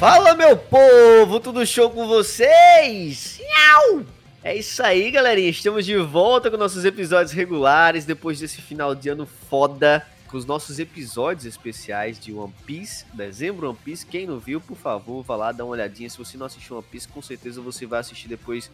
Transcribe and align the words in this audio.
Fala, 0.00 0.34
meu 0.34 0.56
povo, 0.56 1.38
tudo 1.40 1.66
show 1.66 1.90
com 1.90 2.08
vocês? 2.08 3.38
Nhau! 3.38 4.02
É 4.42 4.56
isso 4.56 4.82
aí, 4.82 5.10
galerinha. 5.10 5.50
Estamos 5.50 5.84
de 5.84 5.94
volta 5.98 6.50
com 6.50 6.56
nossos 6.56 6.86
episódios 6.86 7.32
regulares 7.32 8.06
depois 8.06 8.40
desse 8.40 8.62
final 8.62 8.94
de 8.94 9.10
ano 9.10 9.26
foda. 9.26 10.02
Com 10.26 10.38
os 10.38 10.46
nossos 10.46 10.78
episódios 10.78 11.44
especiais 11.44 12.18
de 12.18 12.32
One 12.32 12.54
Piece, 12.64 13.04
dezembro 13.12 13.68
One 13.68 13.78
Piece. 13.84 14.06
Quem 14.06 14.26
não 14.26 14.38
viu, 14.38 14.58
por 14.58 14.78
favor, 14.78 15.22
vá 15.22 15.36
lá 15.36 15.52
dar 15.52 15.64
uma 15.64 15.72
olhadinha. 15.72 16.08
Se 16.08 16.16
você 16.16 16.38
não 16.38 16.46
assistiu 16.46 16.76
One 16.76 16.86
Piece, 16.90 17.06
com 17.06 17.20
certeza 17.20 17.60
você 17.60 17.84
vai 17.84 18.00
assistir 18.00 18.26
depois 18.26 18.70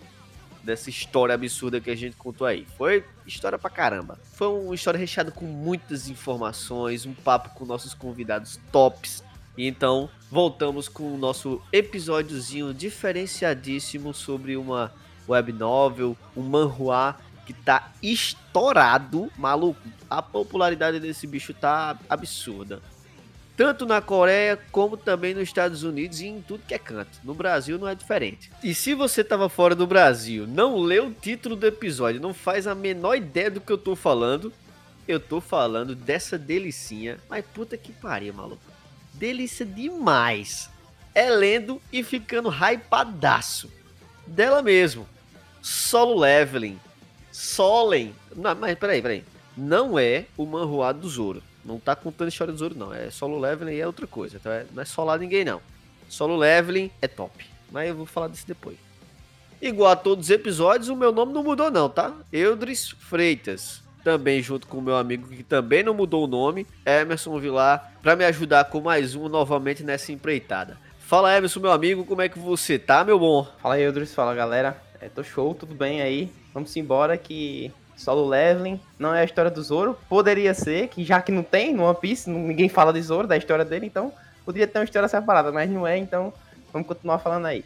dessa 0.62 0.90
história 0.90 1.34
absurda 1.34 1.80
que 1.80 1.90
a 1.90 1.96
gente 1.96 2.14
contou 2.14 2.46
aí. 2.46 2.64
Foi 2.78 3.04
história 3.26 3.58
pra 3.58 3.68
caramba. 3.68 4.16
Foi 4.34 4.46
uma 4.46 4.76
história 4.76 4.96
recheada 4.96 5.32
com 5.32 5.44
muitas 5.44 6.08
informações, 6.08 7.04
um 7.04 7.14
papo 7.14 7.50
com 7.50 7.64
nossos 7.64 7.94
convidados 7.94 8.60
tops. 8.70 9.24
Então, 9.56 10.10
voltamos 10.30 10.88
com 10.88 11.14
o 11.14 11.16
nosso 11.16 11.62
episódiozinho 11.72 12.74
diferenciadíssimo 12.74 14.12
sobre 14.12 14.56
uma 14.56 14.92
web 15.28 15.52
novel, 15.52 16.16
um 16.36 16.42
manhua 16.42 17.16
que 17.46 17.52
tá 17.52 17.92
estourado, 18.02 19.30
maluco. 19.36 19.80
A 20.10 20.20
popularidade 20.20 21.00
desse 21.00 21.26
bicho 21.26 21.54
tá 21.54 21.98
absurda. 22.08 22.82
Tanto 23.56 23.86
na 23.86 24.02
Coreia 24.02 24.60
como 24.70 24.98
também 24.98 25.32
nos 25.32 25.44
Estados 25.44 25.82
Unidos 25.82 26.20
e 26.20 26.26
em 26.26 26.42
tudo 26.42 26.64
que 26.68 26.74
é 26.74 26.78
canto. 26.78 27.18
No 27.24 27.32
Brasil 27.32 27.78
não 27.78 27.88
é 27.88 27.94
diferente. 27.94 28.50
E 28.62 28.74
se 28.74 28.92
você 28.92 29.24
tava 29.24 29.48
fora 29.48 29.74
do 29.74 29.86
Brasil, 29.86 30.46
não 30.46 30.76
leu 30.76 31.06
o 31.06 31.14
título 31.14 31.56
do 31.56 31.66
episódio, 31.66 32.20
não 32.20 32.34
faz 32.34 32.66
a 32.66 32.74
menor 32.74 33.16
ideia 33.16 33.50
do 33.50 33.60
que 33.60 33.72
eu 33.72 33.78
tô 33.78 33.96
falando, 33.96 34.52
eu 35.08 35.18
tô 35.18 35.40
falando 35.40 35.94
dessa 35.94 36.36
delicinha. 36.36 37.18
Mas 37.30 37.46
puta 37.46 37.78
que 37.78 37.92
pariu, 37.92 38.34
maluco. 38.34 38.75
Delícia 39.16 39.64
demais. 39.64 40.70
É 41.14 41.30
lendo 41.30 41.80
e 41.92 42.02
ficando 42.02 42.50
hypadaço. 42.50 43.70
Dela 44.26 44.62
mesmo. 44.62 45.08
Solo 45.62 46.20
Leveling. 46.20 46.78
Solen. 47.32 48.14
Não, 48.34 48.54
mas 48.54 48.78
peraí, 48.78 49.00
peraí. 49.00 49.24
Não 49.56 49.98
é 49.98 50.26
o 50.36 50.44
manhua 50.44 50.92
do 50.92 51.08
Zoro. 51.08 51.42
Não 51.64 51.80
tá 51.80 51.96
contando 51.96 52.28
história 52.28 52.52
do 52.52 52.58
Zoro, 52.58 52.76
não. 52.76 52.92
É 52.92 53.10
Solo 53.10 53.38
Leveling 53.38 53.72
e 53.72 53.80
é 53.80 53.86
outra 53.86 54.06
coisa. 54.06 54.36
Então 54.36 54.52
é, 54.52 54.66
não 54.72 54.82
é 54.82 54.84
solar 54.84 55.18
ninguém, 55.18 55.44
não. 55.44 55.60
Solo 56.08 56.36
Leveling 56.36 56.90
é 57.00 57.08
top. 57.08 57.46
Mas 57.70 57.88
eu 57.88 57.94
vou 57.94 58.06
falar 58.06 58.28
disso 58.28 58.46
depois. 58.46 58.76
Igual 59.60 59.90
a 59.90 59.96
todos 59.96 60.26
os 60.26 60.30
episódios, 60.30 60.88
o 60.88 60.96
meu 60.96 61.10
nome 61.10 61.32
não 61.32 61.42
mudou, 61.42 61.70
não, 61.70 61.88
tá? 61.88 62.14
Eudris 62.32 62.90
Freitas. 62.90 63.82
Também 64.06 64.40
junto 64.40 64.68
com 64.68 64.78
o 64.78 64.80
meu 64.80 64.94
amigo 64.94 65.26
que 65.26 65.42
também 65.42 65.82
não 65.82 65.92
mudou 65.92 66.22
o 66.22 66.26
nome, 66.28 66.64
Emerson 66.86 67.40
Vilar, 67.40 67.92
para 68.00 68.14
me 68.14 68.24
ajudar 68.24 68.66
com 68.66 68.80
mais 68.80 69.16
um 69.16 69.28
novamente 69.28 69.82
nessa 69.82 70.12
empreitada. 70.12 70.78
Fala, 71.00 71.36
Emerson, 71.36 71.58
meu 71.58 71.72
amigo, 71.72 72.04
como 72.04 72.22
é 72.22 72.28
que 72.28 72.38
você 72.38 72.78
tá, 72.78 73.02
meu 73.02 73.18
bom? 73.18 73.44
Fala, 73.60 73.80
Eudris. 73.80 74.14
Fala, 74.14 74.32
galera. 74.32 74.80
É, 75.00 75.08
tô 75.08 75.24
show, 75.24 75.52
tudo 75.56 75.74
bem 75.74 76.02
aí? 76.02 76.30
Vamos 76.54 76.76
embora 76.76 77.18
que 77.18 77.72
Solo 77.96 78.28
Leveling 78.28 78.80
não 78.96 79.12
é 79.12 79.22
a 79.22 79.24
história 79.24 79.50
do 79.50 79.60
Zoro. 79.60 79.98
Poderia 80.08 80.54
ser, 80.54 80.86
que 80.86 81.04
já 81.04 81.20
que 81.20 81.32
não 81.32 81.42
tem 81.42 81.74
no 81.74 81.82
One 81.82 81.98
Piece, 82.00 82.30
ninguém 82.30 82.68
fala 82.68 82.92
de 82.92 83.02
Zoro, 83.02 83.26
da 83.26 83.36
história 83.36 83.64
dele, 83.64 83.86
então 83.86 84.12
poderia 84.44 84.68
ter 84.68 84.78
uma 84.78 84.84
história 84.84 85.08
separada, 85.08 85.50
mas 85.50 85.68
não 85.68 85.84
é, 85.84 85.98
então 85.98 86.32
vamos 86.72 86.86
continuar 86.86 87.18
falando 87.18 87.46
aí. 87.46 87.64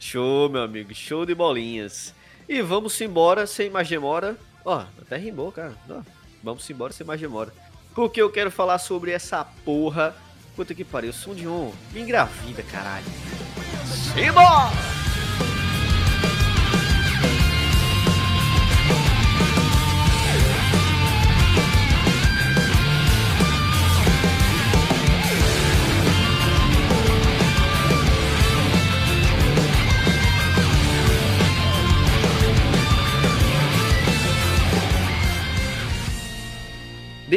Show, 0.00 0.48
meu 0.48 0.62
amigo, 0.62 0.94
show 0.94 1.26
de 1.26 1.34
bolinhas. 1.34 2.14
E 2.48 2.62
vamos 2.62 2.98
embora 3.02 3.46
sem 3.46 3.68
mais 3.68 3.86
demora. 3.86 4.38
Ó, 4.64 4.84
até 5.00 5.16
rimou, 5.16 5.52
cara. 5.52 5.72
Ó, 5.88 6.00
vamos 6.42 6.68
embora 6.70 6.92
sem 6.92 7.06
mais 7.06 7.20
demora. 7.20 7.52
Porque 7.94 8.20
eu 8.20 8.30
quero 8.30 8.50
falar 8.50 8.78
sobre 8.78 9.12
essa 9.12 9.44
porra. 9.64 10.14
Puta 10.56 10.74
que 10.74 10.84
pariu, 10.84 11.12
som 11.12 11.34
de 11.34 11.46
um. 11.46 11.72
Me 11.92 12.00
engravida, 12.00 12.62
caralho. 12.62 13.04
Simbora! 14.14 15.03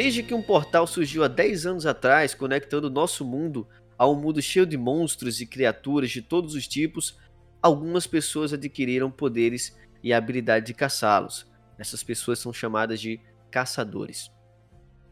Desde 0.00 0.22
que 0.22 0.32
um 0.32 0.40
portal 0.40 0.86
surgiu 0.86 1.24
há 1.24 1.26
10 1.26 1.66
anos 1.66 1.84
atrás, 1.84 2.32
conectando 2.32 2.88
nosso 2.88 3.24
mundo 3.24 3.66
a 3.98 4.08
um 4.08 4.14
mundo 4.14 4.40
cheio 4.40 4.64
de 4.64 4.76
monstros 4.76 5.40
e 5.40 5.46
criaturas 5.46 6.12
de 6.12 6.22
todos 6.22 6.54
os 6.54 6.68
tipos, 6.68 7.18
algumas 7.60 8.06
pessoas 8.06 8.52
adquiriram 8.52 9.10
poderes 9.10 9.76
e 10.00 10.12
a 10.12 10.18
habilidade 10.18 10.66
de 10.66 10.72
caçá-los. 10.74 11.50
Essas 11.76 12.04
pessoas 12.04 12.38
são 12.38 12.52
chamadas 12.52 13.00
de 13.00 13.18
caçadores. 13.50 14.30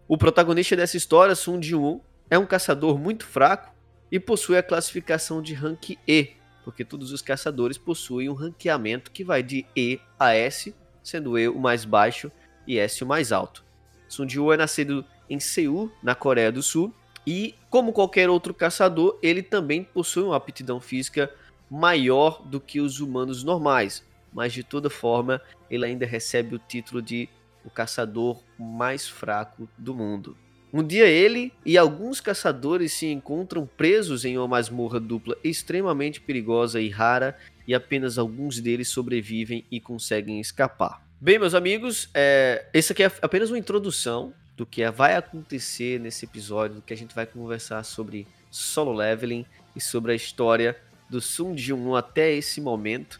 O 0.06 0.16
protagonista 0.16 0.76
dessa 0.76 0.96
história, 0.96 1.34
Sun 1.34 1.60
Ji-won, 1.60 2.00
é 2.30 2.38
um 2.38 2.46
caçador 2.46 2.96
muito 2.96 3.26
fraco 3.26 3.74
e 4.08 4.20
possui 4.20 4.56
a 4.56 4.62
classificação 4.62 5.42
de 5.42 5.52
rank 5.52 5.98
E, 6.06 6.34
porque 6.62 6.84
todos 6.84 7.10
os 7.10 7.20
caçadores 7.20 7.76
possuem 7.76 8.28
um 8.28 8.34
ranqueamento 8.34 9.10
que 9.10 9.24
vai 9.24 9.42
de 9.42 9.66
E 9.76 9.98
a 10.16 10.32
S, 10.32 10.72
sendo 11.02 11.36
E 11.36 11.48
o 11.48 11.58
mais 11.58 11.84
baixo 11.84 12.30
e 12.68 12.78
S 12.78 13.02
o 13.02 13.06
mais 13.08 13.32
alto. 13.32 13.65
Sun 14.08 14.28
Jiwoo 14.28 14.52
é 14.52 14.56
nascido 14.56 15.04
em 15.28 15.40
Seul, 15.40 15.90
na 16.02 16.14
Coreia 16.14 16.52
do 16.52 16.62
Sul, 16.62 16.92
e 17.26 17.54
como 17.68 17.92
qualquer 17.92 18.30
outro 18.30 18.54
caçador, 18.54 19.18
ele 19.22 19.42
também 19.42 19.82
possui 19.82 20.22
uma 20.22 20.36
aptidão 20.36 20.80
física 20.80 21.30
maior 21.68 22.42
do 22.42 22.60
que 22.60 22.80
os 22.80 23.00
humanos 23.00 23.42
normais, 23.42 24.04
mas 24.32 24.52
de 24.52 24.62
toda 24.62 24.88
forma, 24.88 25.40
ele 25.68 25.84
ainda 25.84 26.06
recebe 26.06 26.54
o 26.54 26.58
título 26.58 27.02
de 27.02 27.28
o 27.64 27.70
caçador 27.70 28.40
mais 28.56 29.08
fraco 29.08 29.68
do 29.76 29.92
mundo. 29.92 30.36
Um 30.72 30.84
dia 30.84 31.06
ele 31.06 31.52
e 31.64 31.78
alguns 31.78 32.20
caçadores 32.20 32.92
se 32.92 33.06
encontram 33.06 33.66
presos 33.66 34.24
em 34.24 34.36
uma 34.36 34.46
masmorra 34.46 35.00
dupla 35.00 35.36
extremamente 35.42 36.20
perigosa 36.20 36.80
e 36.80 36.88
rara, 36.88 37.36
e 37.66 37.74
apenas 37.74 38.18
alguns 38.18 38.60
deles 38.60 38.88
sobrevivem 38.88 39.64
e 39.70 39.80
conseguem 39.80 40.40
escapar. 40.40 41.05
Bem, 41.18 41.38
meus 41.38 41.54
amigos, 41.54 42.10
é, 42.12 42.66
esse 42.74 42.92
aqui 42.92 43.02
é 43.02 43.10
apenas 43.22 43.50
uma 43.50 43.58
introdução 43.58 44.34
do 44.54 44.66
que 44.66 44.88
vai 44.90 45.16
acontecer 45.16 45.98
nesse 45.98 46.26
episódio, 46.26 46.76
do 46.76 46.82
que 46.82 46.92
a 46.92 46.96
gente 46.96 47.14
vai 47.14 47.24
conversar 47.24 47.82
sobre 47.84 48.28
solo 48.50 48.92
leveling 48.92 49.46
e 49.74 49.80
sobre 49.80 50.12
a 50.12 50.14
história 50.14 50.76
do 51.08 51.18
Sun 51.18 51.56
Ji-won 51.56 51.96
até 51.96 52.34
esse 52.34 52.60
momento. 52.60 53.18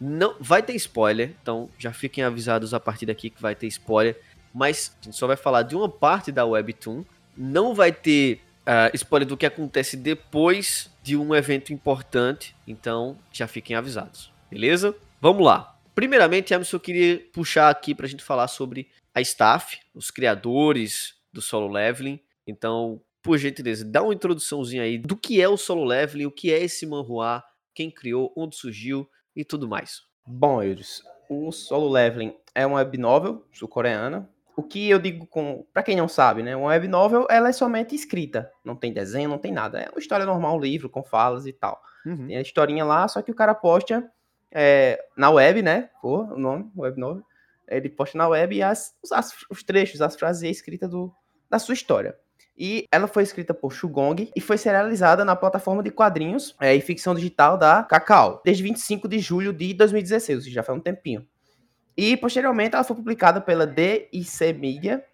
Não 0.00 0.36
vai 0.38 0.62
ter 0.62 0.74
spoiler, 0.76 1.34
então 1.42 1.68
já 1.76 1.92
fiquem 1.92 2.22
avisados 2.22 2.72
a 2.72 2.78
partir 2.78 3.06
daqui 3.06 3.28
que 3.28 3.42
vai 3.42 3.56
ter 3.56 3.66
spoiler, 3.66 4.20
mas 4.54 4.96
a 5.00 5.04
gente 5.06 5.16
só 5.16 5.26
vai 5.26 5.36
falar 5.36 5.62
de 5.62 5.74
uma 5.74 5.88
parte 5.88 6.30
da 6.30 6.44
webtoon, 6.44 7.04
não 7.36 7.74
vai 7.74 7.90
ter 7.90 8.40
uh, 8.60 8.94
spoiler 8.94 9.26
do 9.26 9.36
que 9.36 9.46
acontece 9.46 9.96
depois 9.96 10.92
de 11.02 11.16
um 11.16 11.34
evento 11.34 11.72
importante, 11.72 12.54
então 12.68 13.18
já 13.32 13.48
fiquem 13.48 13.74
avisados, 13.74 14.30
beleza? 14.48 14.94
Vamos 15.20 15.44
lá. 15.44 15.71
Primeiramente, 15.94 16.54
Emerson, 16.54 16.76
eu 16.76 16.80
queria 16.80 17.20
puxar 17.32 17.68
aqui 17.68 17.94
para 17.94 18.06
a 18.06 18.08
gente 18.08 18.24
falar 18.24 18.48
sobre 18.48 18.88
a 19.14 19.20
staff, 19.20 19.78
os 19.94 20.10
criadores 20.10 21.14
do 21.32 21.42
solo 21.42 21.68
leveling. 21.68 22.18
Então, 22.46 23.00
por 23.22 23.38
gentileza, 23.38 23.84
dá 23.84 24.02
uma 24.02 24.14
introduçãozinha 24.14 24.82
aí 24.82 24.98
do 24.98 25.16
que 25.16 25.40
é 25.40 25.48
o 25.48 25.56
solo 25.56 25.84
leveling, 25.84 26.26
o 26.26 26.30
que 26.30 26.52
é 26.52 26.58
esse 26.62 26.86
manhua, 26.86 27.42
quem 27.74 27.90
criou, 27.90 28.32
onde 28.36 28.56
surgiu 28.56 29.08
e 29.36 29.44
tudo 29.44 29.68
mais. 29.68 30.02
Bom, 30.26 30.62
Eudes, 30.62 31.02
o 31.28 31.52
solo 31.52 31.88
leveling 31.88 32.34
é 32.54 32.66
uma 32.66 32.78
web 32.78 32.98
novel 32.98 33.46
sul-coreana. 33.52 34.28
O 34.54 34.62
que 34.62 34.90
eu 34.90 34.98
digo 34.98 35.26
com, 35.26 35.64
para 35.72 35.82
quem 35.82 35.96
não 35.96 36.06
sabe, 36.06 36.42
né, 36.42 36.54
uma 36.54 36.68
web 36.68 36.86
novel 36.86 37.26
ela 37.30 37.48
é 37.48 37.52
somente 37.52 37.94
escrita, 37.94 38.52
não 38.62 38.76
tem 38.76 38.92
desenho, 38.92 39.30
não 39.30 39.38
tem 39.38 39.50
nada. 39.50 39.80
É 39.80 39.88
uma 39.88 39.98
história 39.98 40.26
normal, 40.26 40.56
um 40.56 40.60
livro 40.60 40.90
com 40.90 41.02
falas 41.02 41.46
e 41.46 41.52
tal. 41.52 41.80
Uhum. 42.04 42.26
Tem 42.26 42.36
a 42.36 42.42
historinha 42.42 42.84
lá, 42.84 43.08
só 43.08 43.22
que 43.22 43.30
o 43.30 43.34
cara 43.34 43.54
posta 43.54 44.10
é, 44.54 45.02
na 45.16 45.30
web, 45.30 45.62
né? 45.62 45.90
Pô, 46.00 46.22
o 46.22 46.38
nome, 46.38 46.70
web 46.76 46.98
novel. 46.98 47.22
Ele 47.68 47.88
posta 47.88 48.18
na 48.18 48.28
web 48.28 48.62
as, 48.62 48.94
as, 49.10 49.32
os 49.50 49.62
trechos, 49.62 50.02
as 50.02 50.16
frases 50.16 50.42
escritas 50.42 50.90
do, 50.90 51.12
da 51.48 51.58
sua 51.58 51.74
história. 51.74 52.16
E 52.56 52.86
ela 52.92 53.06
foi 53.06 53.22
escrita 53.22 53.54
por 53.54 53.72
Shugong 53.72 54.30
e 54.36 54.40
foi 54.40 54.58
serializada 54.58 55.24
na 55.24 55.34
plataforma 55.34 55.82
de 55.82 55.90
quadrinhos 55.90 56.54
é, 56.60 56.74
e 56.74 56.80
ficção 56.80 57.14
digital 57.14 57.56
da 57.56 57.82
Cacau, 57.82 58.42
desde 58.44 58.62
25 58.62 59.08
de 59.08 59.18
julho 59.18 59.52
de 59.52 59.72
2016, 59.72 60.36
ou 60.36 60.42
seja, 60.44 60.54
já 60.56 60.62
faz 60.62 60.78
um 60.78 60.80
tempinho. 60.80 61.26
E 61.96 62.16
posteriormente 62.16 62.74
ela 62.74 62.84
foi 62.84 62.96
publicada 62.96 63.40
pela 63.40 63.66
DIC 63.66 64.52
Media 64.58 65.04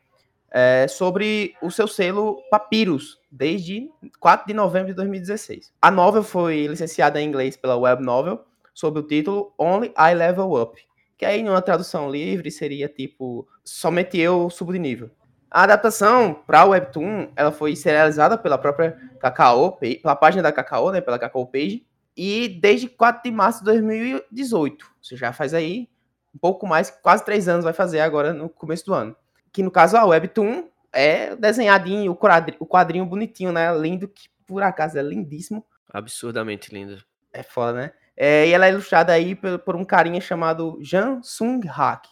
é, 0.50 0.86
sobre 0.88 1.54
o 1.62 1.70
seu 1.70 1.86
selo 1.86 2.42
Papyrus, 2.50 3.20
desde 3.30 3.88
4 4.18 4.46
de 4.46 4.54
novembro 4.54 4.88
de 4.88 4.94
2016. 4.94 5.72
A 5.80 5.90
novel 5.90 6.22
foi 6.22 6.66
licenciada 6.66 7.20
em 7.20 7.28
inglês 7.28 7.56
pela 7.56 7.76
Web 7.76 8.02
Novel 8.02 8.44
sob 8.78 9.00
o 9.00 9.02
título 9.02 9.52
Only 9.58 9.92
I 9.98 10.14
Level 10.14 10.52
Up, 10.52 10.80
que 11.16 11.26
aí 11.26 11.42
numa 11.42 11.60
tradução 11.60 12.08
livre 12.08 12.48
seria 12.48 12.88
tipo 12.88 13.44
somente 13.64 14.16
eu 14.20 14.48
subo 14.50 14.72
de 14.72 14.78
nível. 14.78 15.10
A 15.50 15.64
adaptação 15.64 16.32
para 16.46 16.64
o 16.64 16.68
Webtoon, 16.68 17.32
ela 17.34 17.50
foi 17.50 17.74
serializada 17.74 18.38
pela 18.38 18.56
própria 18.56 18.96
Kakao, 19.18 19.72
pela 19.72 20.14
página 20.14 20.44
da 20.44 20.52
Kakao, 20.52 20.92
né, 20.92 21.00
pela 21.00 21.18
Kakao 21.18 21.44
Page, 21.44 21.84
e 22.16 22.48
desde 22.48 22.88
4 22.88 23.24
de 23.24 23.32
março 23.32 23.58
de 23.60 23.64
2018. 23.64 24.86
Você 25.02 25.16
já 25.16 25.32
faz 25.32 25.54
aí 25.54 25.88
um 26.32 26.38
pouco 26.38 26.64
mais, 26.64 26.88
quase 26.88 27.24
três 27.24 27.48
anos 27.48 27.64
vai 27.64 27.72
fazer 27.72 27.98
agora 27.98 28.32
no 28.32 28.48
começo 28.48 28.86
do 28.86 28.94
ano. 28.94 29.16
Que 29.52 29.60
no 29.60 29.72
caso 29.72 29.96
a 29.96 30.04
Webtoon 30.04 30.68
é 30.92 31.34
desenhadinho, 31.34 32.12
o 32.12 32.16
quadrinho, 32.16 32.58
o 32.60 32.66
quadrinho 32.66 33.04
bonitinho, 33.04 33.50
né, 33.50 33.76
lindo, 33.76 34.06
que 34.06 34.28
por 34.46 34.62
acaso 34.62 34.96
é 34.96 35.02
lindíssimo. 35.02 35.66
Absurdamente 35.92 36.72
lindo. 36.72 37.02
É 37.32 37.42
foda, 37.42 37.72
né? 37.72 37.92
É, 38.20 38.48
e 38.48 38.52
ela 38.52 38.66
é 38.66 38.70
ilustrada 38.70 39.12
aí 39.12 39.36
por, 39.36 39.60
por 39.60 39.76
um 39.76 39.84
carinha 39.84 40.20
chamado 40.20 40.76
Jan 40.82 41.20
Sung 41.22 41.64
Hak, 41.68 42.08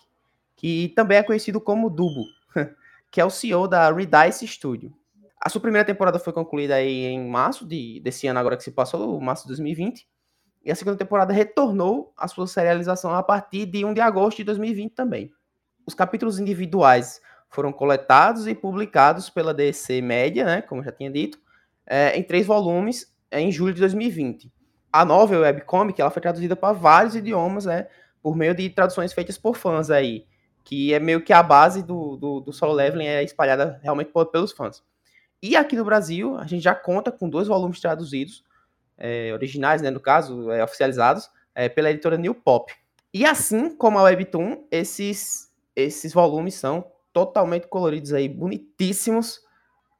que 0.55 0.93
também 0.94 1.19
é 1.19 1.23
conhecido 1.25 1.61
como 1.61 1.91
Dubo, 1.91 2.23
que 3.11 3.20
é 3.20 3.25
o 3.25 3.31
CEO 3.31 3.67
da 3.67 3.93
Redice 3.93 4.47
Studio. 4.47 4.94
A 5.41 5.49
sua 5.49 5.61
primeira 5.61 5.85
temporada 5.85 6.20
foi 6.20 6.32
concluída 6.32 6.76
aí 6.76 7.06
em 7.06 7.29
março 7.29 7.67
de, 7.67 7.99
desse 8.05 8.29
ano, 8.29 8.38
agora 8.38 8.56
que 8.56 8.62
se 8.62 8.70
passou, 8.70 9.20
março 9.20 9.43
de 9.43 9.49
2020. 9.49 10.08
E 10.64 10.70
a 10.70 10.76
segunda 10.76 10.97
temporada 10.97 11.32
retornou 11.32 12.12
à 12.17 12.29
sua 12.29 12.47
serialização 12.47 13.12
a 13.12 13.23
partir 13.23 13.67
de 13.67 13.85
1 13.85 13.93
de 13.93 14.00
agosto 14.00 14.37
de 14.37 14.44
2020 14.44 14.93
também. 14.93 15.32
Os 15.85 15.94
capítulos 15.94 16.38
individuais 16.38 17.20
foram 17.50 17.73
coletados 17.73 18.47
e 18.47 18.55
publicados 18.55 19.29
pela 19.29 19.53
DC 19.53 20.00
Média, 20.03 20.44
né, 20.44 20.62
como 20.62 20.85
já 20.85 20.93
tinha 20.93 21.11
dito, 21.11 21.37
é, 21.85 22.17
em 22.17 22.23
três 22.23 22.47
volumes 22.47 23.12
é, 23.29 23.41
em 23.41 23.50
julho 23.50 23.75
de 23.75 23.81
2020 23.81 24.55
a 24.93 25.05
novel 25.05 25.41
webcomic 25.41 26.00
ela 26.00 26.11
foi 26.11 26.23
traduzida 26.23 26.56
para 26.56 26.73
vários 26.73 27.15
idiomas, 27.15 27.65
né? 27.65 27.88
Por 28.23 28.37
meio 28.37 28.55
de 28.55 28.69
traduções 28.71 29.12
feitas 29.12 29.38
por 29.38 29.56
fãs 29.56 29.91
aí. 29.91 30.27
Que 30.65 30.93
é 30.93 30.99
meio 30.99 31.23
que 31.23 31.33
a 31.33 31.43
base 31.43 31.83
do, 31.83 32.17
do, 32.17 32.41
do 32.41 32.53
solo 32.53 32.73
leveling 32.73 33.06
é 33.06 33.23
espalhada 33.23 33.79
realmente 33.83 34.11
por, 34.11 34.27
pelos 34.27 34.53
fãs. 34.53 34.83
E 35.43 35.55
aqui 35.55 35.77
no 35.77 35.85
Brasil, 35.85 36.37
a 36.37 36.47
gente 36.47 36.62
já 36.62 36.75
conta 36.75 37.12
com 37.12 37.29
dois 37.29 37.47
volumes 37.47 37.81
traduzidos, 37.81 38.43
é, 38.97 39.31
originais, 39.33 39.83
né, 39.83 39.91
no 39.91 40.00
caso, 40.00 40.50
é, 40.50 40.65
oficializados, 40.65 41.31
é, 41.55 41.69
pela 41.69 41.91
editora 41.91 42.17
New 42.17 42.35
Pop. 42.35 42.73
E 43.12 43.25
assim 43.25 43.77
como 43.77 43.99
a 43.99 44.03
Webtoon, 44.03 44.67
esses, 44.71 45.53
esses 45.75 46.12
volumes 46.12 46.55
são 46.55 46.91
totalmente 47.12 47.69
coloridos 47.69 48.12
aí, 48.12 48.29
bonitíssimos, 48.29 49.41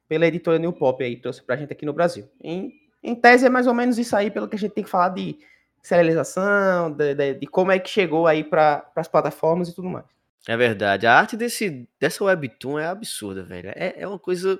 pela 0.07 0.25
editora 0.25 0.57
New 0.57 0.73
Pop 0.73 1.03
aí, 1.03 1.17
trouxe 1.17 1.41
pra 1.43 1.57
gente 1.57 1.71
aqui 1.71 1.85
no 1.85 1.93
Brasil. 1.93 2.29
Em 2.41 2.71
em 3.03 3.15
tese 3.15 3.45
é 3.45 3.49
mais 3.49 3.67
ou 3.67 3.73
menos 3.73 3.97
isso 3.97 4.15
aí, 4.15 4.29
pelo 4.31 4.47
que 4.47 4.55
a 4.55 4.59
gente 4.59 4.73
tem 4.73 4.83
que 4.83 4.89
falar 4.89 5.09
de 5.09 5.37
serialização, 5.81 6.91
de, 6.91 7.15
de, 7.15 7.33
de 7.35 7.47
como 7.47 7.71
é 7.71 7.79
que 7.79 7.89
chegou 7.89 8.27
aí 8.27 8.43
para 8.43 8.89
as 8.95 9.07
plataformas 9.07 9.69
e 9.69 9.75
tudo 9.75 9.89
mais. 9.89 10.05
É 10.47 10.55
verdade. 10.55 11.05
A 11.05 11.13
arte 11.13 11.35
desse, 11.35 11.87
dessa 11.99 12.23
webtoon 12.23 12.79
é 12.79 12.85
absurda, 12.85 13.43
velho. 13.43 13.69
É, 13.75 13.95
é 13.97 14.07
uma 14.07 14.19
coisa 14.19 14.59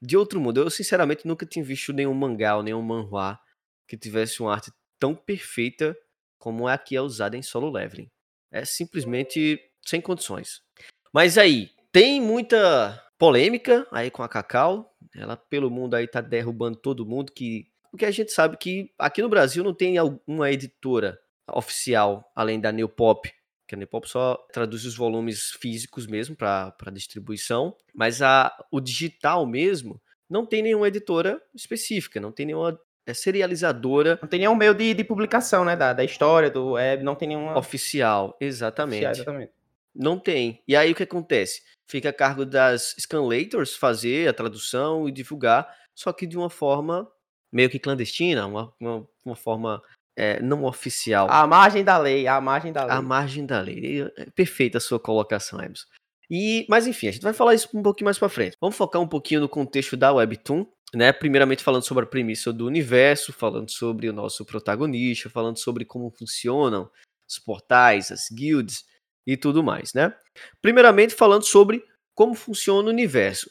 de 0.00 0.16
outro 0.16 0.40
mundo. 0.40 0.60
Eu, 0.60 0.70
sinceramente, 0.70 1.26
nunca 1.26 1.44
tinha 1.44 1.64
visto 1.64 1.92
nenhum 1.92 2.14
mangá 2.14 2.56
ou 2.56 2.62
nenhum 2.62 2.82
manhwa 2.82 3.38
que 3.86 3.96
tivesse 3.96 4.40
uma 4.40 4.52
arte 4.52 4.72
tão 4.98 5.14
perfeita 5.14 5.96
como 6.38 6.68
é 6.68 6.74
aqui 6.74 6.94
é 6.96 7.00
usada 7.00 7.36
em 7.36 7.42
solo 7.42 7.70
leveling. 7.70 8.08
É 8.50 8.64
simplesmente 8.64 9.60
sem 9.84 10.00
condições. 10.00 10.62
Mas 11.12 11.38
aí, 11.38 11.70
tem 11.90 12.20
muita 12.20 13.02
polêmica 13.18 13.86
aí 13.90 14.10
com 14.10 14.22
a 14.22 14.28
Cacau. 14.28 14.94
Ela 15.14 15.36
pelo 15.36 15.70
mundo 15.70 15.94
aí 15.94 16.06
tá 16.06 16.20
derrubando 16.20 16.76
todo 16.76 17.06
mundo 17.06 17.32
que 17.32 17.66
porque 17.94 18.06
a 18.06 18.10
gente 18.10 18.32
sabe 18.32 18.56
que 18.56 18.90
aqui 18.98 19.22
no 19.22 19.28
Brasil 19.28 19.62
não 19.62 19.72
tem 19.72 19.94
uma 20.26 20.50
editora 20.50 21.16
oficial 21.52 22.28
além 22.34 22.58
da 22.58 22.72
New 22.72 22.88
Pop, 22.88 23.32
que 23.68 23.76
a 23.76 23.78
New 23.78 23.86
Pop 23.86 24.08
só 24.08 24.34
traduz 24.52 24.84
os 24.84 24.96
volumes 24.96 25.52
físicos 25.60 26.04
mesmo 26.04 26.34
para 26.34 26.90
distribuição, 26.92 27.76
mas 27.94 28.20
a, 28.20 28.52
o 28.72 28.80
digital 28.80 29.46
mesmo 29.46 30.02
não 30.28 30.44
tem 30.44 30.60
nenhuma 30.60 30.88
editora 30.88 31.40
específica, 31.54 32.20
não 32.20 32.32
tem 32.32 32.46
nenhuma 32.46 32.76
é, 33.06 33.14
serializadora. 33.14 34.18
Não 34.20 34.28
tem 34.28 34.40
nenhum 34.40 34.56
meio 34.56 34.74
de, 34.74 34.92
de 34.92 35.04
publicação, 35.04 35.64
né? 35.64 35.76
Da, 35.76 35.92
da 35.92 36.02
história, 36.02 36.50
do 36.50 36.72
web, 36.72 37.04
não 37.04 37.14
tem 37.14 37.28
nenhuma. 37.28 37.56
Oficial, 37.56 38.36
exatamente. 38.40 39.06
Oficial, 39.06 39.22
exatamente. 39.22 39.52
Não 39.94 40.18
tem. 40.18 40.60
E 40.66 40.74
aí 40.74 40.90
o 40.90 40.96
que 40.96 41.04
acontece? 41.04 41.62
Fica 41.86 42.08
a 42.08 42.12
cargo 42.12 42.44
das 42.44 42.96
scanlators 42.98 43.76
fazer 43.76 44.28
a 44.28 44.32
tradução 44.32 45.08
e 45.08 45.12
divulgar, 45.12 45.72
só 45.94 46.12
que 46.12 46.26
de 46.26 46.36
uma 46.36 46.50
forma 46.50 47.08
meio 47.54 47.70
que 47.70 47.78
clandestina, 47.78 48.46
uma, 48.46 48.72
uma, 48.80 49.08
uma 49.24 49.36
forma 49.36 49.80
é, 50.16 50.42
não 50.42 50.64
oficial. 50.64 51.28
A 51.30 51.46
margem 51.46 51.84
da 51.84 51.96
lei, 51.96 52.26
a 52.26 52.40
margem 52.40 52.72
da 52.72 52.84
lei. 52.84 52.96
A 52.96 53.00
margem 53.00 53.46
da 53.46 53.60
lei. 53.60 54.02
É 54.16 54.26
perfeita 54.34 54.78
a 54.78 54.80
sua 54.80 54.98
colocação, 54.98 55.60
Emerson. 55.60 55.86
E, 56.28 56.66
mas 56.68 56.86
enfim, 56.86 57.08
a 57.08 57.12
gente 57.12 57.22
vai 57.22 57.32
falar 57.32 57.54
isso 57.54 57.68
um 57.72 57.82
pouquinho 57.82 58.06
mais 58.06 58.18
para 58.18 58.28
frente. 58.28 58.56
Vamos 58.60 58.76
focar 58.76 59.00
um 59.00 59.06
pouquinho 59.06 59.40
no 59.40 59.48
contexto 59.48 59.96
da 59.96 60.12
Webtoon, 60.12 60.66
né? 60.94 61.12
Primeiramente 61.12 61.62
falando 61.62 61.84
sobre 61.84 62.04
a 62.04 62.08
premissa 62.08 62.52
do 62.52 62.66
universo, 62.66 63.32
falando 63.32 63.70
sobre 63.70 64.08
o 64.08 64.12
nosso 64.12 64.44
protagonista, 64.44 65.30
falando 65.30 65.58
sobre 65.58 65.84
como 65.84 66.10
funcionam 66.10 66.90
os 67.28 67.38
portais, 67.38 68.10
as 68.10 68.28
guilds 68.30 68.84
e 69.26 69.36
tudo 69.36 69.62
mais, 69.62 69.94
né? 69.94 70.14
Primeiramente 70.60 71.14
falando 71.14 71.44
sobre 71.44 71.84
como 72.14 72.34
funciona 72.34 72.88
o 72.88 72.92
universo. 72.92 73.50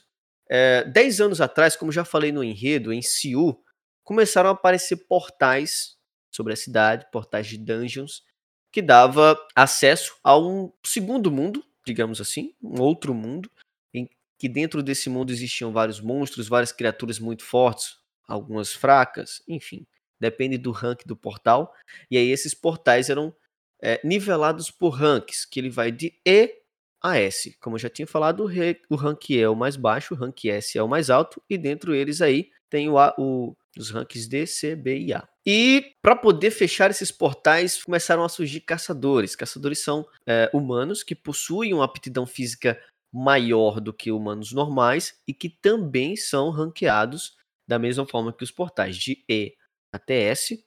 É, 0.49 0.83
dez 0.83 1.21
anos 1.21 1.39
atrás, 1.39 1.75
como 1.75 1.91
já 1.91 2.03
falei 2.03 2.31
no 2.31 2.43
enredo, 2.43 2.91
em 2.91 3.01
Siu, 3.01 3.63
começaram 4.03 4.49
a 4.49 4.53
aparecer 4.53 4.97
portais 5.07 5.97
sobre 6.31 6.53
a 6.53 6.55
cidade, 6.55 7.07
portais 7.11 7.47
de 7.47 7.57
dungeons, 7.57 8.23
que 8.71 8.81
dava 8.81 9.37
acesso 9.55 10.15
a 10.23 10.37
um 10.37 10.71
segundo 10.83 11.31
mundo, 11.31 11.63
digamos 11.85 12.19
assim, 12.19 12.55
um 12.61 12.81
outro 12.81 13.13
mundo, 13.13 13.49
em 13.93 14.09
que 14.37 14.49
dentro 14.49 14.81
desse 14.81 15.09
mundo 15.09 15.31
existiam 15.31 15.71
vários 15.71 16.01
monstros, 16.01 16.47
várias 16.47 16.71
criaturas 16.71 17.19
muito 17.19 17.43
fortes, 17.43 17.97
algumas 18.27 18.73
fracas, 18.73 19.43
enfim, 19.47 19.85
depende 20.19 20.57
do 20.57 20.71
rank 20.71 21.05
do 21.05 21.15
portal. 21.15 21.73
E 22.09 22.17
aí 22.17 22.29
esses 22.29 22.53
portais 22.53 23.09
eram 23.09 23.35
é, 23.81 24.01
nivelados 24.03 24.71
por 24.71 24.89
ranks, 24.89 25.45
que 25.45 25.59
ele 25.59 25.69
vai 25.69 25.91
de 25.91 26.19
E 26.25 26.63
a 27.01 27.19
S. 27.19 27.55
Como 27.59 27.75
eu 27.75 27.79
já 27.79 27.89
tinha 27.89 28.07
falado, 28.07 28.49
o 28.89 28.95
rank 28.95 29.29
E 29.29 29.39
é 29.39 29.49
o 29.49 29.55
mais 29.55 29.75
baixo, 29.75 30.13
o 30.13 30.17
rank 30.17 30.45
S 30.45 30.77
é 30.77 30.81
o 30.81 30.87
mais 30.87 31.09
alto, 31.09 31.43
e 31.47 31.57
dentro 31.57 31.93
eles 31.93 32.21
aí 32.21 32.49
tem 32.69 32.89
o, 32.89 32.97
a, 32.97 33.13
o 33.19 33.55
os 33.77 33.89
ranks 33.89 34.27
D, 34.27 34.45
C, 34.45 34.75
B 34.75 34.99
e 34.99 35.13
A. 35.13 35.27
E 35.45 35.93
para 36.01 36.15
poder 36.15 36.51
fechar 36.51 36.91
esses 36.91 37.11
portais, 37.11 37.83
começaram 37.83 38.23
a 38.23 38.29
surgir 38.29 38.61
caçadores. 38.61 39.35
Caçadores 39.35 39.79
são 39.79 40.05
é, 40.25 40.49
humanos 40.53 41.03
que 41.03 41.15
possuem 41.15 41.73
uma 41.73 41.85
aptidão 41.85 42.25
física 42.25 42.79
maior 43.11 43.79
do 43.79 43.93
que 43.93 44.11
humanos 44.11 44.51
normais 44.51 45.13
e 45.27 45.33
que 45.33 45.49
também 45.49 46.15
são 46.15 46.49
ranqueados 46.49 47.35
da 47.67 47.77
mesma 47.77 48.05
forma 48.05 48.33
que 48.33 48.43
os 48.43 48.51
portais 48.51 48.97
de 48.97 49.23
E 49.29 49.53
até 49.91 50.23
S. 50.23 50.65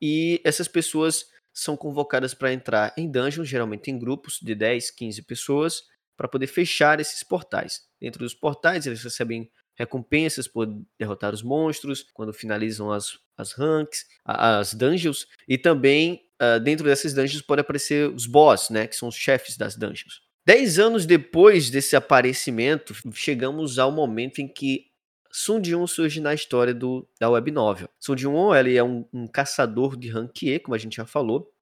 E 0.00 0.40
essas 0.44 0.68
pessoas 0.68 1.26
são 1.52 1.76
convocadas 1.76 2.34
para 2.34 2.52
entrar 2.52 2.94
em 2.96 3.10
dungeons, 3.10 3.48
geralmente 3.48 3.90
em 3.90 3.98
grupos 3.98 4.38
de 4.40 4.54
10, 4.54 4.92
15 4.92 5.22
pessoas, 5.22 5.82
para 6.16 6.28
poder 6.28 6.46
fechar 6.46 7.00
esses 7.00 7.22
portais. 7.22 7.82
Dentro 8.00 8.20
dos 8.20 8.34
portais, 8.34 8.86
eles 8.86 9.02
recebem 9.02 9.50
recompensas 9.78 10.48
por 10.48 10.66
derrotar 10.98 11.32
os 11.32 11.42
monstros, 11.42 12.04
quando 12.12 12.32
finalizam 12.32 12.90
as, 12.90 13.18
as 13.36 13.52
ranks, 13.52 14.06
as 14.24 14.74
dungeons, 14.74 15.26
e 15.46 15.56
também 15.56 16.28
uh, 16.42 16.58
dentro 16.58 16.84
dessas 16.84 17.14
dungeons 17.14 17.42
pode 17.42 17.60
aparecer 17.60 18.10
os 18.10 18.26
boss, 18.26 18.70
né, 18.70 18.88
que 18.88 18.96
são 18.96 19.08
os 19.08 19.14
chefes 19.14 19.56
das 19.56 19.76
dungeons. 19.76 20.20
Dez 20.44 20.78
anos 20.78 21.06
depois 21.06 21.70
desse 21.70 21.94
aparecimento, 21.94 22.94
chegamos 23.12 23.78
ao 23.78 23.92
momento 23.92 24.40
em 24.40 24.48
que 24.48 24.88
Sun 25.30 25.62
Jun 25.62 25.86
surge 25.86 26.20
na 26.20 26.34
história 26.34 26.74
do, 26.74 27.06
da 27.20 27.30
web 27.30 27.50
novel. 27.50 27.88
Sun 28.00 28.16
Jun 28.16 28.54
ele 28.54 28.76
é 28.76 28.82
um, 28.82 29.04
um 29.12 29.26
caçador 29.26 29.96
de 29.96 30.08
rank 30.08 30.42
E, 30.42 30.58
como 30.58 30.74
a 30.74 30.78
gente 30.78 30.96
já 30.96 31.06
falou. 31.06 31.52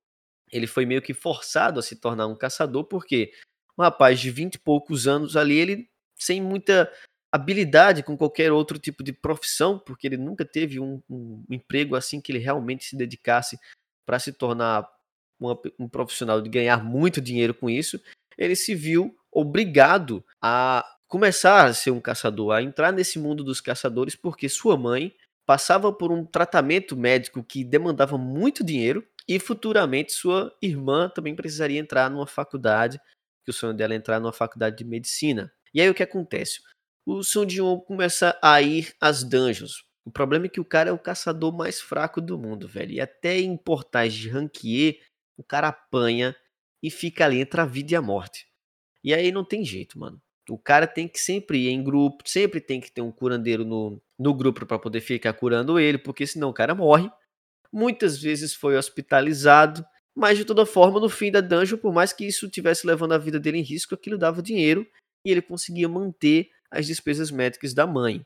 Ele 0.52 0.68
foi 0.68 0.86
meio 0.86 1.02
que 1.02 1.12
forçado 1.12 1.80
a 1.80 1.82
se 1.82 1.96
tornar 1.96 2.28
um 2.28 2.36
caçador, 2.36 2.84
porque 2.84 3.32
um 3.76 3.82
rapaz 3.82 4.20
de 4.20 4.30
20 4.30 4.54
e 4.54 4.58
poucos 4.60 5.08
anos 5.08 5.36
ali, 5.36 5.58
ele 5.58 5.90
sem 6.14 6.40
muita 6.40 6.90
habilidade 7.36 8.02
com 8.02 8.16
qualquer 8.16 8.52
outro 8.52 8.78
tipo 8.78 9.02
de 9.02 9.12
profissão, 9.12 9.78
porque 9.78 10.06
ele 10.06 10.16
nunca 10.16 10.44
teve 10.44 10.80
um, 10.80 11.00
um 11.08 11.44
emprego 11.50 11.94
assim 11.94 12.20
que 12.20 12.32
ele 12.32 12.38
realmente 12.38 12.84
se 12.84 12.96
dedicasse 12.96 13.58
para 14.04 14.18
se 14.18 14.32
tornar 14.32 14.88
uma, 15.38 15.58
um 15.78 15.88
profissional 15.88 16.40
de 16.40 16.48
ganhar 16.48 16.82
muito 16.84 17.20
dinheiro 17.20 17.54
com 17.54 17.68
isso, 17.68 18.00
ele 18.36 18.56
se 18.56 18.74
viu 18.74 19.16
obrigado 19.30 20.24
a 20.40 20.84
começar 21.06 21.66
a 21.66 21.74
ser 21.74 21.90
um 21.90 22.00
caçador, 22.00 22.52
a 22.52 22.62
entrar 22.62 22.92
nesse 22.92 23.18
mundo 23.18 23.44
dos 23.44 23.60
caçadores, 23.60 24.16
porque 24.16 24.48
sua 24.48 24.76
mãe 24.76 25.14
passava 25.46 25.92
por 25.92 26.10
um 26.10 26.24
tratamento 26.24 26.96
médico 26.96 27.42
que 27.42 27.62
demandava 27.62 28.18
muito 28.18 28.64
dinheiro 28.64 29.06
e 29.28 29.38
futuramente 29.38 30.12
sua 30.12 30.52
irmã 30.60 31.08
também 31.08 31.34
precisaria 31.34 31.78
entrar 31.78 32.10
numa 32.10 32.26
faculdade, 32.26 33.00
que 33.44 33.50
o 33.50 33.54
sonho 33.54 33.74
dela 33.74 33.94
é 33.94 33.96
entrar 33.96 34.18
numa 34.20 34.32
faculdade 34.32 34.76
de 34.76 34.84
medicina. 34.84 35.52
E 35.72 35.80
aí 35.80 35.88
o 35.88 35.94
que 35.94 36.02
acontece? 36.02 36.60
O 37.06 37.22
Sun 37.22 37.48
Jiwon 37.48 37.78
começa 37.78 38.36
a 38.42 38.60
ir 38.60 38.92
às 39.00 39.22
dungeons. 39.22 39.84
O 40.04 40.10
problema 40.10 40.46
é 40.46 40.48
que 40.48 40.60
o 40.60 40.64
cara 40.64 40.90
é 40.90 40.92
o 40.92 40.98
caçador 40.98 41.56
mais 41.56 41.80
fraco 41.80 42.20
do 42.20 42.36
mundo, 42.36 42.66
velho. 42.66 42.92
E 42.92 43.00
até 43.00 43.38
em 43.38 43.56
portais 43.56 44.12
de 44.12 44.28
ranquier, 44.28 44.98
o 45.36 45.44
cara 45.44 45.68
apanha 45.68 46.34
e 46.82 46.90
fica 46.90 47.24
ali 47.24 47.40
entre 47.40 47.60
a 47.60 47.64
vida 47.64 47.92
e 47.92 47.96
a 47.96 48.02
morte. 48.02 48.46
E 49.04 49.14
aí 49.14 49.30
não 49.30 49.44
tem 49.44 49.64
jeito, 49.64 49.98
mano. 49.98 50.20
O 50.48 50.58
cara 50.58 50.86
tem 50.86 51.08
que 51.08 51.18
sempre 51.18 51.58
ir 51.66 51.70
em 51.70 51.82
grupo, 51.82 52.28
sempre 52.28 52.60
tem 52.60 52.80
que 52.80 52.90
ter 52.90 53.02
um 53.02 53.10
curandeiro 53.10 53.64
no, 53.64 54.00
no 54.18 54.34
grupo 54.34 54.66
para 54.66 54.78
poder 54.78 55.00
ficar 55.00 55.32
curando 55.32 55.78
ele, 55.78 55.98
porque 55.98 56.26
senão 56.26 56.50
o 56.50 56.54
cara 56.54 56.74
morre. 56.74 57.10
Muitas 57.72 58.20
vezes 58.20 58.54
foi 58.54 58.76
hospitalizado, 58.76 59.84
mas 60.14 60.38
de 60.38 60.44
toda 60.44 60.64
forma, 60.64 61.00
no 61.00 61.08
fim 61.08 61.30
da 61.30 61.40
dungeon, 61.40 61.78
por 61.78 61.92
mais 61.92 62.12
que 62.12 62.24
isso 62.24 62.48
tivesse 62.48 62.86
levando 62.86 63.12
a 63.12 63.18
vida 63.18 63.38
dele 63.38 63.58
em 63.58 63.62
risco, 63.62 63.94
aquilo 63.94 64.18
dava 64.18 64.40
dinheiro 64.40 64.86
e 65.24 65.30
ele 65.30 65.42
conseguia 65.42 65.88
manter 65.88 66.48
as 66.70 66.86
despesas 66.86 67.30
médicas 67.30 67.74
da 67.74 67.86
mãe. 67.86 68.24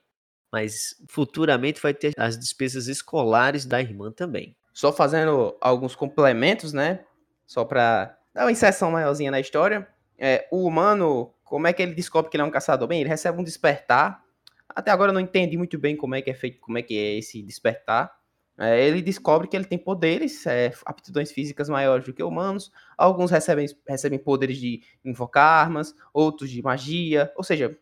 Mas 0.52 0.96
futuramente 1.08 1.80
vai 1.80 1.94
ter 1.94 2.12
as 2.16 2.38
despesas 2.38 2.88
escolares 2.88 3.64
da 3.64 3.80
irmã 3.80 4.10
também. 4.10 4.56
Só 4.72 4.92
fazendo 4.92 5.56
alguns 5.60 5.94
complementos, 5.94 6.72
né? 6.72 7.04
Só 7.46 7.64
para 7.64 8.16
dar 8.34 8.44
uma 8.44 8.52
inserção 8.52 8.90
maiorzinha 8.90 9.30
na 9.30 9.40
história. 9.40 9.86
É, 10.18 10.46
o 10.50 10.66
humano, 10.66 11.32
como 11.44 11.66
é 11.66 11.72
que 11.72 11.82
ele 11.82 11.94
descobre 11.94 12.30
que 12.30 12.36
ele 12.36 12.42
é 12.42 12.46
um 12.46 12.50
caçador? 12.50 12.88
Bem, 12.88 13.00
ele 13.00 13.08
recebe 13.08 13.40
um 13.40 13.44
despertar. 13.44 14.22
Até 14.68 14.90
agora 14.90 15.10
eu 15.10 15.14
não 15.14 15.20
entendi 15.20 15.56
muito 15.56 15.78
bem 15.78 15.96
como 15.96 16.14
é 16.14 16.22
que 16.22 16.30
é 16.30 16.34
feito, 16.34 16.60
como 16.60 16.78
é 16.78 16.82
que 16.82 16.96
é 16.96 17.18
esse 17.18 17.42
despertar. 17.42 18.12
É, 18.58 18.86
ele 18.86 19.00
descobre 19.00 19.48
que 19.48 19.56
ele 19.56 19.64
tem 19.64 19.78
poderes, 19.78 20.46
é, 20.46 20.70
aptidões 20.84 21.32
físicas 21.32 21.70
maiores 21.70 22.04
do 22.04 22.12
que 22.12 22.22
humanos. 22.22 22.70
Alguns 22.96 23.30
recebem, 23.30 23.66
recebem 23.88 24.18
poderes 24.18 24.58
de 24.58 24.82
invocar 25.02 25.64
armas, 25.64 25.94
outros 26.12 26.50
de 26.50 26.60
magia. 26.60 27.32
Ou 27.36 27.42
seja, 27.42 27.74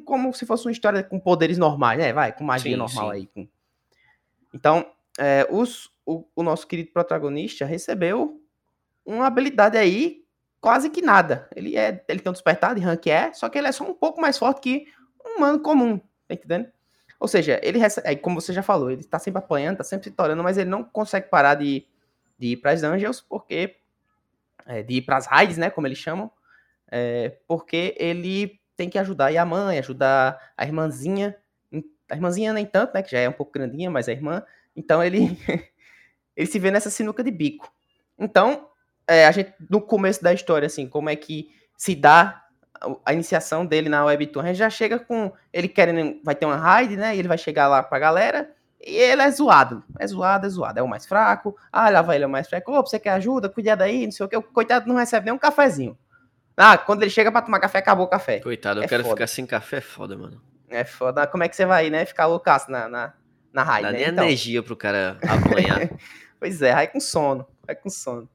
como 0.00 0.32
se 0.32 0.46
fosse 0.46 0.66
uma 0.66 0.72
história 0.72 1.02
com 1.02 1.18
poderes 1.20 1.58
normais, 1.58 1.98
né? 1.98 2.12
Vai, 2.12 2.32
com 2.32 2.44
magia 2.44 2.72
sim, 2.72 2.76
normal 2.76 3.10
sim. 3.10 3.16
aí. 3.16 3.26
Com... 3.26 3.48
Então, 4.54 4.90
é, 5.18 5.46
os, 5.50 5.90
o, 6.04 6.24
o, 6.34 6.42
nosso 6.42 6.66
querido 6.66 6.90
protagonista 6.92 7.64
recebeu 7.64 8.40
uma 9.04 9.26
habilidade 9.26 9.76
aí 9.76 10.24
quase 10.60 10.90
que 10.90 11.02
nada. 11.02 11.48
Ele 11.54 11.76
é, 11.76 12.04
ele 12.08 12.20
tem 12.20 12.30
um 12.30 12.32
despertar 12.32 12.74
de 12.74 12.80
rank 12.80 13.06
é, 13.06 13.32
só 13.32 13.48
que 13.48 13.58
ele 13.58 13.68
é 13.68 13.72
só 13.72 13.84
um 13.84 13.94
pouco 13.94 14.20
mais 14.20 14.38
forte 14.38 14.60
que 14.60 14.86
um 15.24 15.36
humano 15.36 15.60
comum, 15.60 15.98
tá 16.26 16.34
entendendo? 16.34 16.68
Ou 17.18 17.28
seja, 17.28 17.60
ele 17.62 17.78
recebe, 17.78 18.08
aí, 18.08 18.16
como 18.16 18.40
você 18.40 18.52
já 18.52 18.62
falou, 18.62 18.90
ele 18.90 19.04
tá 19.04 19.18
sempre 19.18 19.38
apanhando, 19.38 19.78
tá 19.78 19.84
sempre 19.84 20.10
se 20.10 20.14
torando, 20.14 20.42
mas 20.42 20.58
ele 20.58 20.68
não 20.68 20.84
consegue 20.84 21.28
parar 21.28 21.54
de, 21.54 21.86
de 22.38 22.48
ir 22.48 22.56
pras 22.58 22.82
dungeons, 22.82 23.20
porque 23.20 23.76
é, 24.66 24.82
de 24.82 24.94
ir 24.96 25.02
pras 25.02 25.26
raids, 25.26 25.56
né, 25.56 25.70
como 25.70 25.86
eles 25.86 25.98
chamam, 25.98 26.30
é, 26.90 27.38
porque 27.46 27.94
ele 27.98 28.60
tem 28.76 28.88
que 28.88 28.98
ajudar 28.98 29.36
a 29.36 29.44
mãe, 29.44 29.78
ajudar 29.78 30.38
a 30.56 30.64
irmãzinha. 30.64 31.36
A 32.10 32.14
irmãzinha 32.14 32.52
nem 32.52 32.66
tanto, 32.66 32.94
né? 32.94 33.02
Que 33.02 33.10
já 33.10 33.18
é 33.18 33.28
um 33.28 33.32
pouco 33.32 33.52
grandinha, 33.52 33.90
mas 33.90 34.08
a 34.08 34.12
irmã. 34.12 34.42
Então 34.74 35.02
ele, 35.02 35.38
ele 36.36 36.46
se 36.46 36.58
vê 36.58 36.70
nessa 36.70 36.90
sinuca 36.90 37.24
de 37.24 37.30
bico. 37.30 37.72
Então, 38.18 38.68
é, 39.08 39.26
a 39.26 39.32
gente, 39.32 39.52
no 39.68 39.80
começo 39.80 40.22
da 40.22 40.32
história, 40.32 40.66
assim, 40.66 40.88
como 40.88 41.10
é 41.10 41.16
que 41.16 41.50
se 41.76 41.94
dá 41.94 42.44
a 43.04 43.12
iniciação 43.12 43.64
dele 43.64 43.88
na 43.88 44.04
Webtoon, 44.04 44.42
a 44.42 44.46
gente 44.46 44.56
já 44.56 44.70
chega 44.70 44.98
com 44.98 45.32
ele 45.52 45.68
querendo, 45.68 46.20
vai 46.22 46.34
ter 46.34 46.46
uma 46.46 46.56
raid, 46.56 46.96
né? 46.96 47.16
E 47.16 47.18
ele 47.18 47.28
vai 47.28 47.38
chegar 47.38 47.68
lá 47.68 47.82
pra 47.82 47.98
galera 47.98 48.50
e 48.80 48.94
ele 48.94 49.22
é 49.22 49.30
zoado. 49.30 49.82
É 49.98 50.06
zoado, 50.06 50.46
é 50.46 50.48
zoado. 50.48 50.78
É 50.78 50.82
o 50.82 50.88
mais 50.88 51.06
fraco. 51.06 51.56
Ah, 51.72 51.88
lá 51.90 52.02
vai 52.02 52.16
ele 52.16 52.24
é 52.24 52.26
o 52.26 52.30
mais 52.30 52.48
fraco. 52.48 52.72
Ô, 52.72 52.82
você 52.82 52.98
quer 52.98 53.10
ajuda? 53.10 53.48
Cuidado 53.48 53.82
aí, 53.82 54.04
não 54.04 54.12
sei 54.12 54.26
o 54.26 54.28
que. 54.28 54.36
O 54.36 54.42
coitado 54.42 54.86
não 54.86 54.96
recebe 54.96 55.26
nem 55.26 55.34
um 55.34 55.38
cafezinho. 55.38 55.98
Ah, 56.56 56.78
quando 56.78 57.02
ele 57.02 57.10
chega 57.10 57.30
pra 57.30 57.42
tomar 57.42 57.60
café, 57.60 57.78
acabou 57.78 58.06
o 58.06 58.08
café. 58.08 58.40
Coitado, 58.40 58.80
eu 58.80 58.84
é 58.84 58.88
quero 58.88 59.02
foda. 59.02 59.14
ficar 59.14 59.26
sem 59.26 59.44
café, 59.44 59.76
é 59.76 59.80
foda, 59.80 60.16
mano. 60.16 60.40
É 60.68 60.84
foda. 60.84 61.26
Como 61.26 61.42
é 61.42 61.48
que 61.48 61.54
você 61.54 61.66
vai, 61.66 61.90
né? 61.90 62.04
Ficar 62.06 62.26
loucaço 62.26 62.70
na, 62.70 62.88
na, 62.88 63.12
na 63.52 63.62
raid, 63.62 63.82
Dá 63.82 63.92
né? 63.92 63.98
nem 63.98 64.08
então. 64.08 64.24
energia 64.24 64.62
pro 64.62 64.74
cara 64.74 65.18
apanhar. 65.22 65.90
pois 66.40 66.62
é, 66.62 66.74
vai 66.74 66.88
com 66.88 66.98
sono. 66.98 67.46
Vai 67.66 67.76
com 67.76 67.90
sono. 67.90 68.28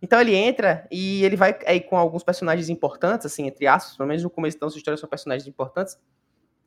Então 0.00 0.20
ele 0.20 0.34
entra 0.34 0.86
e 0.90 1.24
ele 1.24 1.36
vai 1.36 1.58
aí 1.66 1.80
com 1.80 1.96
alguns 1.96 2.22
personagens 2.22 2.68
importantes, 2.68 3.26
assim, 3.26 3.46
entre 3.46 3.66
aspas, 3.66 3.96
pelo 3.96 4.08
menos 4.08 4.22
no 4.22 4.30
começo 4.30 4.58
da 4.60 4.66
nossa 4.66 4.76
história 4.76 4.96
são 4.96 5.08
personagens 5.08 5.48
importantes. 5.48 5.98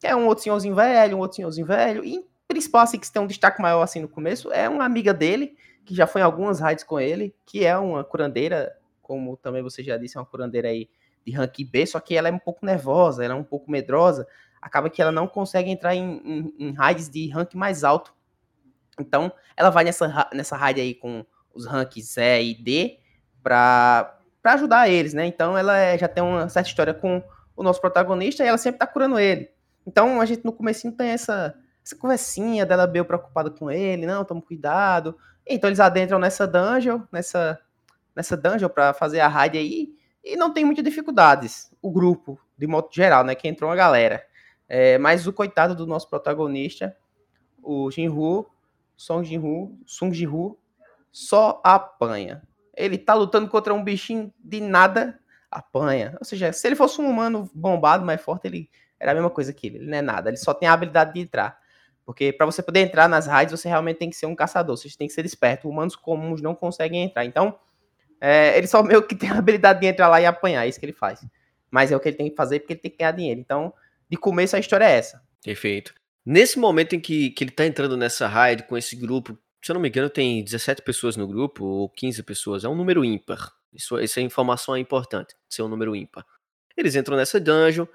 É 0.03 0.15
um 0.15 0.25
outro 0.25 0.43
senhorzinho 0.43 0.75
velho, 0.75 1.15
um 1.15 1.19
outro 1.19 1.37
senhorzinho 1.37 1.65
velho. 1.65 2.03
E 2.03 2.25
principal, 2.47 2.81
assim, 2.81 2.99
que 2.99 3.09
tem 3.09 3.21
um 3.21 3.27
destaque 3.27 3.61
maior, 3.61 3.81
assim, 3.81 4.01
no 4.01 4.07
começo, 4.09 4.51
é 4.51 4.67
uma 4.67 4.83
amiga 4.83 5.13
dele, 5.13 5.55
que 5.85 5.93
já 5.93 6.07
foi 6.07 6.21
em 6.21 6.23
algumas 6.23 6.59
raids 6.59 6.83
com 6.83 6.99
ele, 6.99 7.33
que 7.45 7.63
é 7.63 7.77
uma 7.77 8.03
curandeira 8.03 8.75
como 9.09 9.35
também 9.35 9.63
você 9.63 9.81
já 9.81 9.97
disse, 9.97 10.15
é 10.15 10.19
uma 10.19 10.25
curandeira 10.27 10.67
aí 10.67 10.87
de 11.25 11.31
rank 11.31 11.63
B, 11.63 11.83
só 11.87 11.99
que 11.99 12.15
ela 12.15 12.29
é 12.29 12.31
um 12.31 12.37
pouco 12.37 12.63
nervosa, 12.63 13.25
ela 13.25 13.33
é 13.33 13.35
um 13.35 13.43
pouco 13.43 13.71
medrosa, 13.71 14.27
acaba 14.61 14.87
que 14.87 15.01
ela 15.01 15.11
não 15.11 15.27
consegue 15.27 15.71
entrar 15.71 15.95
em, 15.95 16.21
em, 16.23 16.55
em 16.59 16.73
raids 16.73 17.09
de 17.09 17.27
rank 17.27 17.55
mais 17.55 17.83
alto. 17.83 18.13
Então, 18.99 19.31
ela 19.57 19.71
vai 19.71 19.83
nessa, 19.83 20.29
nessa 20.31 20.55
raid 20.55 20.79
aí 20.79 20.93
com 20.93 21.25
os 21.51 21.65
ranks 21.65 22.17
E 22.17 22.51
e 22.51 22.53
D 22.53 22.99
para 23.41 24.19
ajudar 24.43 24.87
eles, 24.87 25.15
né? 25.15 25.25
Então, 25.25 25.57
ela 25.57 25.75
é, 25.75 25.97
já 25.97 26.07
tem 26.07 26.23
uma 26.23 26.47
certa 26.47 26.69
história 26.69 26.93
com 26.93 27.23
o 27.55 27.63
nosso 27.63 27.81
protagonista 27.81 28.43
e 28.43 28.47
ela 28.47 28.59
sempre 28.59 28.77
tá 28.77 28.85
curando 28.85 29.17
ele. 29.17 29.49
Então, 29.87 30.21
a 30.21 30.25
gente 30.25 30.45
no 30.45 30.53
comecinho 30.53 30.95
tem 30.95 31.09
essa, 31.09 31.55
essa 31.83 31.95
conversinha 31.95 32.63
dela 32.63 32.85
bem 32.85 33.03
preocupada 33.03 33.49
com 33.49 33.71
ele, 33.71 34.05
não, 34.05 34.23
toma 34.23 34.39
cuidado. 34.39 35.17
Então, 35.47 35.67
eles 35.67 35.79
adentram 35.79 36.19
nessa 36.19 36.45
dungeon, 36.45 37.01
nessa 37.11 37.59
nessa 38.19 38.35
dungeon 38.35 38.67
para 38.67 38.93
fazer 38.93 39.21
a 39.21 39.29
raid 39.29 39.57
aí 39.57 39.95
e 40.21 40.35
não 40.35 40.51
tem 40.51 40.65
muitas 40.65 40.83
dificuldades. 40.83 41.71
O 41.81 41.89
grupo, 41.89 42.37
de 42.57 42.67
modo 42.67 42.89
geral, 42.91 43.23
né? 43.23 43.33
Que 43.33 43.47
entrou 43.47 43.69
uma 43.69 43.77
galera. 43.77 44.21
É, 44.67 44.97
mas 44.97 45.25
o 45.25 45.31
coitado 45.31 45.73
do 45.73 45.87
nosso 45.87 46.09
protagonista, 46.09 46.95
o 47.63 47.89
Jinru, 47.89 48.45
Song 48.97 49.25
Jinru, 49.25 49.79
Sung 49.85 50.13
Jinru, 50.13 50.59
só 51.09 51.61
apanha. 51.63 52.43
Ele 52.75 52.97
tá 52.97 53.13
lutando 53.13 53.47
contra 53.47 53.73
um 53.73 53.81
bichinho 53.81 54.33
de 54.37 54.59
nada, 54.59 55.17
apanha. 55.49 56.17
Ou 56.19 56.25
seja, 56.25 56.51
se 56.51 56.67
ele 56.67 56.75
fosse 56.75 56.99
um 56.99 57.09
humano 57.09 57.49
bombado, 57.53 58.05
mais 58.05 58.21
forte, 58.21 58.47
ele 58.47 58.69
era 58.99 59.13
a 59.13 59.15
mesma 59.15 59.29
coisa 59.29 59.53
que 59.53 59.67
ele. 59.67 59.77
Ele 59.77 59.87
não 59.87 59.97
é 59.97 60.01
nada, 60.01 60.29
ele 60.29 60.37
só 60.37 60.53
tem 60.53 60.67
a 60.67 60.73
habilidade 60.73 61.13
de 61.13 61.21
entrar. 61.21 61.57
Porque 62.05 62.33
para 62.33 62.45
você 62.45 62.61
poder 62.61 62.81
entrar 62.81 63.07
nas 63.07 63.27
raids, 63.27 63.57
você 63.57 63.69
realmente 63.69 63.97
tem 63.97 64.09
que 64.09 64.17
ser 64.17 64.25
um 64.25 64.35
caçador, 64.35 64.75
você 64.75 64.89
tem 64.97 65.07
que 65.07 65.13
ser 65.13 65.25
esperto. 65.25 65.69
Humanos 65.69 65.95
comuns 65.95 66.41
não 66.41 66.53
conseguem 66.53 67.03
entrar. 67.03 67.23
Então, 67.23 67.57
é, 68.21 68.57
ele 68.57 68.67
só 68.67 68.83
meio 68.83 69.01
que 69.01 69.15
tem 69.15 69.29
a 69.29 69.37
habilidade 69.37 69.79
de 69.79 69.87
entrar 69.87 70.07
lá 70.07 70.19
e 70.21 70.25
apanhar, 70.25 70.65
é 70.65 70.69
isso 70.69 70.79
que 70.79 70.85
ele 70.85 70.93
faz. 70.93 71.25
Mas 71.71 71.91
é 71.91 71.95
o 71.95 71.99
que 71.99 72.09
ele 72.09 72.17
tem 72.17 72.29
que 72.29 72.35
fazer 72.35 72.59
porque 72.59 72.73
ele 72.73 72.79
tem 72.79 72.91
que 72.91 72.97
ganhar 72.97 73.11
dinheiro. 73.11 73.39
Então, 73.39 73.73
de 74.09 74.17
começo 74.17 74.55
a 74.55 74.59
história 74.59 74.85
é 74.85 74.97
essa. 74.97 75.21
Perfeito. 75.43 75.93
Nesse 76.25 76.59
momento 76.59 76.95
em 76.95 76.99
que, 76.99 77.29
que 77.31 77.43
ele 77.43 77.51
tá 77.51 77.65
entrando 77.65 77.95
nessa 77.95 78.27
raid 78.27 78.63
com 78.63 78.77
esse 78.77 78.95
grupo, 78.95 79.37
se 79.63 79.71
eu 79.71 79.73
não 79.73 79.81
me 79.81 79.89
engano, 79.89 80.09
tem 80.09 80.43
17 80.43 80.81
pessoas 80.81 81.15
no 81.15 81.27
grupo, 81.27 81.63
ou 81.63 81.89
15 81.89 82.23
pessoas, 82.23 82.63
é 82.63 82.69
um 82.69 82.75
número 82.75 83.05
ímpar. 83.05 83.53
Isso, 83.73 83.97
essa 83.97 84.19
informação 84.19 84.75
é 84.75 84.79
importante, 84.79 85.35
ser 85.47 85.61
um 85.61 85.67
número 85.67 85.95
ímpar. 85.95 86.25
Eles 86.75 86.95
entram 86.95 87.15
nessa 87.15 87.39
dungeon, 87.39 87.85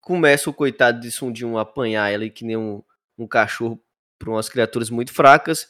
começa 0.00 0.50
o 0.50 0.54
coitado 0.54 1.00
de 1.00 1.10
Sundin 1.10 1.56
apanhar 1.56 2.10
ela 2.10 2.28
que 2.28 2.44
nem 2.44 2.56
um, 2.56 2.82
um 3.16 3.26
cachorro 3.26 3.80
para 4.18 4.30
umas 4.30 4.48
criaturas 4.48 4.90
muito 4.90 5.12
fracas. 5.12 5.64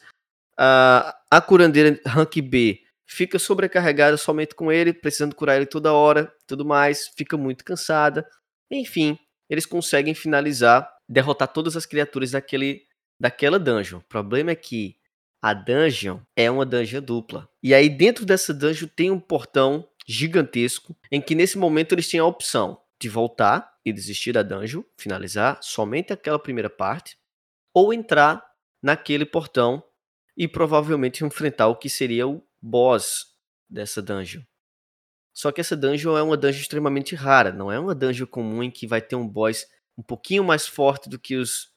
Uh, 0.53 1.13
a 1.29 1.41
curandeira 1.41 1.99
Rank 2.05 2.35
B 2.41 2.81
fica 3.11 3.37
sobrecarregada 3.37 4.15
somente 4.15 4.55
com 4.55 4.71
ele, 4.71 4.93
precisando 4.93 5.35
curar 5.35 5.57
ele 5.57 5.65
toda 5.65 5.91
hora, 5.91 6.33
tudo 6.47 6.63
mais, 6.63 7.09
fica 7.09 7.35
muito 7.35 7.65
cansada. 7.65 8.25
Enfim, 8.71 9.19
eles 9.49 9.65
conseguem 9.65 10.13
finalizar, 10.13 10.89
derrotar 11.09 11.49
todas 11.49 11.75
as 11.75 11.85
criaturas 11.85 12.31
daquele, 12.31 12.83
daquela 13.19 13.59
dungeon. 13.59 13.99
O 13.99 14.03
problema 14.03 14.51
é 14.51 14.55
que 14.55 14.95
a 15.41 15.53
dungeon 15.53 16.19
é 16.37 16.49
uma 16.49 16.65
dungeon 16.65 17.01
dupla. 17.01 17.49
E 17.61 17.73
aí 17.73 17.89
dentro 17.89 18.25
dessa 18.25 18.53
dungeon 18.53 18.87
tem 18.95 19.11
um 19.11 19.19
portão 19.19 19.85
gigantesco 20.07 20.95
em 21.11 21.19
que 21.19 21.35
nesse 21.35 21.57
momento 21.57 21.93
eles 21.93 22.07
têm 22.07 22.21
a 22.21 22.25
opção 22.25 22.81
de 22.99 23.09
voltar 23.09 23.73
e 23.83 23.91
desistir 23.91 24.31
da 24.31 24.41
dungeon, 24.41 24.83
finalizar 24.97 25.59
somente 25.61 26.13
aquela 26.13 26.39
primeira 26.39 26.69
parte, 26.69 27.17
ou 27.73 27.93
entrar 27.93 28.41
naquele 28.81 29.25
portão 29.25 29.83
e 30.37 30.47
provavelmente 30.47 31.25
enfrentar 31.25 31.67
o 31.67 31.75
que 31.75 31.89
seria 31.89 32.25
o 32.25 32.41
boss 32.61 33.27
dessa 33.69 34.01
dungeon. 34.01 34.41
Só 35.33 35.51
que 35.51 35.61
essa 35.61 35.75
dungeon 35.77 36.17
é 36.17 36.21
uma 36.21 36.37
dungeon 36.37 36.61
extremamente 36.61 37.15
rara, 37.15 37.51
não 37.51 37.71
é 37.71 37.79
uma 37.79 37.95
dungeon 37.95 38.27
comum 38.27 38.63
em 38.63 38.69
que 38.69 38.85
vai 38.85 39.01
ter 39.01 39.15
um 39.15 39.27
boss 39.27 39.65
um 39.97 40.03
pouquinho 40.03 40.43
mais 40.43 40.67
forte 40.67 41.09
do 41.09 41.17
que 41.17 41.35
os, 41.35 41.73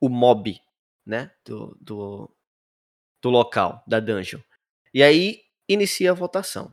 o 0.00 0.08
mob, 0.08 0.60
né, 1.06 1.30
do, 1.44 1.76
do, 1.80 2.30
do 3.22 3.30
local, 3.30 3.82
da 3.86 4.00
dungeon. 4.00 4.40
E 4.92 5.02
aí 5.02 5.42
inicia 5.68 6.10
a 6.10 6.14
votação. 6.14 6.72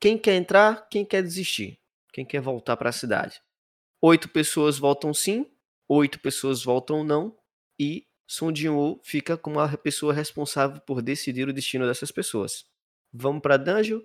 Quem 0.00 0.16
quer 0.16 0.36
entrar, 0.36 0.88
quem 0.88 1.04
quer 1.04 1.22
desistir, 1.22 1.78
quem 2.12 2.24
quer 2.24 2.40
voltar 2.40 2.76
para 2.76 2.90
a 2.90 2.92
cidade. 2.92 3.40
Oito 4.00 4.28
pessoas 4.28 4.78
votam 4.78 5.12
sim, 5.12 5.50
oito 5.88 6.20
pessoas 6.20 6.62
votam 6.62 7.02
não, 7.02 7.36
e 7.78 8.06
Sun 8.26 8.54
Jin-woo 8.54 9.00
fica 9.02 9.36
como 9.36 9.58
a 9.58 9.76
pessoa 9.76 10.12
responsável 10.12 10.80
por 10.82 11.02
decidir 11.02 11.48
o 11.48 11.52
destino 11.52 11.86
dessas 11.86 12.12
pessoas. 12.12 12.64
Vamos 13.12 13.42
para 13.42 13.56
dungeon 13.56 14.00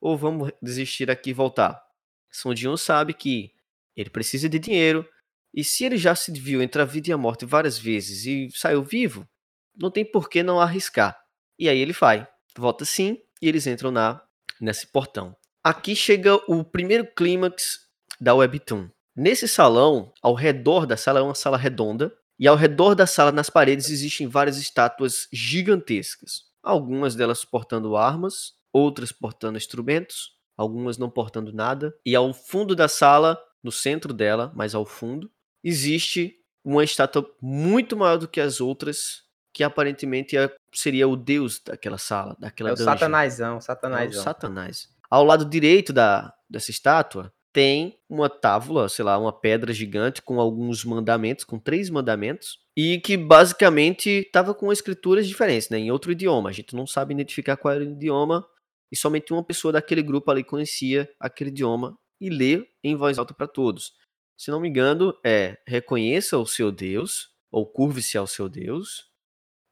ou 0.00 0.16
vamos 0.16 0.52
desistir 0.60 1.10
aqui 1.10 1.30
e 1.30 1.34
voltar? 1.34 1.82
Son 2.30 2.54
Jin 2.54 2.76
sabe 2.76 3.14
que 3.14 3.52
ele 3.96 4.10
precisa 4.10 4.48
de 4.48 4.58
dinheiro 4.58 5.08
e 5.52 5.62
se 5.62 5.84
ele 5.84 5.96
já 5.96 6.14
se 6.14 6.32
viu 6.32 6.60
entre 6.60 6.82
a 6.82 6.84
vida 6.84 7.10
e 7.10 7.12
a 7.12 7.18
morte 7.18 7.46
várias 7.46 7.78
vezes 7.78 8.26
e 8.26 8.48
saiu 8.52 8.82
vivo, 8.82 9.28
não 9.76 9.90
tem 9.90 10.04
por 10.04 10.28
que 10.28 10.42
não 10.42 10.60
arriscar. 10.60 11.18
E 11.58 11.68
aí 11.68 11.78
ele 11.78 11.92
vai, 11.92 12.26
volta 12.56 12.84
sim 12.84 13.18
e 13.40 13.48
eles 13.48 13.66
entram 13.66 13.90
na 13.90 14.20
nesse 14.60 14.86
portão. 14.86 15.36
Aqui 15.62 15.96
chega 15.96 16.34
o 16.48 16.64
primeiro 16.64 17.06
clímax 17.06 17.80
da 18.20 18.34
Webtoon. 18.34 18.88
Nesse 19.16 19.46
salão, 19.46 20.12
ao 20.22 20.34
redor 20.34 20.86
da 20.86 20.96
sala, 20.96 21.20
é 21.20 21.22
uma 21.22 21.34
sala 21.34 21.56
redonda, 21.56 22.12
e 22.38 22.48
ao 22.48 22.56
redor 22.56 22.94
da 22.94 23.06
sala, 23.06 23.30
nas 23.30 23.48
paredes, 23.48 23.88
existem 23.90 24.26
várias 24.26 24.58
estátuas 24.58 25.28
gigantescas. 25.32 26.42
Algumas 26.64 27.14
delas 27.14 27.44
portando 27.44 27.96
armas, 27.96 28.54
outras 28.72 29.12
portando 29.12 29.58
instrumentos, 29.58 30.30
algumas 30.56 30.96
não 30.98 31.10
portando 31.10 31.52
nada. 31.52 31.94
E 32.04 32.14
ao 32.16 32.32
fundo 32.32 32.74
da 32.74 32.88
sala, 32.88 33.38
no 33.62 33.70
centro 33.70 34.12
dela, 34.12 34.50
mas 34.54 34.74
ao 34.74 34.86
fundo, 34.86 35.30
existe 35.62 36.34
uma 36.64 36.82
estátua 36.82 37.24
muito 37.40 37.96
maior 37.96 38.16
do 38.16 38.26
que 38.26 38.40
as 38.40 38.60
outras, 38.60 39.22
que 39.52 39.62
aparentemente 39.62 40.36
é, 40.36 40.52
seria 40.72 41.06
o 41.06 41.16
deus 41.16 41.60
daquela 41.64 41.98
sala, 41.98 42.36
daquela 42.40 42.70
É 42.70 42.72
o 42.72 42.76
dungeon. 42.76 42.92
satanásão, 42.92 44.16
É 44.16 44.20
o. 44.20 44.22
Satanás. 44.22 44.88
Ao 45.10 45.24
lado 45.24 45.44
direito 45.44 45.92
da, 45.92 46.32
dessa 46.48 46.70
estátua 46.70 47.32
tem 47.52 47.96
uma 48.08 48.28
tábua, 48.28 48.88
sei 48.88 49.04
lá, 49.04 49.16
uma 49.16 49.32
pedra 49.32 49.72
gigante 49.72 50.20
com 50.20 50.40
alguns 50.40 50.84
mandamentos, 50.84 51.44
com 51.44 51.58
três 51.58 51.88
mandamentos, 51.88 52.58
e 52.76 53.00
que 53.00 53.16
basicamente 53.16 54.10
estava 54.10 54.54
com 54.54 54.72
escrituras 54.72 55.26
diferentes, 55.26 55.68
né, 55.70 55.78
em 55.78 55.90
outro 55.90 56.10
idioma. 56.12 56.50
A 56.50 56.52
gente 56.52 56.74
não 56.74 56.86
sabe 56.86 57.14
identificar 57.14 57.56
qual 57.56 57.74
era 57.74 57.84
o 57.84 57.88
idioma, 57.88 58.46
e 58.90 58.96
somente 58.96 59.32
uma 59.32 59.44
pessoa 59.44 59.72
daquele 59.72 60.02
grupo 60.02 60.30
ali 60.30 60.44
conhecia 60.44 61.10
aquele 61.18 61.50
idioma 61.50 61.98
e 62.20 62.30
lê 62.30 62.66
em 62.82 62.94
voz 62.94 63.18
alta 63.18 63.34
para 63.34 63.46
todos. 63.46 63.92
Se 64.36 64.50
não 64.50 64.60
me 64.60 64.68
engano, 64.68 65.16
é 65.24 65.58
reconheça 65.66 66.38
o 66.38 66.46
seu 66.46 66.72
Deus, 66.72 67.28
ou 67.50 67.66
curve-se 67.66 68.18
ao 68.18 68.26
seu 68.26 68.48
Deus, 68.48 69.08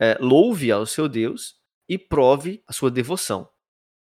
é, 0.00 0.16
louve 0.21 0.71
ao 0.71 0.87
seu 0.87 1.09
Deus 1.09 1.56
e 1.88 1.99
prove 1.99 2.62
a 2.66 2.73
sua 2.73 2.90
devoção. 2.90 3.49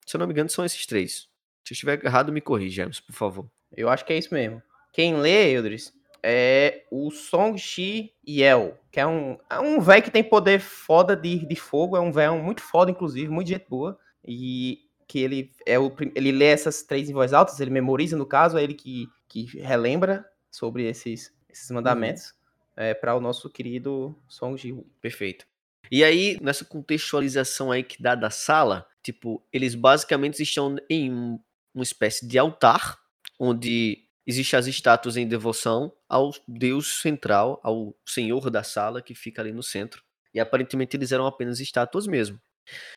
Se 0.06 0.16
eu 0.16 0.18
não 0.18 0.26
me 0.26 0.32
engano, 0.32 0.50
são 0.50 0.64
esses 0.64 0.86
três. 0.86 1.28
Se 1.64 1.72
eu 1.72 1.74
estiver 1.74 2.04
errado, 2.04 2.32
me 2.32 2.40
corrija, 2.40 2.88
por 3.06 3.14
favor. 3.14 3.50
Eu 3.72 3.88
acho 3.88 4.04
que 4.04 4.12
é 4.12 4.18
isso 4.18 4.32
mesmo. 4.32 4.62
Quem 4.92 5.16
lê, 5.16 5.52
Eudris, 5.52 5.92
é 6.26 6.86
o 6.90 7.10
Song 7.10 7.58
Shi 7.58 8.14
Yel, 8.26 8.78
que 8.90 8.98
é 8.98 9.06
um, 9.06 9.36
é 9.50 9.60
um 9.60 9.78
velho 9.78 10.02
que 10.02 10.10
tem 10.10 10.24
poder 10.24 10.58
foda 10.58 11.14
de, 11.14 11.46
de 11.46 11.54
fogo, 11.54 11.98
é 11.98 12.00
um 12.00 12.10
velho 12.10 12.42
muito 12.42 12.62
foda, 12.62 12.90
inclusive, 12.90 13.28
muito 13.28 13.48
gente 13.48 13.66
boa. 13.68 13.98
E 14.26 14.80
que 15.06 15.18
ele 15.18 15.52
é 15.66 15.78
o 15.78 15.94
ele 16.14 16.32
lê 16.32 16.46
essas 16.46 16.82
três 16.82 17.10
em 17.10 17.12
voz 17.12 17.34
alta, 17.34 17.52
ele 17.62 17.70
memoriza, 17.70 18.16
no 18.16 18.24
caso, 18.24 18.56
é 18.56 18.62
ele 18.62 18.72
que, 18.72 19.06
que 19.28 19.44
relembra 19.58 20.24
sobre 20.50 20.84
esses, 20.88 21.30
esses 21.46 21.70
mandamentos 21.70 22.32
é, 22.74 22.94
para 22.94 23.14
o 23.14 23.20
nosso 23.20 23.50
querido 23.50 24.16
Song 24.26 24.56
Ji. 24.56 24.74
Perfeito. 25.02 25.46
E 25.90 26.02
aí, 26.02 26.38
nessa 26.40 26.64
contextualização 26.64 27.70
aí 27.70 27.82
que 27.82 28.02
dá 28.02 28.14
da 28.14 28.30
sala, 28.30 28.86
tipo, 29.02 29.42
eles 29.52 29.74
basicamente 29.74 30.42
estão 30.42 30.74
em 30.88 31.12
um- 31.12 31.38
uma 31.74 31.82
espécie 31.84 32.26
de 32.26 32.38
altar, 32.38 32.98
onde 33.38 34.03
existem 34.26 34.58
as 34.58 34.66
estátuas 34.66 35.16
em 35.16 35.26
devoção 35.26 35.92
ao 36.08 36.32
deus 36.46 37.00
central, 37.00 37.60
ao 37.62 37.94
senhor 38.06 38.50
da 38.50 38.62
sala, 38.62 39.02
que 39.02 39.14
fica 39.14 39.42
ali 39.42 39.52
no 39.52 39.62
centro. 39.62 40.02
E 40.32 40.40
aparentemente 40.40 40.96
eles 40.96 41.12
eram 41.12 41.26
apenas 41.26 41.60
estátuas 41.60 42.06
mesmo. 42.06 42.40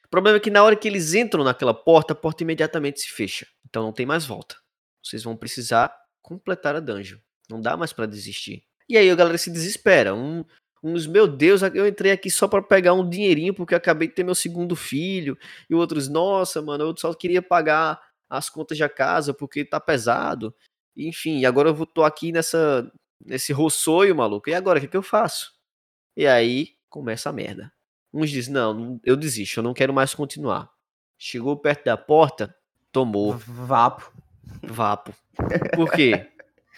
O 0.05 0.09
problema 0.09 0.37
é 0.37 0.39
que 0.39 0.49
na 0.49 0.63
hora 0.63 0.75
que 0.75 0.87
eles 0.87 1.13
entram 1.13 1.43
naquela 1.43 1.73
porta, 1.73 2.13
a 2.13 2.15
porta 2.15 2.43
imediatamente 2.43 3.01
se 3.01 3.09
fecha. 3.09 3.45
Então 3.65 3.83
não 3.83 3.91
tem 3.91 4.05
mais 4.05 4.25
volta. 4.25 4.55
Vocês 5.03 5.23
vão 5.23 5.35
precisar 5.35 5.93
completar 6.21 6.75
a 6.75 6.79
dungeon. 6.79 7.19
Não 7.49 7.61
dá 7.61 7.77
mais 7.77 7.93
pra 7.93 8.05
desistir. 8.05 8.63
E 8.89 8.97
aí 8.97 9.09
a 9.09 9.15
galera 9.15 9.37
se 9.37 9.51
desespera. 9.51 10.15
Um, 10.15 10.43
uns, 10.83 11.05
meu 11.05 11.27
Deus, 11.27 11.61
eu 11.61 11.87
entrei 11.87 12.11
aqui 12.11 12.29
só 12.31 12.47
pra 12.47 12.61
pegar 12.61 12.93
um 12.93 13.07
dinheirinho 13.07 13.53
porque 13.53 13.73
eu 13.73 13.77
acabei 13.77 14.07
de 14.07 14.15
ter 14.15 14.23
meu 14.23 14.35
segundo 14.35 14.75
filho. 14.75 15.37
E 15.69 15.75
outros, 15.75 16.07
nossa, 16.07 16.61
mano, 16.61 16.85
eu 16.85 16.97
só 16.97 17.13
queria 17.13 17.41
pagar 17.41 18.01
as 18.29 18.49
contas 18.49 18.77
da 18.77 18.89
casa 18.89 19.33
porque 19.33 19.63
tá 19.63 19.79
pesado. 19.79 20.55
Enfim, 20.97 21.39
e 21.39 21.45
agora 21.45 21.69
eu 21.69 21.85
tô 21.85 22.03
aqui 22.03 22.31
nessa 22.31 22.91
nesse 23.23 23.51
roçoio, 23.51 24.15
maluco. 24.15 24.49
E 24.49 24.53
agora, 24.53 24.79
o 24.79 24.81
que, 24.81 24.87
que 24.87 24.97
eu 24.97 25.03
faço? 25.03 25.51
E 26.15 26.25
aí 26.25 26.75
começa 26.89 27.29
a 27.29 27.33
merda. 27.33 27.71
Uns 28.13 28.29
dizem, 28.29 28.53
não, 28.53 28.73
não, 28.73 28.99
eu 29.03 29.15
desisto, 29.15 29.59
eu 29.59 29.63
não 29.63 29.73
quero 29.73 29.93
mais 29.93 30.13
continuar. 30.15 30.69
Chegou 31.17 31.57
perto 31.57 31.85
da 31.85 31.97
porta, 31.97 32.55
tomou 32.91 33.33
Vapo. 33.37 34.11
vapo. 34.63 35.13
Por 35.75 35.91
quê? 35.91 36.27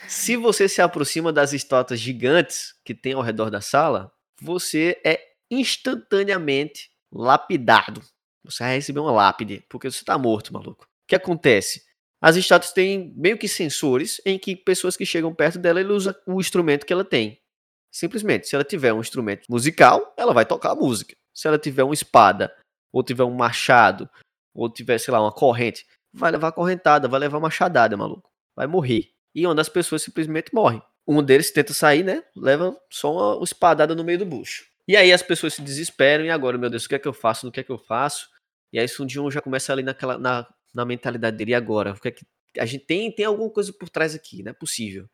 Se 0.08 0.36
você 0.36 0.68
se 0.68 0.82
aproxima 0.82 1.32
das 1.32 1.54
estátuas 1.54 2.00
gigantes 2.00 2.74
que 2.84 2.96
tem 2.96 3.14
ao 3.14 3.22
redor 3.22 3.50
da 3.50 3.62
sala, 3.62 4.12
você 4.42 5.00
é 5.06 5.20
instantaneamente 5.52 6.90
lapidado. 7.12 8.02
Você 8.44 8.64
vai 8.64 8.76
receber 8.76 9.02
uma 9.02 9.12
lápide, 9.12 9.64
porque 9.70 9.92
você 9.92 10.04
tá 10.04 10.18
morto, 10.18 10.54
maluco. 10.54 10.86
O 10.86 11.08
que 11.08 11.16
acontece? 11.16 11.84
As 12.22 12.36
estátuas 12.36 12.74
têm 12.74 13.14
meio 13.16 13.38
que 13.38 13.48
sensores 13.48 14.22
em 14.26 14.38
que 14.38 14.56
pessoas 14.56 14.98
que 14.98 15.06
chegam 15.06 15.34
perto 15.34 15.58
dela, 15.58 15.80
ele 15.80 15.94
usa 15.94 16.20
o 16.26 16.40
instrumento 16.40 16.86
que 16.86 16.92
ela 16.92 17.06
tem. 17.06 17.40
Simplesmente, 17.92 18.48
se 18.48 18.56
ela 18.56 18.64
tiver 18.64 18.94
um 18.94 19.00
instrumento 19.00 19.46
musical, 19.50 20.14
ela 20.18 20.34
vai 20.34 20.46
tocar 20.46 20.72
a 20.72 20.76
música. 20.76 21.16
Se 21.34 21.48
ela 21.48 21.58
tiver 21.58 21.84
uma 21.84 21.94
espada, 21.94 22.54
ou 22.92 23.04
tiver 23.04 23.24
um 23.24 23.34
machado, 23.34 24.10
ou 24.54 24.70
tiver, 24.70 24.98
sei 24.98 25.12
lá, 25.12 25.22
uma 25.22 25.32
corrente, 25.32 25.86
vai 26.14 26.32
levar 26.32 26.52
correntada, 26.52 27.08
vai 27.08 27.20
levar 27.20 27.40
machadada, 27.40 27.96
maluco. 27.96 28.30
Vai 28.56 28.68
morrer. 28.68 29.10
E 29.34 29.46
uma 29.46 29.56
das 29.56 29.70
pessoas 29.70 30.02
simplesmente 30.02 30.54
morre. 30.54 30.82
Um 31.08 31.24
deles 31.24 31.52
tenta 31.52 31.74
sair, 31.74 32.04
né? 32.04 32.24
Leva 32.36 32.78
só 32.92 33.36
uma, 33.38 33.44
espadada 33.44 33.96
no 33.96 34.04
meio 34.04 34.20
do 34.20 34.26
bucho. 34.26 34.66
E 34.88 34.98
aí 34.98 35.14
as 35.14 35.24
pessoas 35.24 35.54
se 35.54 35.62
desesperam, 35.62 36.26
e 36.26 36.30
agora, 36.30 36.58
meu 36.58 36.70
Deus, 36.70 36.86
o 36.86 36.90
que 36.90 36.96
é 36.96 37.00
que 37.00 37.08
eu 37.08 37.14
faço? 37.14 37.48
O 37.48 37.52
que 37.52 37.60
é 37.60 37.64
que 37.64 37.72
eu 37.72 37.78
faço? 37.78 38.28
E 38.74 38.80
aí 38.80 38.88
Sundion 38.88 39.32
já 39.32 39.42
começa 39.42 39.72
ali 39.72 39.82
naquela, 39.82 40.18
na, 40.18 40.48
na 40.74 40.86
mentalidade 40.86 41.38
dele, 41.38 41.52
e 41.52 41.56
agora? 41.56 41.92
O 41.94 42.00
que 42.00 42.08
é 42.08 42.12
que. 42.12 42.26
A 42.58 42.66
gente 42.66 42.86
tem, 42.86 43.12
tem 43.12 43.26
alguma 43.26 43.50
coisa 43.50 43.72
por 43.72 43.90
trás 43.90 44.16
aqui, 44.16 44.42
não 44.44 44.52
é 44.52 44.54
possível. 44.54 45.08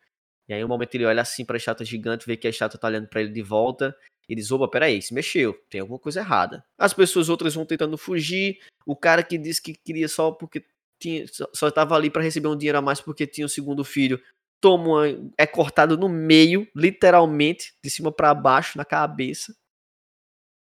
E 0.48 0.54
aí, 0.54 0.64
um 0.64 0.68
momento 0.68 0.96
ele 0.96 1.06
olha 1.06 1.22
assim 1.22 1.44
pra 1.44 1.58
estátua 1.58 1.86
gigante, 1.86 2.26
vê 2.26 2.38
que 2.38 2.48
a 2.48 2.50
estátua 2.50 2.80
tá 2.80 2.88
olhando 2.88 3.08
pra 3.08 3.22
ele 3.22 3.32
de 3.32 3.42
volta. 3.42 3.96
E 4.28 4.36
diz: 4.36 4.52
opa, 4.52 4.68
peraí, 4.68 5.02
se 5.02 5.14
mexeu, 5.14 5.54
tem 5.70 5.82
alguma 5.82 6.00
coisa 6.00 6.20
errada. 6.20 6.66
As 6.78 6.94
pessoas 6.94 7.30
outras 7.30 7.54
vão 7.54 7.66
tentando 7.66 7.98
fugir. 7.98 8.60
O 8.86 8.96
cara 8.96 9.22
que 9.24 9.38
disse 9.38 9.62
que 9.62 9.74
queria 9.74 10.08
só 10.08 10.32
porque 10.32 10.66
tinha, 11.00 11.26
só- 11.54 11.68
estava 11.68 11.96
ali 11.96 12.10
pra 12.10 12.22
receber 12.24 12.48
um 12.48 12.58
dinheiro 12.58 12.78
a 12.78 12.82
mais 12.82 13.02
porque 13.02 13.28
tinha 13.28 13.46
o 13.46 13.50
segundo 13.50 13.84
filho. 13.84 14.22
Toma 14.62 14.88
uma, 14.88 15.32
é 15.38 15.46
cortado 15.46 15.98
no 15.98 16.10
meio, 16.10 16.68
literalmente, 16.76 17.74
de 17.84 17.90
cima 17.90 18.12
pra 18.12 18.34
baixo, 18.34 18.78
na 18.78 18.86
cabeça. 18.86 19.56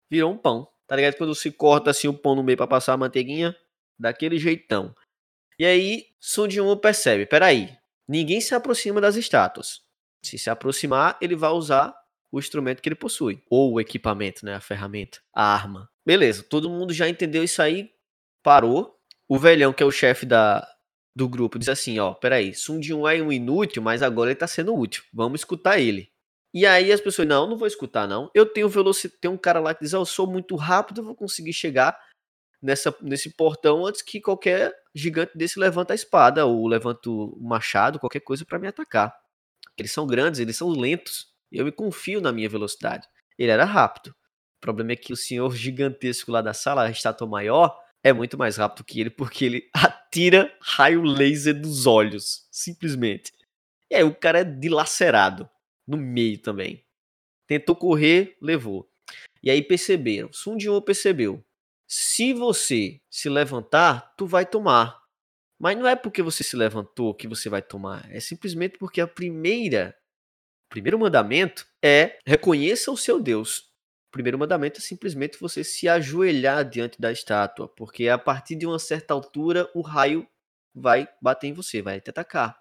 Virou 0.10 0.32
um 0.32 0.38
pão. 0.38 0.68
Tá 0.88 0.96
ligado? 0.96 1.16
Quando 1.16 1.34
se 1.34 1.52
corta 1.52 1.92
assim 1.92 2.08
o 2.08 2.14
pão 2.14 2.36
no 2.36 2.44
meio 2.44 2.58
pra 2.58 2.68
passar 2.68 2.94
a 2.94 2.98
manteiguinha, 2.98 3.56
daquele 3.98 4.38
jeitão. 4.38 4.96
E 5.58 5.66
aí, 5.66 6.06
Sun 6.20 6.50
Jin-woo 6.50 6.78
percebe, 6.78 7.26
peraí, 7.26 7.78
ninguém 8.08 8.42
se 8.42 8.56
aproxima 8.56 9.00
das 9.00 9.16
estátuas. 9.16 9.82
Se 10.24 10.38
se 10.38 10.50
aproximar, 10.50 11.18
ele 11.22 11.36
vai 11.36 11.52
usar 11.52 11.94
o 12.32 12.40
instrumento 12.40 12.82
que 12.82 12.90
ele 12.90 12.96
possui. 12.96 13.44
Ou 13.50 13.74
o 13.74 13.80
equipamento, 13.80 14.46
né? 14.46 14.56
A 14.56 14.60
ferramenta, 14.60 15.20
a 15.34 15.54
arma. 15.54 15.90
Beleza, 16.06 16.44
todo 16.44 16.70
mundo 16.70 16.94
já 16.94 17.08
entendeu 17.08 17.44
isso 17.44 17.62
aí, 17.62 17.92
parou. 18.42 18.98
O 19.28 19.38
velhão, 19.38 19.72
que 19.72 19.84
é 19.84 19.86
o 19.86 19.92
chefe 19.92 20.26
da, 20.26 20.68
do 21.16 21.30
grupo, 21.30 21.60
diz 21.60 21.70
assim, 21.70 22.00
ó, 22.00 22.14
peraí, 22.14 22.54
Sun 22.54 22.82
Jin-woo 22.82 23.08
é 23.08 23.22
um 23.22 23.32
inútil, 23.32 23.82
mas 23.82 24.02
agora 24.02 24.32
ele 24.32 24.40
tá 24.40 24.48
sendo 24.48 24.76
útil. 24.76 25.04
Vamos 25.14 25.42
escutar 25.42 25.80
ele. 25.80 26.12
E 26.54 26.66
aí 26.66 26.92
as 26.92 27.02
pessoas, 27.02 27.28
não, 27.28 27.48
não 27.48 27.58
vou 27.58 27.68
escutar 27.68 28.08
não. 28.08 28.30
Eu 28.34 28.46
tenho 28.46 28.70
velocidade, 28.70 29.20
tem 29.20 29.30
um 29.30 29.38
cara 29.38 29.60
lá 29.60 29.74
que 29.74 29.84
diz, 29.84 29.94
ó, 29.94 30.02
eu 30.02 30.06
sou 30.06 30.28
muito 30.28 30.56
rápido, 30.56 31.02
eu 31.02 31.06
vou 31.06 31.16
conseguir 31.16 31.54
chegar 31.54 32.00
nessa, 32.64 32.96
nesse 33.02 33.30
portão 33.32 33.86
antes 33.86 34.02
que 34.02 34.22
qualquer 34.22 34.74
gigante 34.96 35.38
desse 35.38 35.60
levanta 35.60 35.94
a 35.94 35.96
espada 35.96 36.46
ou 36.46 36.66
levanta 36.66 37.10
o 37.10 37.38
machado, 37.42 38.00
qualquer 38.00 38.22
coisa 38.22 38.46
pra 38.46 38.58
me 38.58 38.68
atacar. 38.68 39.14
Eles 39.78 39.92
são 39.92 40.08
grandes, 40.08 40.40
eles 40.40 40.56
são 40.56 40.70
lentos. 40.70 41.28
Eu 41.52 41.66
me 41.66 41.72
confio 41.72 42.22
na 42.22 42.32
minha 42.32 42.48
velocidade. 42.48 43.08
Ele 43.38 43.52
era 43.52 43.66
rápido. 43.66 44.10
O 44.12 44.62
problema 44.62 44.94
é 44.94 44.96
que 44.96 45.12
o 45.12 45.18
senhor 45.18 45.54
gigantesco 45.56 46.32
lá 46.32 46.42
da 46.42 46.54
sala, 46.54 46.84
a 46.84 46.90
estátua 46.90 47.28
maior, 47.28 47.78
é 48.02 48.14
muito 48.14 48.38
mais 48.38 48.58
rápido 48.58 48.86
que 48.86 49.02
ele 49.02 49.10
porque 49.10 49.46
ele 49.46 49.70
atira 49.74 50.56
raio 50.62 51.02
laser 51.04 51.60
dos 51.60 51.86
olhos, 51.86 52.48
simplesmente. 52.50 53.34
E 53.92 53.96
aí 53.96 54.04
o 54.04 54.16
cara 54.16 54.40
é 54.40 54.44
dilacerado 54.44 55.50
no 55.86 55.98
meio 55.98 56.38
também. 56.38 56.84
Tentou 57.46 57.76
correr, 57.76 58.38
levou. 58.42 58.90
E 59.44 59.52
aí 59.52 59.62
perceberam, 59.62 60.32
Sun 60.32 60.58
Jin 60.58 60.80
percebeu. 60.82 61.44
Se 61.96 62.34
você 62.34 63.00
se 63.08 63.30
levantar, 63.30 64.16
tu 64.18 64.26
vai 64.26 64.48
tomar. 64.48 65.00
Mas 65.60 65.78
não 65.78 65.88
é 65.88 65.96
porque 65.96 66.24
você 66.24 66.44
se 66.44 66.56
levantou 66.56 67.14
que 67.14 67.28
você 67.28 67.50
vai 67.50 67.62
tomar. 67.62 68.12
É 68.12 68.20
simplesmente 68.20 68.80
porque 68.80 69.00
a 69.00 69.06
primeira, 69.06 69.96
o 70.66 70.70
primeiro 70.70 70.98
mandamento 70.98 71.68
é 71.86 72.18
reconheça 72.26 72.92
o 72.92 72.98
seu 72.98 73.22
Deus. 73.22 73.60
O 74.08 74.12
primeiro 74.12 74.40
mandamento 74.40 74.80
é 74.80 74.82
simplesmente 74.82 75.38
você 75.40 75.64
se 75.64 75.88
ajoelhar 75.88 76.68
diante 76.68 77.00
da 77.00 77.12
estátua, 77.12 77.68
porque 77.68 78.10
a 78.10 78.18
partir 78.18 78.56
de 78.56 78.66
uma 78.66 78.80
certa 78.80 79.14
altura 79.14 79.70
o 79.76 79.82
raio 79.82 80.28
vai 80.74 81.08
bater 81.22 81.50
em 81.50 81.54
você, 81.54 81.80
vai 81.80 82.02
te 82.02 82.10
atacar. 82.10 82.60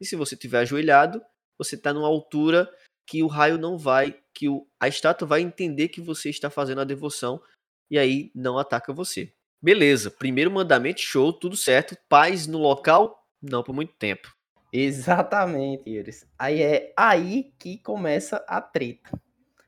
E 0.00 0.06
se 0.06 0.16
você 0.16 0.34
estiver 0.34 0.60
ajoelhado, 0.60 1.22
você 1.58 1.74
está 1.74 1.92
numa 1.92 2.08
altura 2.08 2.66
que 3.06 3.22
o 3.22 3.26
raio 3.26 3.58
não 3.58 3.76
vai, 3.76 4.18
que 4.32 4.48
o, 4.48 4.66
a 4.80 4.88
estátua 4.88 5.28
vai 5.28 5.42
entender 5.42 5.88
que 5.88 6.00
você 6.00 6.30
está 6.30 6.48
fazendo 6.48 6.80
a 6.80 6.84
devoção 6.84 7.42
e 7.90 7.98
aí 7.98 8.30
não 8.34 8.58
ataca 8.58 8.92
você. 8.92 9.32
Beleza, 9.60 10.10
primeiro 10.10 10.50
mandamento, 10.50 11.00
show, 11.00 11.32
tudo 11.32 11.56
certo. 11.56 11.96
Paz 12.08 12.46
no 12.46 12.58
local? 12.58 13.26
Não 13.42 13.62
por 13.62 13.74
muito 13.74 13.92
tempo. 13.94 14.34
Exatamente, 14.72 15.90
eles. 15.90 16.26
Aí 16.38 16.62
é 16.62 16.92
aí 16.96 17.52
que 17.58 17.78
começa 17.78 18.44
a 18.48 18.60
treta. 18.60 19.10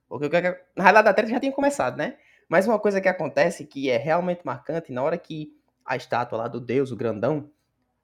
Porque 0.09 0.29
na 0.77 0.83
realidade 0.83 1.09
a 1.09 1.15
treta 1.15 1.31
já 1.31 1.41
tinha 1.41 1.53
começado, 1.53 1.97
né? 1.97 2.17
Mas 2.49 2.67
uma 2.67 2.79
coisa 2.79 3.01
que 3.01 3.09
acontece 3.09 3.67
que 3.67 3.91
é 3.91 3.97
realmente 3.97 4.43
marcante, 4.45 4.93
na 4.93 5.03
hora 5.03 5.19
que 5.19 5.53
a 5.85 5.97
estátua 5.97 6.39
lá 6.39 6.49
do 6.49 6.61
Deus, 6.61 6.91
o 6.91 6.97
grandão, 6.97 7.51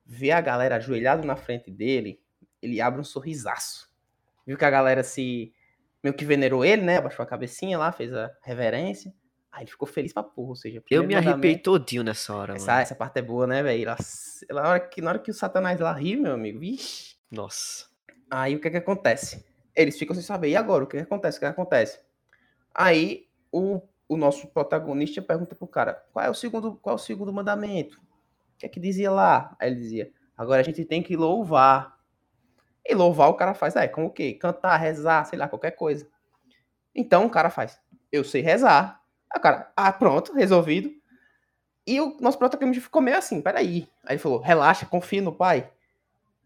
vê 0.04 0.30
a 0.30 0.40
galera 0.40 0.76
ajoelhada 0.76 1.24
na 1.24 1.36
frente 1.36 1.70
dele, 1.70 2.20
ele 2.60 2.80
abre 2.80 3.00
um 3.00 3.04
sorrisaço. 3.04 3.88
Viu 4.46 4.56
que 4.56 4.64
a 4.64 4.70
galera 4.70 5.02
se 5.02 5.52
meio 6.02 6.14
que 6.14 6.24
venerou 6.24 6.64
ele, 6.64 6.82
né? 6.82 6.96
Abaixou 6.96 7.22
a 7.22 7.26
cabecinha 7.26 7.78
lá, 7.78 7.92
fez 7.92 8.12
a 8.12 8.30
reverência. 8.42 9.12
Aí 9.58 9.64
ele 9.64 9.72
ficou 9.72 9.88
feliz 9.88 10.12
pra 10.12 10.22
porra, 10.22 10.50
ou 10.50 10.54
seja... 10.54 10.80
Eu 10.88 11.02
me 11.02 11.16
arrepiei 11.16 11.58
todinho 11.58 12.04
nessa 12.04 12.32
hora, 12.32 12.54
essa, 12.54 12.70
mano. 12.70 12.80
Essa 12.80 12.94
parte 12.94 13.18
é 13.18 13.22
boa, 13.22 13.44
né, 13.44 13.60
velho? 13.60 13.86
Na, 14.50 14.68
hora 14.68 14.78
que, 14.78 15.02
na 15.02 15.10
hora 15.10 15.18
que 15.18 15.32
o 15.32 15.34
Satanás 15.34 15.80
lá 15.80 15.92
ri, 15.92 16.14
meu 16.14 16.34
amigo, 16.34 16.60
vixi. 16.60 17.16
Nossa. 17.28 17.86
Aí 18.30 18.54
o 18.54 18.60
que 18.60 18.70
que 18.70 18.76
acontece? 18.76 19.44
Eles 19.74 19.98
ficam 19.98 20.14
sem 20.14 20.22
saber, 20.22 20.50
e 20.50 20.54
agora? 20.54 20.84
O 20.84 20.86
que 20.86 20.96
que 20.96 21.02
acontece? 21.02 21.38
O 21.38 21.40
que 21.40 21.46
que 21.46 21.50
acontece? 21.50 21.98
Aí 22.72 23.26
o, 23.50 23.82
o 24.08 24.16
nosso 24.16 24.46
protagonista 24.46 25.20
pergunta 25.20 25.56
pro 25.56 25.66
cara, 25.66 26.04
qual 26.12 26.24
é 26.24 26.30
o 26.30 26.34
segundo, 26.34 26.76
qual 26.76 26.94
é 26.94 26.96
o 26.96 27.02
segundo 27.02 27.32
mandamento? 27.32 27.96
O 27.96 28.58
que 28.58 28.66
é 28.66 28.68
que 28.68 28.78
dizia 28.78 29.10
lá? 29.10 29.56
Aí 29.58 29.72
ele 29.72 29.80
dizia, 29.80 30.12
agora 30.36 30.60
a 30.60 30.64
gente 30.64 30.84
tem 30.84 31.02
que 31.02 31.16
louvar. 31.16 31.98
E 32.86 32.94
louvar 32.94 33.28
o 33.28 33.34
cara 33.34 33.54
faz, 33.54 33.74
é, 33.74 33.88
como 33.88 34.06
o 34.06 34.12
quê? 34.12 34.34
Cantar, 34.34 34.76
rezar, 34.76 35.24
sei 35.24 35.36
lá, 35.36 35.48
qualquer 35.48 35.72
coisa. 35.72 36.08
Então 36.94 37.26
o 37.26 37.30
cara 37.30 37.50
faz, 37.50 37.80
eu 38.12 38.22
sei 38.22 38.40
rezar, 38.40 39.02
Aí 39.32 39.38
o 39.38 39.42
cara, 39.42 39.72
ah, 39.76 39.92
pronto, 39.92 40.32
resolvido. 40.32 40.90
E 41.86 42.00
o 42.00 42.16
nosso 42.20 42.38
protagonista 42.38 42.82
ficou 42.82 43.00
meio 43.00 43.16
assim, 43.16 43.40
peraí. 43.40 43.88
Aí 44.04 44.14
ele 44.14 44.18
falou, 44.18 44.40
relaxa, 44.40 44.86
confia 44.86 45.22
no 45.22 45.32
pai. 45.32 45.70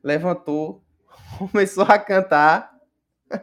Levantou, 0.03 0.83
começou 1.39 1.85
a 1.85 1.99
cantar. 1.99 2.73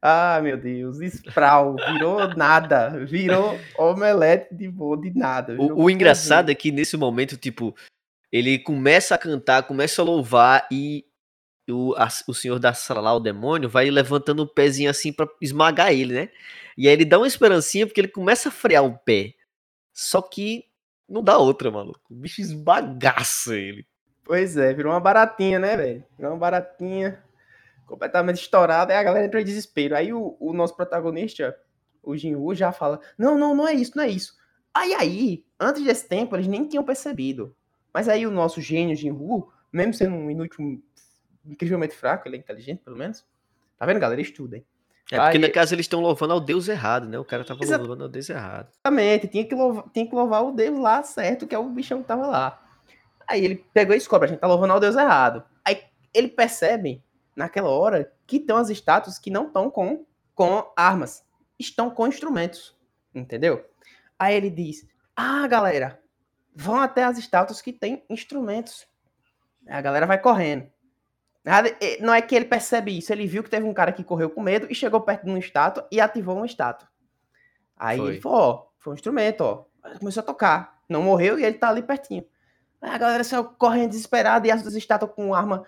Ah, 0.00 0.38
meu 0.40 0.56
Deus, 0.56 1.00
Sproul, 1.00 1.74
virou 1.74 2.28
nada, 2.36 3.04
virou 3.04 3.58
omelete 3.76 4.54
de 4.54 4.68
boa 4.68 4.96
de 4.96 5.10
nada. 5.10 5.56
O, 5.60 5.86
o 5.86 5.90
engraçado 5.90 6.52
é 6.52 6.54
que 6.54 6.70
nesse 6.70 6.96
momento, 6.96 7.36
tipo, 7.36 7.74
ele 8.30 8.60
começa 8.60 9.16
a 9.16 9.18
cantar, 9.18 9.64
começa 9.64 10.00
a 10.00 10.04
louvar 10.04 10.68
e 10.70 11.04
o, 11.68 11.94
a, 11.96 12.08
o 12.28 12.34
senhor 12.34 12.60
da 12.60 12.72
sala 12.72 13.00
lá, 13.00 13.14
o 13.14 13.20
demônio, 13.20 13.68
vai 13.68 13.90
levantando 13.90 14.44
o 14.44 14.46
pezinho 14.46 14.88
assim 14.88 15.12
para 15.12 15.28
esmagar 15.40 15.92
ele, 15.92 16.14
né? 16.14 16.28
E 16.78 16.86
aí 16.86 16.94
ele 16.94 17.04
dá 17.04 17.18
uma 17.18 17.26
esperancinha 17.26 17.88
porque 17.88 18.00
ele 18.00 18.06
começa 18.06 18.50
a 18.50 18.52
frear 18.52 18.84
o 18.84 18.96
pé. 18.96 19.34
Só 19.92 20.22
que 20.22 20.64
não 21.08 21.24
dá 21.24 21.36
outra, 21.36 21.72
maluco. 21.72 22.00
O 22.08 22.14
bicho 22.14 22.40
esbagaça 22.40 23.56
ele. 23.56 23.84
Pois 24.22 24.56
é, 24.56 24.72
virou 24.72 24.92
uma 24.92 25.00
baratinha, 25.00 25.58
né, 25.58 25.76
velho? 25.76 26.04
Virou 26.16 26.30
uma 26.34 26.38
baratinha 26.38 27.20
completamente 27.84 28.36
estourada. 28.36 28.92
Aí 28.92 28.98
a 29.00 29.02
galera 29.02 29.26
entra 29.26 29.40
em 29.40 29.44
desespero. 29.44 29.96
Aí 29.96 30.12
o, 30.12 30.36
o 30.38 30.52
nosso 30.52 30.76
protagonista, 30.76 31.58
o 32.00 32.16
Jinwoo, 32.16 32.54
já 32.54 32.70
fala: 32.70 33.00
Não, 33.18 33.36
não, 33.36 33.56
não 33.56 33.66
é 33.66 33.74
isso, 33.74 33.96
não 33.96 34.04
é 34.04 34.08
isso. 34.08 34.36
Aí, 34.72 34.94
aí, 34.94 35.44
antes 35.58 35.82
desse 35.82 36.06
tempo, 36.06 36.36
eles 36.36 36.46
nem 36.46 36.68
tinham 36.68 36.84
percebido. 36.84 37.56
Mas 37.92 38.08
aí 38.08 38.24
o 38.24 38.30
nosso 38.30 38.60
gênio 38.60 38.94
Jinwoo, 38.94 39.52
mesmo 39.72 39.94
sendo 39.94 40.14
um 40.14 40.30
inútil 40.30 40.80
incrivelmente 41.44 41.96
fraco, 41.96 42.28
ele 42.28 42.36
é 42.36 42.38
inteligente, 42.38 42.84
pelo 42.84 42.96
menos. 42.96 43.26
Tá 43.76 43.84
vendo, 43.84 43.98
galera? 43.98 44.20
Estudem. 44.20 44.64
É 45.10 45.18
porque 45.18 45.38
Aí... 45.38 45.38
na 45.38 45.50
casa 45.50 45.74
eles 45.74 45.84
estão 45.84 46.00
louvando 46.00 46.34
ao 46.34 46.40
Deus 46.40 46.68
errado, 46.68 47.08
né? 47.08 47.18
O 47.18 47.24
cara 47.24 47.44
tava 47.44 47.64
louvando 47.64 48.04
ao 48.04 48.08
Deus 48.08 48.28
errado. 48.28 48.68
Exatamente, 48.74 49.28
tinha 49.28 49.44
que, 49.44 49.54
louvar, 49.54 49.84
tinha 49.92 50.06
que 50.06 50.14
louvar 50.14 50.44
o 50.44 50.52
Deus 50.52 50.78
lá 50.78 51.02
certo, 51.02 51.46
que 51.46 51.54
é 51.54 51.58
o 51.58 51.68
bichão 51.70 52.02
que 52.02 52.08
tava 52.08 52.26
lá. 52.26 52.62
Aí 53.26 53.44
ele 53.44 53.64
pegou 53.72 53.94
e 53.94 53.98
descobre, 53.98 54.26
a 54.26 54.30
gente 54.30 54.40
tá 54.40 54.46
louvando 54.46 54.74
ao 54.74 54.80
Deus 54.80 54.96
errado. 54.96 55.44
Aí 55.64 55.82
ele 56.12 56.28
percebe, 56.28 57.02
naquela 57.34 57.70
hora, 57.70 58.12
que 58.26 58.38
tem 58.38 58.54
umas 58.54 58.68
estátuas 58.68 59.18
que 59.18 59.30
não 59.30 59.46
estão 59.46 59.70
com, 59.70 60.04
com 60.34 60.72
armas, 60.76 61.24
estão 61.58 61.90
com 61.90 62.06
instrumentos, 62.06 62.76
entendeu? 63.14 63.64
Aí 64.18 64.34
ele 64.34 64.50
diz, 64.50 64.86
ah, 65.16 65.46
galera, 65.46 66.00
vão 66.54 66.76
até 66.76 67.04
as 67.04 67.16
estátuas 67.16 67.62
que 67.62 67.72
têm 67.72 68.04
instrumentos. 68.10 68.86
Aí 69.66 69.76
a 69.76 69.80
galera 69.80 70.06
vai 70.06 70.20
correndo. 70.20 70.70
Não 72.00 72.12
é 72.12 72.20
que 72.20 72.34
ele 72.34 72.44
percebe 72.44 72.96
isso, 72.98 73.12
ele 73.12 73.26
viu 73.26 73.42
que 73.42 73.50
teve 73.50 73.64
um 73.66 73.74
cara 73.74 73.92
que 73.92 74.04
correu 74.04 74.28
com 74.30 74.42
medo 74.42 74.66
e 74.70 74.74
chegou 74.74 75.00
perto 75.00 75.24
de 75.24 75.30
uma 75.30 75.38
estátua 75.38 75.86
e 75.90 76.00
ativou 76.00 76.36
uma 76.36 76.46
estátua. 76.46 76.88
Aí 77.76 77.98
foi. 77.98 78.10
ele 78.12 78.20
falou, 78.20 78.38
ó, 78.38 78.66
foi 78.78 78.92
um 78.92 78.94
instrumento, 78.94 79.40
ó. 79.42 79.64
Começou 79.98 80.20
a 80.20 80.26
tocar. 80.26 80.78
Não 80.88 81.02
morreu 81.02 81.38
e 81.38 81.44
ele 81.44 81.56
tá 81.56 81.68
ali 81.68 81.82
pertinho. 81.82 82.24
Aí 82.80 82.90
a 82.90 82.98
galera 82.98 83.24
saiu 83.24 83.44
correndo 83.44 83.90
desesperada 83.90 84.46
e 84.46 84.50
as 84.50 84.62
duas 84.62 84.74
estátuas 84.74 85.12
com 85.12 85.34
arma 85.34 85.64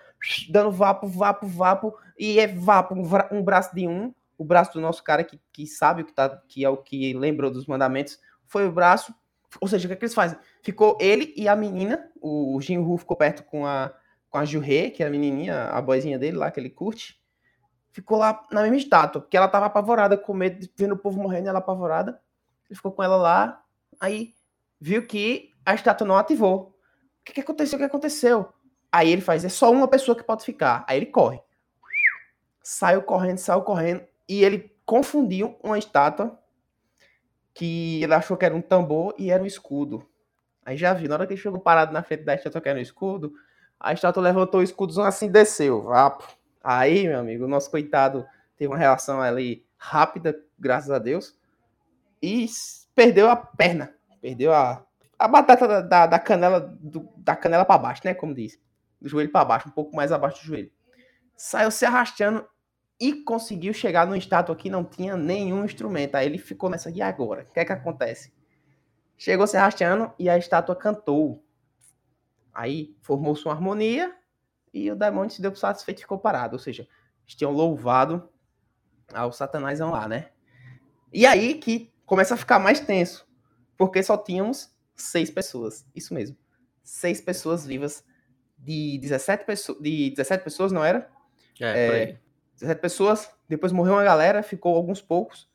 dando 0.49 0.71
vapo, 0.71 1.07
vapo, 1.07 1.47
vapo. 1.47 1.95
E 2.19 2.39
é 2.39 2.47
vapo, 2.47 2.95
um, 2.95 3.43
braço 3.43 3.75
de 3.75 3.87
um. 3.87 4.15
O 4.37 4.45
braço 4.45 4.73
do 4.73 4.81
nosso 4.81 5.03
cara 5.03 5.25
que, 5.25 5.41
que 5.53 5.67
sabe 5.67 6.03
o 6.03 6.05
que, 6.05 6.13
tá, 6.13 6.41
que 6.49 6.65
é 6.65 6.69
o 6.69 6.77
que 6.77 7.13
lembrou 7.15 7.51
dos 7.51 7.67
mandamentos. 7.67 8.19
Foi 8.47 8.67
o 8.67 8.73
braço. 8.73 9.15
Ou 9.61 9.69
seja, 9.69 9.87
o 9.87 9.89
que, 9.89 9.95
é 9.95 9.97
que 9.97 10.05
eles 10.05 10.15
fazem? 10.15 10.39
Ficou 10.63 10.97
ele 11.01 11.35
e 11.37 11.49
a 11.49 11.57
menina. 11.57 12.09
O, 12.21 12.57
o 12.57 12.61
Jinru 12.61 12.97
ficou 12.97 13.17
perto 13.17 13.43
com 13.45 13.67
a, 13.67 13.93
com 14.31 14.39
a 14.39 14.45
Jurê, 14.45 14.91
que 14.91 15.03
é 15.03 15.07
a 15.07 15.11
menininha, 15.11 15.65
a 15.65 15.83
boizinha 15.83 16.19
dele 16.19 16.37
lá, 16.37 16.51
que 16.51 16.61
ele 16.61 16.71
curte, 16.71 17.21
ficou 17.93 18.19
lá 18.19 18.47
na 18.51 18.63
mesma 18.63 18.77
estátua, 18.77 19.21
porque 19.21 19.37
ela 19.37 19.49
tava 19.49 19.67
apavorada, 19.67 20.17
com 20.17 20.33
medo 20.33 20.69
ver 20.77 20.93
o 20.93 20.97
povo 20.97 21.21
morrendo, 21.21 21.49
ela 21.49 21.59
apavorada. 21.59 22.21
Ele 22.69 22.77
ficou 22.77 22.93
com 22.93 23.03
ela 23.03 23.17
lá, 23.17 23.63
aí 23.99 24.33
viu 24.81 25.05
que 25.07 25.53
a 25.67 25.75
estátua 25.75 26.07
não 26.07 26.17
ativou. 26.17 26.79
O 27.21 27.25
que, 27.25 27.33
que 27.33 27.41
aconteceu? 27.41 27.77
O 27.77 27.81
que 27.81 27.87
aconteceu? 27.87 28.53
Aí 28.93 29.11
ele 29.11 29.21
faz, 29.21 29.45
é 29.45 29.49
só 29.49 29.71
uma 29.71 29.89
pessoa 29.89 30.17
que 30.17 30.23
pode 30.23 30.45
ficar. 30.45 30.85
Aí 30.89 30.97
ele 30.97 31.07
corre. 31.07 31.41
Saiu 32.63 33.03
correndo, 33.03 33.39
saiu 33.39 33.63
correndo, 33.63 34.03
e 34.29 34.45
ele 34.45 34.73
confundiu 34.87 35.59
uma 35.63 35.79
estátua 35.79 36.39
que 37.53 38.03
ele 38.03 38.15
achou 38.15 38.37
que 38.37 38.45
era 38.45 38.55
um 38.55 38.63
tambor 38.63 39.15
e 39.19 39.31
era 39.31 39.43
um 39.43 39.47
escudo. 39.47 40.09
Aí 40.65 40.77
já 40.77 40.93
viu, 40.93 41.09
na 41.09 41.17
hora 41.17 41.27
que 41.27 41.33
ele 41.33 41.41
chegou 41.41 41.59
parado 41.59 41.93
na 41.93 42.03
frente 42.03 42.23
da 42.23 42.35
estátua 42.35 42.61
que 42.61 42.69
era 42.69 42.79
um 42.79 42.83
escudo, 42.83 43.33
a 43.81 43.95
estátua 43.95 44.23
levantou 44.23 44.61
o 44.61 44.63
escudozão 44.63 45.05
assim 45.05 45.31
desceu. 45.31 45.85
Vapo. 45.85 46.29
Aí, 46.63 47.09
meu 47.09 47.19
amigo, 47.19 47.47
o 47.47 47.49
nosso 47.49 47.71
coitado 47.71 48.27
teve 48.57 48.71
uma 48.71 48.77
reação 48.77 49.23
ali 49.23 49.65
rápida, 49.79 50.39
graças 50.59 50.91
a 50.91 50.99
Deus. 50.99 51.35
E 52.23 52.47
perdeu 52.95 53.31
a 53.31 53.35
perna. 53.35 53.95
Perdeu 54.21 54.53
a, 54.53 54.85
a 55.19 55.27
batata 55.27 55.67
da, 55.67 55.81
da, 55.81 56.07
da 56.07 56.19
canela 56.19 56.61
do, 56.61 57.09
da 57.17 57.35
canela 57.35 57.65
para 57.65 57.79
baixo, 57.79 58.03
né? 58.05 58.13
Como 58.13 58.35
diz. 58.35 58.61
Do 59.01 59.09
joelho 59.09 59.33
para 59.33 59.47
baixo, 59.47 59.69
um 59.69 59.73
pouco 59.73 59.97
mais 59.97 60.13
abaixo 60.13 60.43
do 60.43 60.47
joelho. 60.47 60.71
Saiu 61.35 61.71
se 61.71 61.87
arrastando 61.87 62.47
e 63.01 63.15
conseguiu 63.15 63.73
chegar 63.73 64.07
numa 64.07 64.19
estátua 64.19 64.55
que 64.55 64.69
não 64.69 64.85
tinha 64.85 65.17
nenhum 65.17 65.65
instrumento. 65.65 66.17
Aí 66.17 66.27
ele 66.27 66.37
ficou 66.37 66.69
nessa, 66.69 66.91
e 66.91 67.01
agora? 67.01 67.47
O 67.49 67.55
que 67.55 67.61
é 67.61 67.65
que 67.65 67.73
acontece? 67.73 68.31
Chegou 69.17 69.47
se 69.47 69.57
arrastando 69.57 70.13
e 70.19 70.29
a 70.29 70.37
estátua 70.37 70.77
cantou. 70.77 71.43
Aí 72.61 72.95
formou-se 73.01 73.43
uma 73.47 73.55
harmonia 73.55 74.15
e 74.71 74.91
o 74.91 74.95
demônio 74.95 75.31
se 75.31 75.41
deu 75.41 75.57
satisfeito 75.57 76.01
e 76.01 76.03
ficou 76.03 76.19
parado. 76.19 76.57
Ou 76.57 76.59
seja, 76.59 76.87
eles 77.25 77.35
tinham 77.35 77.53
louvado 77.53 78.29
ao 79.15 79.33
Satanás 79.33 79.81
lá, 79.81 80.07
né? 80.07 80.29
E 81.11 81.25
aí 81.25 81.55
que 81.55 81.91
começa 82.05 82.35
a 82.35 82.37
ficar 82.37 82.59
mais 82.59 82.79
tenso, 82.79 83.27
porque 83.79 84.03
só 84.03 84.15
tínhamos 84.19 84.71
seis 84.95 85.31
pessoas. 85.31 85.87
Isso 85.95 86.13
mesmo. 86.13 86.37
Seis 86.83 87.19
pessoas 87.19 87.65
vivas 87.65 88.05
de 88.59 88.99
17 88.99 89.47
pessoas. 89.47 89.81
De 89.81 90.11
17 90.11 90.45
pessoas, 90.45 90.71
não 90.71 90.85
era? 90.85 91.11
É, 91.59 92.03
é 92.03 92.21
17 92.57 92.79
pessoas, 92.79 93.31
depois 93.49 93.73
morreu 93.73 93.95
uma 93.95 94.05
galera, 94.05 94.43
ficou 94.43 94.77
alguns 94.77 95.01
poucos, 95.01 95.49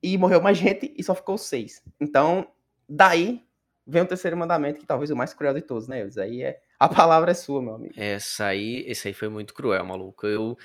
e 0.00 0.16
morreu 0.16 0.40
mais 0.40 0.56
gente 0.56 0.94
e 0.96 1.02
só 1.02 1.16
ficou 1.16 1.36
seis. 1.36 1.82
Então, 2.00 2.46
daí 2.88 3.44
vem 3.86 4.02
o 4.02 4.06
terceiro 4.06 4.36
mandamento, 4.36 4.80
que 4.80 4.86
talvez 4.86 5.10
o 5.10 5.16
mais 5.16 5.34
cruel 5.34 5.54
de 5.54 5.62
todos, 5.62 5.86
né, 5.86 6.06
Isso 6.06 6.20
Aí 6.20 6.42
é. 6.42 6.60
A 6.78 6.88
palavra 6.88 7.30
é 7.30 7.34
sua, 7.34 7.62
meu 7.62 7.74
amigo. 7.74 7.94
Essa 7.96 8.46
aí, 8.46 8.84
esse 8.86 9.08
aí 9.08 9.14
foi 9.14 9.28
muito 9.28 9.54
cruel, 9.54 9.84
maluco. 9.84 10.26
Eu 10.26 10.56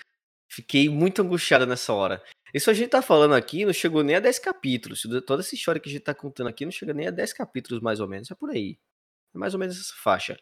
fiquei 0.49 0.89
muito 0.89 1.21
angustiado 1.21 1.65
nessa 1.65 1.93
hora. 1.93 2.23
Isso 2.53 2.69
a 2.69 2.73
gente 2.73 2.89
tá 2.89 3.01
falando 3.01 3.35
aqui 3.35 3.63
não 3.65 3.73
chegou 3.73 4.03
nem 4.03 4.15
a 4.15 4.19
10 4.19 4.39
capítulos. 4.39 5.03
Toda 5.25 5.41
essa 5.41 5.53
história 5.53 5.79
que 5.79 5.89
a 5.89 5.91
gente 5.91 6.01
tá 6.01 6.13
contando 6.13 6.47
aqui 6.47 6.65
não 6.65 6.71
chega 6.71 6.93
nem 6.93 7.07
a 7.07 7.11
10 7.11 7.33
capítulos, 7.33 7.81
mais 7.81 7.99
ou 7.99 8.07
menos. 8.07 8.31
É 8.31 8.35
por 8.35 8.49
aí. 8.49 8.79
É 9.33 9.37
mais 9.37 9.53
ou 9.53 9.59
menos 9.59 9.79
essa 9.79 9.93
faixa. 10.01 10.39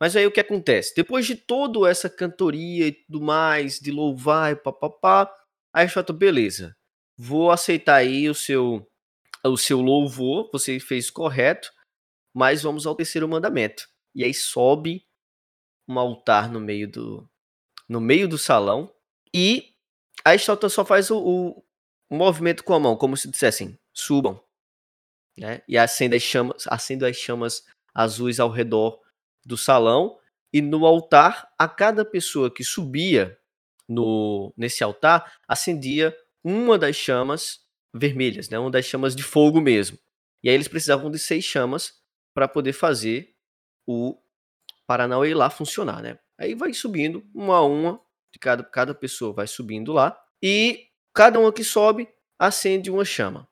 Mas 0.00 0.16
aí 0.16 0.26
o 0.26 0.32
que 0.32 0.40
acontece? 0.40 0.94
Depois 0.94 1.26
de 1.26 1.36
toda 1.36 1.88
essa 1.88 2.08
cantoria 2.08 2.86
e 2.86 2.92
tudo 2.92 3.20
mais, 3.20 3.78
de 3.78 3.90
louvar 3.90 4.52
e 4.52 4.56
papapá, 4.56 5.32
aí 5.72 5.84
a 5.84 5.88
gente 5.88 6.12
beleza. 6.12 6.76
Vou 7.16 7.50
aceitar 7.50 7.96
aí 7.96 8.28
o 8.28 8.34
seu, 8.34 8.86
o 9.44 9.56
seu 9.56 9.80
louvor, 9.80 10.48
você 10.52 10.78
fez 10.78 11.10
correto 11.10 11.68
mas 12.38 12.62
vamos 12.62 12.86
ao 12.86 12.94
terceiro 12.94 13.28
mandamento. 13.28 13.88
E 14.14 14.22
aí 14.22 14.32
sobe 14.32 15.04
um 15.88 15.98
altar 15.98 16.48
no 16.48 16.60
meio 16.60 16.88
do 16.88 17.28
no 17.88 18.00
meio 18.00 18.28
do 18.28 18.38
salão 18.38 18.94
e 19.34 19.74
a 20.24 20.36
estátua 20.36 20.68
só 20.68 20.84
faz 20.84 21.10
o, 21.10 21.18
o, 21.18 21.64
o 22.08 22.16
movimento 22.16 22.62
com 22.62 22.74
a 22.74 22.78
mão, 22.78 22.96
como 22.96 23.16
se 23.16 23.28
dissessem, 23.28 23.76
subam. 23.92 24.40
Né? 25.36 25.62
E 25.66 25.76
acende 25.76 26.14
as 26.14 26.22
chamas, 26.22 26.64
acende 26.68 27.04
as 27.04 27.16
chamas 27.16 27.64
azuis 27.92 28.38
ao 28.38 28.50
redor 28.50 29.00
do 29.44 29.56
salão 29.56 30.16
E 30.52 30.60
no 30.62 30.86
altar, 30.86 31.52
a 31.58 31.66
cada 31.66 32.04
pessoa 32.04 32.52
que 32.54 32.62
subia 32.62 33.36
no 33.88 34.52
nesse 34.56 34.84
altar, 34.84 35.40
acendia 35.48 36.16
uma 36.44 36.78
das 36.78 36.94
chamas 36.94 37.60
vermelhas, 37.92 38.48
né? 38.48 38.58
Uma 38.60 38.70
das 38.70 38.84
chamas 38.84 39.16
de 39.16 39.24
fogo 39.24 39.60
mesmo. 39.60 39.98
E 40.42 40.48
aí 40.48 40.54
eles 40.54 40.68
precisavam 40.68 41.10
de 41.10 41.18
seis 41.18 41.44
chamas 41.44 41.97
para 42.38 42.46
poder 42.46 42.72
fazer 42.72 43.34
o 43.84 44.16
Paranauê 44.86 45.34
lá 45.34 45.50
funcionar, 45.50 46.00
né? 46.00 46.20
Aí 46.38 46.54
vai 46.54 46.72
subindo 46.72 47.26
uma 47.34 47.56
a 47.56 47.64
uma, 47.64 48.00
de 48.32 48.38
cada, 48.38 48.62
cada 48.62 48.94
pessoa 48.94 49.32
vai 49.32 49.48
subindo 49.48 49.92
lá, 49.92 50.16
e 50.40 50.86
cada 51.12 51.40
uma 51.40 51.52
que 51.52 51.64
sobe 51.64 52.08
acende 52.38 52.92
uma 52.92 53.04
chama. 53.04 53.48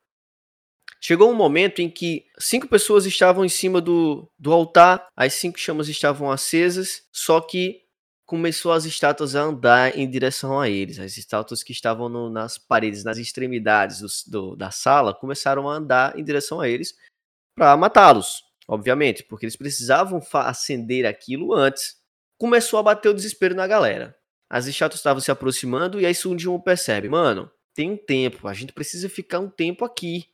Chegou 1.01 1.29
um 1.29 1.35
momento 1.35 1.81
em 1.83 1.91
que 1.91 2.27
cinco 2.39 2.69
pessoas 2.69 3.07
estavam 3.07 3.45
em 3.45 3.49
cima 3.49 3.81
do, 3.81 4.31
do 4.39 4.53
altar, 4.53 5.09
as 5.17 5.35
cinco 5.35 5.59
chamas 5.59 5.89
estavam 5.89 6.31
acesas, 6.31 7.09
só 7.11 7.41
que 7.41 7.83
começou 8.25 8.71
as 8.71 8.85
estátuas 8.85 9.35
a 9.35 9.43
andar 9.43 9.99
em 9.99 10.09
direção 10.09 10.61
a 10.61 10.69
eles. 10.69 11.01
As 11.01 11.17
estátuas 11.17 11.65
que 11.65 11.73
estavam 11.73 12.09
no, 12.09 12.31
nas 12.31 12.57
paredes, 12.57 13.03
nas 13.03 13.19
extremidades 13.19 13.99
do, 13.99 14.31
do, 14.31 14.57
da 14.57 14.71
sala, 14.71 15.13
começaram 15.13 15.69
a 15.69 15.75
andar 15.75 16.17
em 16.17 16.23
direção 16.23 16.61
a 16.61 16.69
eles 16.69 16.95
para 17.57 17.77
matá-los, 17.77 18.46
obviamente, 18.69 19.23
porque 19.23 19.47
eles 19.47 19.57
precisavam 19.57 20.21
acender 20.33 21.07
aquilo 21.07 21.53
antes. 21.53 21.97
Começou 22.39 22.79
a 22.79 22.83
bater 22.83 23.09
o 23.09 23.15
desespero 23.15 23.55
na 23.55 23.67
galera. 23.67 24.17
As 24.49 24.67
estátuas 24.67 25.01
estavam 25.01 25.21
se 25.21 25.31
aproximando 25.31 26.01
e 26.01 26.07
aí 26.07 26.15
Sun 26.15 26.37
percebe, 26.61 27.09
mano, 27.09 27.51
tem 27.75 27.91
um 27.91 27.97
tempo, 27.97 28.49
a 28.49 28.55
gente 28.55 28.73
precisa 28.73 29.09
ficar 29.09 29.41
um 29.41 29.51
tempo 29.51 29.85
aqui 29.85 30.27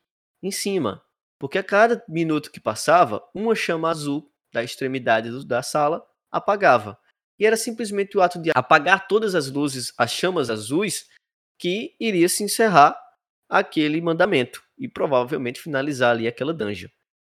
em 0.43 0.51
cima. 0.51 1.03
Porque 1.39 1.59
a 1.59 1.65
cada 1.65 2.05
minuto 2.09 2.53
que 2.53 2.61
passava, 2.61 3.23
uma 3.35 3.55
chama 3.55 3.91
azul 3.91 4.31
da 4.53 4.63
extremidade 4.63 5.31
do, 5.31 5.45
da 5.45 5.63
sala 5.63 6.07
apagava. 6.31 6.99
E 7.39 7.47
era 7.47 7.57
simplesmente 7.57 8.17
o 8.17 8.23
ato 8.23 8.41
de 8.41 8.51
apagar 8.55 9.09
todas 9.09 9.35
as 9.35 9.51
luzes, 9.51 9.93
as 9.99 10.13
chamas 10.13 10.51
azuis, 10.51 11.09
que 11.59 11.97
iria 11.99 12.29
se 12.29 12.45
encerrar 12.45 12.97
aquele 13.49 14.01
mandamento 14.01 14.63
e 14.79 14.89
provavelmente 14.89 15.61
finalizar 15.61 16.13
ali 16.13 16.29
aquela 16.29 16.55
dungeon. 16.55 16.91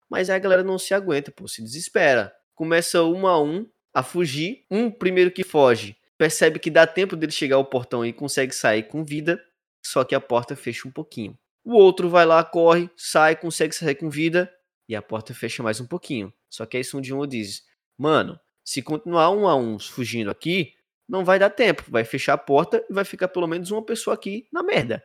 Mas 0.10 0.30
aí 0.30 0.36
a 0.36 0.40
galera 0.40 0.64
não 0.64 0.78
se 0.78 0.94
aguenta, 0.94 1.32
pô, 1.32 1.48
se 1.48 1.62
desespera. 1.62 2.34
Começa 2.54 3.04
um 3.04 3.28
a 3.28 3.42
um 3.42 3.68
a 3.94 4.04
fugir. 4.04 4.66
Um 4.70 4.92
primeiro 4.92 5.32
que 5.32 5.44
foge 5.44 5.98
percebe 6.18 6.60
que 6.60 6.72
dá 6.72 6.88
tempo 6.88 7.16
dele 7.16 7.32
chegar 7.32 7.58
ao 7.58 7.66
portão 7.66 8.06
e 8.06 8.14
consegue 8.14 8.54
sair 8.54 8.84
com 8.84 9.04
vida, 9.04 9.42
só 9.86 10.04
que 10.04 10.16
a 10.16 10.22
porta 10.22 10.56
fecha 10.56 10.88
um 10.88 10.92
pouquinho. 10.92 11.38
O 11.64 11.74
outro 11.74 12.10
vai 12.10 12.26
lá, 12.26 12.44
corre, 12.44 12.90
sai, 12.96 13.36
consegue 13.36 13.76
sair 13.76 13.96
com 13.96 14.10
vida 14.10 14.52
e 14.88 14.96
a 14.96 15.02
porta 15.02 15.34
fecha 15.34 15.64
mais 15.64 15.80
um 15.80 15.88
pouquinho. 15.88 16.32
Só 16.50 16.66
que 16.66 16.78
aí 16.78 16.84
Sun 16.84 17.04
Jin 17.04 17.28
diz: 17.28 17.64
Mano, 17.98 18.40
se 18.64 18.82
continuar 18.82 19.32
um 19.32 19.48
a 19.48 19.56
um 19.56 19.80
fugindo 19.80 20.30
aqui, 20.30 20.74
não 21.08 21.26
vai 21.26 21.40
dar 21.40 21.50
tempo. 21.50 21.84
Vai 21.88 22.04
fechar 22.04 22.34
a 22.34 22.38
porta 22.38 22.84
e 22.90 22.94
vai 22.94 23.04
ficar 23.04 23.28
pelo 23.28 23.48
menos 23.48 23.72
uma 23.72 23.84
pessoa 23.84 24.14
aqui 24.14 24.48
na 24.52 24.64
merda. 24.64 25.04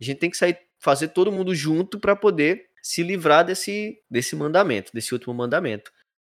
A 0.00 0.04
gente 0.04 0.18
tem 0.18 0.30
que 0.30 0.36
sair, 0.36 0.58
fazer 0.78 1.08
todo 1.08 1.32
mundo 1.32 1.54
junto 1.54 1.98
para 1.98 2.14
poder 2.14 2.66
se 2.86 3.02
livrar 3.02 3.44
desse, 3.44 4.00
desse 4.08 4.36
mandamento, 4.36 4.92
desse 4.94 5.12
último 5.12 5.34
mandamento. 5.34 5.90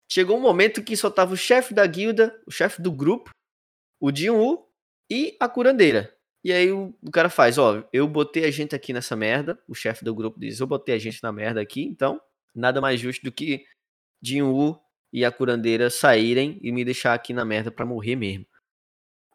Chegou 0.09 0.37
um 0.37 0.41
momento 0.41 0.81
que 0.81 0.95
só 0.95 1.09
tava 1.09 1.33
o 1.33 1.37
chefe 1.37 1.73
da 1.73 1.85
guilda, 1.85 2.33
o 2.47 2.51
chefe 2.51 2.81
do 2.81 2.93
grupo, 2.93 3.31
o 3.99 4.09
Jin-Woo 4.09 4.65
e 5.11 5.35
a 5.37 5.49
curandeira. 5.49 6.15
E 6.45 6.53
aí 6.53 6.71
o, 6.71 6.97
o, 7.01 7.11
cara 7.11 7.29
faz, 7.29 7.57
ó, 7.57 7.85
eu 7.91 8.07
botei 8.07 8.45
a 8.45 8.51
gente 8.51 8.73
aqui 8.73 8.93
nessa 8.93 9.17
merda, 9.17 9.61
o 9.67 9.75
chefe 9.75 10.05
do 10.05 10.15
grupo 10.15 10.39
diz, 10.39 10.57
eu 10.61 10.65
botei 10.65 10.95
a 10.95 10.97
gente 10.97 11.21
na 11.21 11.29
merda 11.29 11.59
aqui, 11.59 11.83
então 11.83 12.21
nada 12.55 12.79
mais 12.79 13.01
justo 13.01 13.21
do 13.25 13.33
que 13.33 13.65
Jin-Woo 14.23 14.79
e 15.11 15.25
a 15.25 15.33
curandeira 15.33 15.89
saírem 15.89 16.57
e 16.61 16.71
me 16.71 16.85
deixar 16.85 17.13
aqui 17.13 17.33
na 17.33 17.43
merda 17.43 17.69
para 17.69 17.85
morrer 17.85 18.15
mesmo. 18.15 18.45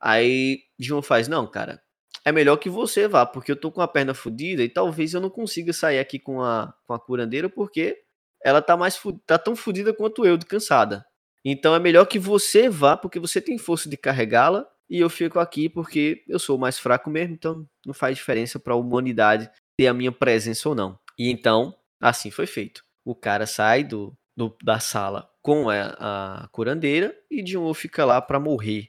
Aí 0.00 0.62
Jin-Woo 0.78 1.02
faz, 1.02 1.28
não, 1.28 1.46
cara, 1.46 1.82
é 2.24 2.32
melhor 2.32 2.56
que 2.56 2.68
você 2.68 3.08
vá, 3.08 3.24
porque 3.24 3.52
eu 3.52 3.56
tô 3.56 3.70
com 3.70 3.80
a 3.80 3.88
perna 3.88 4.14
fodida 4.14 4.62
e 4.62 4.68
talvez 4.68 5.14
eu 5.14 5.20
não 5.20 5.30
consiga 5.30 5.72
sair 5.72 5.98
aqui 5.98 6.18
com 6.18 6.42
a, 6.42 6.74
com 6.86 6.92
a 6.92 7.00
curandeira 7.00 7.48
porque 7.48 8.02
ela 8.42 8.62
tá 8.62 8.76
mais 8.76 9.00
tá 9.26 9.38
tão 9.38 9.54
fodida 9.54 9.92
quanto 9.92 10.24
eu, 10.24 10.36
de 10.36 10.46
cansada. 10.46 11.04
Então 11.44 11.74
é 11.74 11.78
melhor 11.78 12.04
que 12.06 12.18
você 12.18 12.68
vá, 12.68 12.96
porque 12.96 13.18
você 13.18 13.40
tem 13.40 13.56
força 13.58 13.88
de 13.88 13.96
carregá-la 13.96 14.66
e 14.88 14.98
eu 14.98 15.08
fico 15.08 15.38
aqui 15.38 15.68
porque 15.68 16.24
eu 16.28 16.38
sou 16.38 16.58
mais 16.58 16.78
fraco 16.78 17.08
mesmo, 17.08 17.34
então 17.34 17.66
não 17.86 17.94
faz 17.94 18.16
diferença 18.16 18.58
para 18.58 18.74
a 18.74 18.76
humanidade 18.76 19.50
ter 19.78 19.86
a 19.86 19.94
minha 19.94 20.12
presença 20.12 20.68
ou 20.68 20.74
não. 20.74 20.98
E 21.18 21.30
então, 21.30 21.74
assim 22.00 22.30
foi 22.30 22.46
feito. 22.46 22.82
O 23.04 23.14
cara 23.14 23.46
sai 23.46 23.84
do, 23.84 24.14
do 24.36 24.54
da 24.62 24.78
sala 24.78 25.30
com 25.42 25.70
a, 25.70 26.42
a 26.44 26.48
curandeira 26.48 27.16
e 27.30 27.44
Jin-Woo 27.46 27.72
fica 27.72 28.04
lá 28.04 28.20
para 28.20 28.38
morrer. 28.38 28.88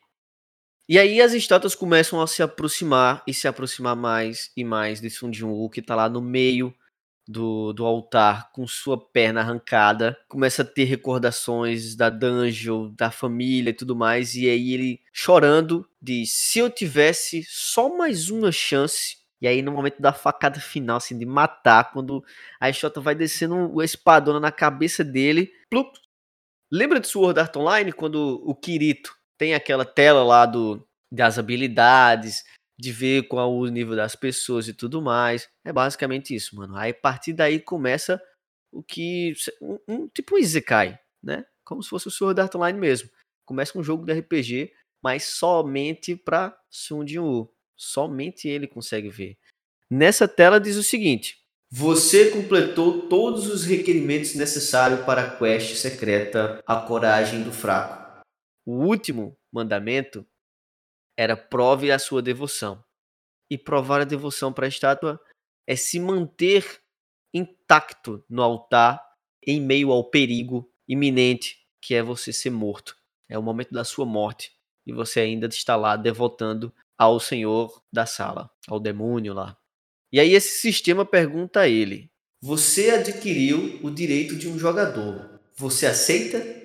E 0.91 0.99
aí 0.99 1.21
as 1.21 1.31
estátuas 1.31 1.73
começam 1.73 2.19
a 2.19 2.27
se 2.27 2.43
aproximar 2.43 3.23
e 3.25 3.33
se 3.33 3.47
aproximar 3.47 3.95
mais 3.95 4.51
e 4.57 4.61
mais 4.61 4.99
de 4.99 5.09
Sun 5.09 5.31
Jin-Woo 5.31 5.69
que 5.69 5.81
tá 5.81 5.95
lá 5.95 6.09
no 6.09 6.19
meio 6.19 6.75
do, 7.25 7.71
do 7.71 7.85
altar 7.85 8.51
com 8.51 8.67
sua 8.67 8.99
perna 8.99 9.39
arrancada, 9.39 10.17
começa 10.27 10.63
a 10.63 10.65
ter 10.65 10.83
recordações 10.83 11.95
da 11.95 12.09
dungeon, 12.09 12.93
da 12.93 13.09
família 13.09 13.69
e 13.69 13.73
tudo 13.73 13.95
mais, 13.95 14.35
e 14.35 14.49
aí 14.49 14.73
ele 14.73 14.99
chorando 15.13 15.87
diz: 16.01 16.33
se 16.33 16.59
eu 16.59 16.69
tivesse 16.69 17.45
só 17.47 17.95
mais 17.95 18.29
uma 18.29 18.51
chance. 18.51 19.15
E 19.39 19.47
aí, 19.47 19.61
no 19.61 19.71
momento 19.71 20.01
da 20.01 20.11
facada 20.11 20.59
final, 20.59 20.97
assim, 20.97 21.17
de 21.17 21.25
matar, 21.25 21.91
quando 21.93 22.21
a 22.59 22.69
Exota 22.69 22.99
vai 22.99 23.15
descendo 23.15 23.55
o 23.73 23.81
espadona 23.81 24.41
na 24.41 24.51
cabeça 24.51 25.05
dele, 25.05 25.53
plup. 25.69 25.97
Lembra 26.69 26.99
de 26.99 27.07
Sword 27.07 27.39
Art 27.39 27.55
Online, 27.55 27.93
quando 27.93 28.41
o 28.45 28.53
Kirito 28.53 29.20
tem 29.41 29.55
aquela 29.55 29.83
tela 29.83 30.23
lá 30.23 30.45
do, 30.45 30.87
das 31.11 31.39
habilidades, 31.39 32.43
de 32.79 32.91
ver 32.91 33.27
qual 33.27 33.51
o 33.51 33.65
nível 33.65 33.95
das 33.95 34.15
pessoas 34.15 34.67
e 34.67 34.73
tudo 34.73 35.01
mais. 35.01 35.49
É 35.65 35.73
basicamente 35.73 36.35
isso, 36.35 36.55
mano. 36.55 36.75
Aí 36.75 36.91
a 36.91 36.93
partir 36.93 37.33
daí 37.33 37.59
começa 37.59 38.21
o 38.71 38.83
que. 38.83 39.33
Um, 39.59 39.79
um 39.87 40.07
tipo 40.07 40.35
um 40.35 40.37
Isekai, 40.37 40.99
né? 41.23 41.43
Como 41.65 41.81
se 41.81 41.89
fosse 41.89 42.07
o 42.07 42.11
Sword 42.11 42.39
Art 42.39 42.53
Online 42.53 42.77
mesmo. 42.77 43.09
Começa 43.43 43.73
com 43.73 43.79
um 43.79 43.83
jogo 43.83 44.05
de 44.05 44.13
RPG, 44.13 44.73
mas 45.03 45.23
somente 45.23 46.15
pra 46.15 46.55
Sun 46.69 47.07
Jin-woo. 47.07 47.51
Somente 47.75 48.47
ele 48.47 48.67
consegue 48.67 49.09
ver. 49.09 49.39
Nessa 49.89 50.27
tela 50.27 50.59
diz 50.59 50.75
o 50.75 50.83
seguinte: 50.83 51.39
Você 51.71 52.29
completou 52.29 53.07
todos 53.09 53.47
os 53.47 53.65
requerimentos 53.65 54.35
necessários 54.35 54.99
para 55.03 55.23
a 55.23 55.35
quest 55.35 55.77
secreta 55.77 56.61
A 56.67 56.75
Coragem 56.75 57.41
do 57.41 57.51
Fraco. 57.51 58.00
O 58.65 58.73
último 58.85 59.37
mandamento 59.51 60.25
era 61.17 61.35
prove 61.35 61.91
a 61.91 61.99
sua 61.99 62.21
devoção. 62.21 62.83
E 63.49 63.57
provar 63.57 64.01
a 64.01 64.05
devoção 64.05 64.53
para 64.53 64.65
a 64.65 64.69
estátua 64.69 65.19
é 65.67 65.75
se 65.75 65.99
manter 65.99 66.81
intacto 67.33 68.23
no 68.29 68.41
altar 68.41 69.01
em 69.45 69.59
meio 69.59 69.91
ao 69.91 70.09
perigo 70.09 70.71
iminente 70.87 71.59
que 71.81 71.95
é 71.95 72.03
você 72.03 72.31
ser 72.31 72.49
morto. 72.49 72.95
É 73.27 73.37
o 73.37 73.43
momento 73.43 73.71
da 73.71 73.83
sua 73.83 74.05
morte 74.05 74.51
e 74.85 74.93
você 74.93 75.19
ainda 75.21 75.47
está 75.47 75.75
lá 75.75 75.95
devotando 75.95 76.73
ao 76.97 77.19
senhor 77.19 77.83
da 77.91 78.05
sala, 78.05 78.49
ao 78.67 78.79
demônio 78.79 79.33
lá. 79.33 79.57
E 80.11 80.19
aí 80.19 80.33
esse 80.33 80.59
sistema 80.59 81.05
pergunta 81.05 81.61
a 81.61 81.67
ele: 81.67 82.11
Você 82.41 82.91
adquiriu 82.91 83.79
o 83.81 83.89
direito 83.89 84.35
de 84.35 84.47
um 84.47 84.59
jogador. 84.59 85.39
Você 85.55 85.85
aceita? 85.85 86.60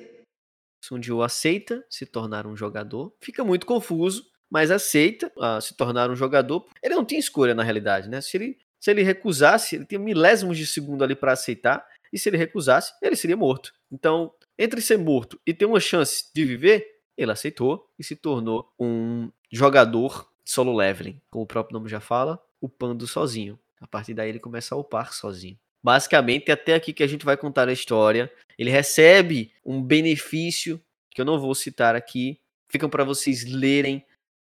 Sundiu 0.86 1.20
aceita 1.20 1.84
se 1.90 2.06
tornar 2.06 2.46
um 2.46 2.56
jogador. 2.56 3.12
Fica 3.20 3.44
muito 3.44 3.66
confuso, 3.66 4.24
mas 4.48 4.70
aceita 4.70 5.32
uh, 5.36 5.60
se 5.60 5.76
tornar 5.76 6.08
um 6.10 6.14
jogador. 6.14 6.64
Ele 6.80 6.94
não 6.94 7.04
tinha 7.04 7.18
escolha 7.18 7.56
na 7.56 7.64
realidade, 7.64 8.08
né? 8.08 8.20
Se 8.20 8.36
ele, 8.36 8.58
se 8.78 8.92
ele 8.92 9.02
recusasse, 9.02 9.74
ele 9.74 9.84
tinha 9.84 9.98
milésimos 9.98 10.56
de 10.56 10.64
segundo 10.64 11.02
ali 11.02 11.16
para 11.16 11.32
aceitar, 11.32 11.84
e 12.12 12.18
se 12.18 12.28
ele 12.28 12.36
recusasse, 12.36 12.92
ele 13.02 13.16
seria 13.16 13.36
morto. 13.36 13.72
Então, 13.90 14.32
entre 14.56 14.80
ser 14.80 14.96
morto 14.96 15.40
e 15.44 15.52
ter 15.52 15.64
uma 15.64 15.80
chance 15.80 16.30
de 16.32 16.44
viver, 16.44 16.86
ele 17.16 17.32
aceitou 17.32 17.90
e 17.98 18.04
se 18.04 18.14
tornou 18.14 18.72
um 18.78 19.28
jogador 19.50 20.30
solo 20.44 20.72
leveling, 20.72 21.20
como 21.28 21.42
o 21.42 21.48
próprio 21.48 21.76
nome 21.76 21.88
já 21.88 21.98
fala, 21.98 22.40
upando 22.60 23.08
sozinho. 23.08 23.58
A 23.80 23.88
partir 23.88 24.14
daí 24.14 24.28
ele 24.28 24.38
começa 24.38 24.72
a 24.72 24.78
upar 24.78 25.12
sozinho. 25.12 25.58
Basicamente, 25.86 26.50
até 26.50 26.74
aqui 26.74 26.92
que 26.92 27.04
a 27.04 27.06
gente 27.06 27.24
vai 27.24 27.36
contar 27.36 27.68
a 27.68 27.72
história. 27.72 28.28
Ele 28.58 28.70
recebe 28.70 29.52
um 29.64 29.80
benefício 29.80 30.82
que 31.12 31.20
eu 31.20 31.24
não 31.24 31.38
vou 31.38 31.54
citar 31.54 31.94
aqui. 31.94 32.40
Ficam 32.68 32.90
para 32.90 33.04
vocês 33.04 33.44
lerem 33.44 34.04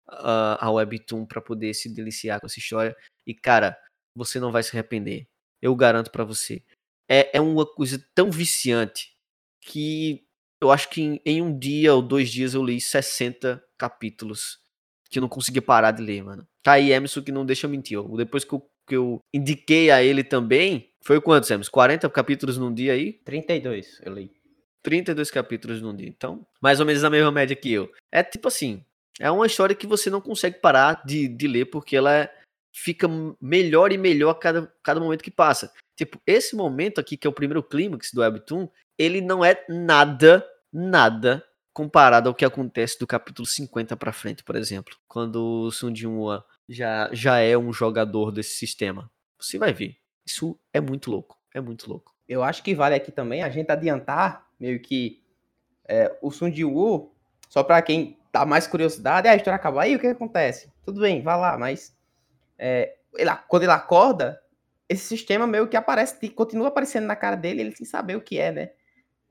uh, 0.07 0.55
a 0.57 0.71
Webtoon 0.71 1.25
para 1.25 1.41
poder 1.41 1.73
se 1.73 1.93
deliciar 1.93 2.39
com 2.39 2.45
essa 2.45 2.57
história. 2.57 2.95
E, 3.27 3.33
cara, 3.33 3.77
você 4.15 4.39
não 4.39 4.49
vai 4.49 4.63
se 4.63 4.69
arrepender. 4.71 5.27
Eu 5.61 5.75
garanto 5.75 6.09
para 6.09 6.23
você. 6.23 6.63
É, 7.05 7.35
é 7.35 7.41
uma 7.41 7.65
coisa 7.65 8.01
tão 8.15 8.31
viciante 8.31 9.13
que 9.59 10.25
eu 10.61 10.71
acho 10.71 10.89
que 10.89 11.01
em, 11.01 11.21
em, 11.25 11.41
um 11.41 11.59
dia 11.59 11.93
ou 11.93 12.01
dois 12.01 12.29
dias 12.29 12.53
eu 12.53 12.63
li 12.63 12.79
60 12.79 13.61
capítulos 13.77 14.61
que 15.09 15.19
eu 15.19 15.21
não 15.21 15.27
consegui 15.27 15.59
parar 15.59 15.91
de 15.91 16.01
ler, 16.01 16.23
mano. 16.23 16.47
Tá 16.63 16.71
aí, 16.71 16.93
Emerson, 16.93 17.21
que 17.21 17.31
não 17.33 17.45
deixa 17.45 17.67
mentir. 17.67 17.99
Ó. 17.99 18.15
Depois 18.15 18.45
que 18.45 18.53
eu, 18.53 18.65
que 18.87 18.95
eu 18.95 19.19
indiquei 19.33 19.91
a 19.91 20.03
ele 20.03 20.23
também, 20.23 20.89
foi 21.01 21.21
quantos, 21.21 21.49
Emerson? 21.51 21.71
40 21.71 22.09
capítulos 22.09 22.57
num 22.57 22.73
dia 22.73 22.93
aí? 22.93 23.13
32, 23.13 24.01
eu 24.03 24.13
li. 24.13 24.31
32 24.83 25.31
capítulos 25.31 25.81
num 25.81 25.95
dia. 25.95 26.07
Então, 26.07 26.45
mais 26.61 26.79
ou 26.79 26.85
menos 26.85 27.03
a 27.03 27.09
mesma 27.09 27.31
média 27.31 27.55
que 27.55 27.71
eu. 27.71 27.91
É 28.11 28.23
tipo 28.23 28.47
assim, 28.47 28.83
é 29.19 29.29
uma 29.31 29.47
história 29.47 29.75
que 29.75 29.87
você 29.87 30.09
não 30.09 30.21
consegue 30.21 30.59
parar 30.59 31.03
de, 31.05 31.27
de 31.27 31.47
ler 31.47 31.65
porque 31.65 31.95
ela 31.95 32.13
é, 32.13 32.33
fica 32.73 33.07
melhor 33.41 33.91
e 33.91 33.97
melhor 33.97 34.31
a 34.31 34.35
cada, 34.35 34.73
cada 34.83 34.99
momento 34.99 35.23
que 35.23 35.31
passa. 35.31 35.71
Tipo, 35.97 36.19
esse 36.27 36.55
momento 36.55 36.99
aqui, 36.99 37.15
que 37.15 37.25
é 37.25 37.29
o 37.29 37.33
primeiro 37.33 37.63
clímax 37.63 38.11
do 38.13 38.21
Webtoon, 38.21 38.67
ele 38.97 39.21
não 39.21 39.43
é 39.43 39.63
nada, 39.69 40.45
nada 40.71 41.43
comparado 41.73 42.29
ao 42.29 42.35
que 42.35 42.45
acontece 42.45 42.97
do 42.99 43.07
capítulo 43.07 43.45
50 43.45 43.97
para 43.97 44.13
frente, 44.13 44.43
por 44.43 44.55
exemplo. 44.55 44.95
Quando 45.07 45.35
o 45.41 45.71
Sun 45.71 45.93
Jin-woo 45.93 46.41
já, 46.67 47.09
já 47.11 47.39
é 47.39 47.57
um 47.57 47.71
jogador 47.71 48.31
desse 48.31 48.55
sistema. 48.55 49.09
Você 49.39 49.57
vai 49.57 49.73
ver. 49.73 49.97
Isso 50.25 50.59
é 50.73 50.81
muito 50.81 51.11
louco. 51.11 51.37
É 51.53 51.61
muito 51.61 51.89
louco. 51.89 52.13
Eu 52.27 52.43
acho 52.43 52.63
que 52.63 52.73
vale 52.73 52.95
aqui 52.95 53.11
também 53.11 53.43
a 53.43 53.49
gente 53.49 53.71
adiantar 53.71 54.47
meio 54.59 54.79
que 54.79 55.23
é, 55.87 56.17
o 56.21 56.31
Sun 56.31 56.51
Ji-woo, 56.51 57.13
só 57.47 57.63
para 57.63 57.81
quem 57.81 58.17
tá 58.31 58.45
mais 58.45 58.67
curiosidade, 58.67 59.27
é, 59.27 59.31
a 59.31 59.35
história 59.35 59.55
acaba 59.55 59.83
aí, 59.83 59.95
o 59.95 59.99
que, 59.99 60.07
acontece? 60.07 60.71
Tudo 60.83 61.01
bem, 61.01 61.21
vai 61.21 61.37
lá, 61.37 61.57
mas 61.57 61.95
é, 62.57 62.95
ele, 63.15 63.31
quando 63.47 63.63
ele 63.63 63.71
acorda, 63.71 64.41
esse 64.89 65.05
sistema 65.05 65.47
meio 65.47 65.67
que 65.67 65.77
aparece, 65.77 66.29
continua 66.29 66.67
aparecendo 66.67 67.05
na 67.05 67.15
cara 67.15 67.35
dele, 67.35 67.61
ele 67.61 67.75
sem 67.75 67.85
saber 67.85 68.15
o 68.15 68.21
que 68.21 68.37
é, 68.39 68.51
né? 68.51 68.71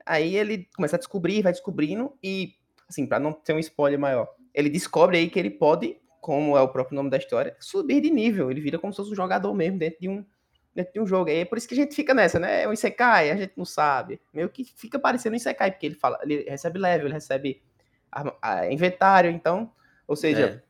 Aí 0.05 0.35
ele 0.35 0.67
começa 0.75 0.95
a 0.95 0.99
descobrir, 0.99 1.41
vai 1.41 1.51
descobrindo, 1.51 2.17
e, 2.23 2.55
assim, 2.87 3.05
para 3.05 3.19
não 3.19 3.33
ter 3.33 3.53
um 3.53 3.59
spoiler 3.59 3.99
maior, 3.99 4.33
ele 4.53 4.69
descobre 4.69 5.17
aí 5.17 5.29
que 5.29 5.37
ele 5.37 5.49
pode, 5.49 5.97
como 6.25 6.57
é 6.57 6.61
o 6.61 6.67
próprio 6.67 6.95
nome 6.95 7.11
da 7.11 7.17
história, 7.17 7.55
subir 7.59 8.01
de 8.01 8.09
nível. 8.09 8.49
Ele 8.49 8.59
vira 8.59 8.79
como 8.79 8.91
se 8.91 8.97
fosse 8.97 9.11
um 9.11 9.15
jogador 9.15 9.53
mesmo 9.53 9.77
dentro 9.77 9.99
de 10.01 10.09
um, 10.09 10.25
dentro 10.73 10.91
de 10.93 10.99
um 10.99 11.05
jogo. 11.05 11.29
Aí 11.29 11.41
é 11.41 11.45
por 11.45 11.55
isso 11.55 11.67
que 11.67 11.75
a 11.75 11.77
gente 11.77 11.93
fica 11.93 12.15
nessa, 12.15 12.39
né? 12.39 12.63
É 12.63 12.67
um 12.67 12.73
Isekai, 12.73 13.29
a 13.29 13.35
gente 13.35 13.53
não 13.55 13.63
sabe. 13.63 14.19
Meio 14.33 14.49
que 14.49 14.63
fica 14.63 14.97
parecendo 14.97 15.35
um 15.35 15.37
Isekai, 15.37 15.69
porque 15.69 15.85
ele 15.85 15.93
fala, 15.93 16.17
ele 16.23 16.49
recebe 16.49 16.79
level, 16.79 17.05
ele 17.05 17.13
recebe 17.13 17.61
a, 18.11 18.33
a 18.41 18.73
inventário, 18.73 19.29
então, 19.29 19.71
ou 20.07 20.15
seja, 20.15 20.63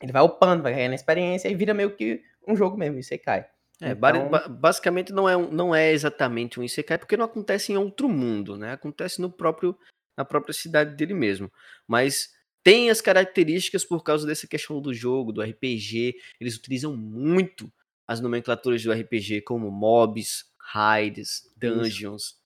é. 0.00 0.04
ele 0.04 0.10
vai 0.10 0.22
upando, 0.22 0.64
vai 0.64 0.74
ganhando 0.74 0.94
experiência 0.94 1.48
e 1.48 1.54
vira 1.54 1.72
meio 1.72 1.94
que 1.94 2.20
um 2.44 2.56
jogo 2.56 2.76
mesmo, 2.76 2.98
Isekai. 2.98 3.46
É, 3.80 3.92
então... 3.92 4.28
basicamente 4.50 5.12
não 5.12 5.28
é, 5.28 5.36
não 5.36 5.72
é 5.72 5.92
exatamente 5.92 6.58
um 6.58 6.64
Isekai, 6.64 6.98
porque 6.98 7.16
não 7.16 7.26
acontece 7.26 7.72
em 7.72 7.76
outro 7.76 8.08
mundo, 8.08 8.56
né? 8.56 8.72
Acontece 8.72 9.20
no 9.20 9.30
próprio, 9.30 9.78
na 10.16 10.24
própria 10.24 10.52
cidade 10.52 10.96
dele 10.96 11.14
mesmo. 11.14 11.52
Mas 11.86 12.36
tem 12.68 12.90
as 12.90 13.00
características 13.00 13.82
por 13.82 14.04
causa 14.04 14.26
dessa 14.26 14.46
questão 14.46 14.78
do 14.78 14.92
jogo, 14.92 15.32
do 15.32 15.40
RPG. 15.40 16.16
Eles 16.38 16.54
utilizam 16.54 16.94
muito 16.94 17.72
as 18.06 18.20
nomenclaturas 18.20 18.82
do 18.82 18.92
RPG, 18.92 19.40
como 19.40 19.70
mobs, 19.70 20.44
raids, 20.60 21.50
dungeons. 21.56 22.36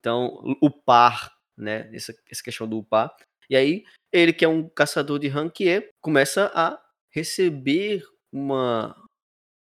Então, 0.00 0.42
o 0.62 0.70
par, 0.70 1.30
né? 1.54 1.90
Essa, 1.92 2.14
essa 2.30 2.42
questão 2.42 2.66
do 2.66 2.78
upar. 2.78 3.14
E 3.50 3.56
aí, 3.56 3.84
ele 4.10 4.32
que 4.32 4.46
é 4.46 4.48
um 4.48 4.66
caçador 4.66 5.18
de 5.18 5.28
ranquier, 5.28 5.90
começa 6.00 6.50
a 6.54 6.82
receber 7.10 8.02
uma, 8.32 8.96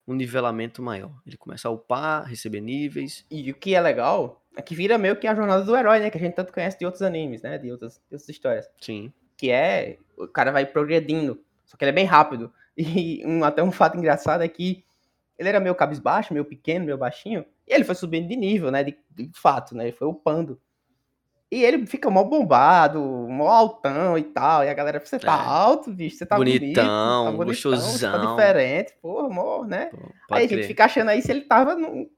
um 0.06 0.12
nivelamento 0.12 0.82
maior. 0.82 1.18
Ele 1.26 1.38
começa 1.38 1.66
a 1.66 1.70
upar, 1.70 2.26
receber 2.26 2.60
níveis. 2.60 3.24
E 3.30 3.50
o 3.50 3.54
que 3.54 3.74
é 3.74 3.80
legal 3.80 4.44
é 4.54 4.60
que 4.60 4.74
vira 4.74 4.98
meio 4.98 5.18
que 5.18 5.26
a 5.26 5.34
jornada 5.34 5.64
do 5.64 5.74
herói, 5.74 5.98
né? 5.98 6.10
Que 6.10 6.18
a 6.18 6.20
gente 6.20 6.34
tanto 6.34 6.52
conhece 6.52 6.78
de 6.78 6.84
outros 6.84 7.00
animes, 7.00 7.40
né? 7.40 7.56
De 7.56 7.72
outras, 7.72 7.94
de 7.94 8.14
outras 8.14 8.28
histórias. 8.28 8.70
Sim. 8.82 9.10
Que 9.36 9.50
é, 9.50 9.98
o 10.16 10.26
cara 10.28 10.52
vai 10.52 10.66
progredindo, 10.66 11.40
só 11.64 11.76
que 11.76 11.84
ele 11.84 11.90
é 11.90 11.94
bem 11.94 12.06
rápido. 12.06 12.52
E 12.76 13.24
um, 13.24 13.44
até 13.44 13.62
um 13.62 13.70
fato 13.70 13.96
engraçado 13.96 14.42
é 14.42 14.48
que 14.48 14.84
ele 15.38 15.48
era 15.48 15.60
meio 15.60 15.76
cabisbaixo, 15.76 16.32
meio 16.32 16.44
pequeno, 16.44 16.84
meio 16.84 16.98
baixinho, 16.98 17.44
e 17.68 17.72
ele 17.72 17.84
foi 17.84 17.94
subindo 17.94 18.26
de 18.26 18.34
nível, 18.34 18.68
né? 18.72 18.82
De, 18.82 18.98
de 19.10 19.30
fato, 19.32 19.76
né? 19.76 19.84
Ele 19.84 19.92
foi 19.96 20.08
upando. 20.08 20.60
E 21.50 21.62
ele 21.62 21.86
fica 21.86 22.10
mó 22.10 22.24
bombado, 22.24 23.00
mó 23.00 23.46
altão 23.46 24.18
e 24.18 24.24
tal. 24.24 24.64
E 24.64 24.68
a 24.68 24.74
galera, 24.74 24.98
você 24.98 25.20
tá 25.20 25.34
é. 25.34 25.46
alto, 25.48 25.92
bicho, 25.92 26.16
você 26.16 26.26
tá 26.26 26.36
bonitão, 26.36 27.36
bonito, 27.36 27.62
tá 27.62 27.70
bonitão, 27.70 28.10
tá 28.10 28.26
diferente, 28.26 28.94
porra, 29.00 29.26
amor, 29.28 29.66
né? 29.66 29.86
Pô, 30.28 30.34
aí 30.34 30.46
a 30.46 30.48
gente 30.48 30.66
fica 30.66 30.86
achando 30.86 31.10
aí 31.10 31.22
se 31.22 31.30
ele 31.30 31.42
tava 31.42 31.76
no, 31.76 32.10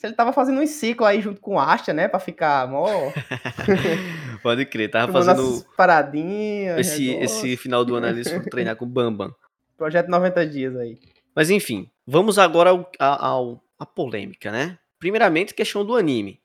se 0.00 0.06
ele 0.06 0.14
tava 0.14 0.32
fazendo 0.32 0.58
um 0.62 0.66
ciclo 0.66 1.04
aí 1.04 1.20
junto 1.20 1.42
com 1.42 1.56
o 1.56 1.60
Asha, 1.60 1.92
né? 1.92 2.08
Pra 2.08 2.18
ficar 2.18 2.66
mó. 2.66 2.86
Pode 4.42 4.64
crer, 4.64 4.90
tava 4.90 5.12
fazendo. 5.12 5.62
Paradinhas. 5.76 6.78
Esse, 6.78 7.10
esse 7.16 7.54
final 7.58 7.84
do 7.84 7.96
ano 7.96 8.06
ali 8.06 8.22
treinar 8.48 8.76
com 8.76 8.86
o 8.86 8.88
Bambam. 8.88 9.34
Projeto 9.76 10.08
90 10.08 10.46
dias 10.46 10.74
aí. 10.74 10.98
Mas 11.36 11.50
enfim, 11.50 11.90
vamos 12.06 12.38
agora 12.38 12.70
ao, 12.70 12.90
ao, 12.98 13.64
à 13.78 13.84
polêmica, 13.84 14.50
né? 14.50 14.78
Primeiramente, 14.98 15.52
questão 15.52 15.84
do 15.84 15.94
anime. 15.94 16.40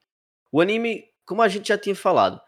O 0.52 0.60
anime, 0.60 1.06
como 1.26 1.42
a 1.42 1.48
gente 1.48 1.70
já 1.70 1.78
tinha 1.78 1.96
falado, 1.96 2.42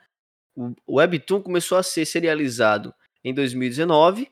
o 0.85 0.97
Webtoon 0.97 1.41
começou 1.41 1.77
a 1.77 1.83
ser 1.83 2.05
serializado 2.05 2.93
em 3.23 3.33
2019 3.33 4.29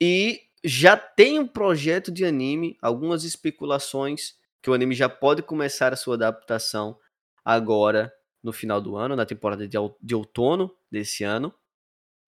e 0.00 0.40
já 0.64 0.96
tem 0.96 1.38
um 1.38 1.46
projeto 1.46 2.10
de 2.10 2.24
anime, 2.24 2.78
algumas 2.80 3.22
especulações 3.22 4.37
que 4.62 4.70
o 4.70 4.74
anime 4.74 4.94
já 4.94 5.08
pode 5.08 5.42
começar 5.42 5.92
a 5.92 5.96
sua 5.96 6.14
adaptação 6.14 6.98
agora 7.44 8.12
no 8.42 8.52
final 8.52 8.80
do 8.80 8.96
ano, 8.96 9.16
na 9.16 9.26
temporada 9.26 9.66
de, 9.66 10.14
outono 10.14 10.74
desse 10.90 11.24
ano. 11.24 11.54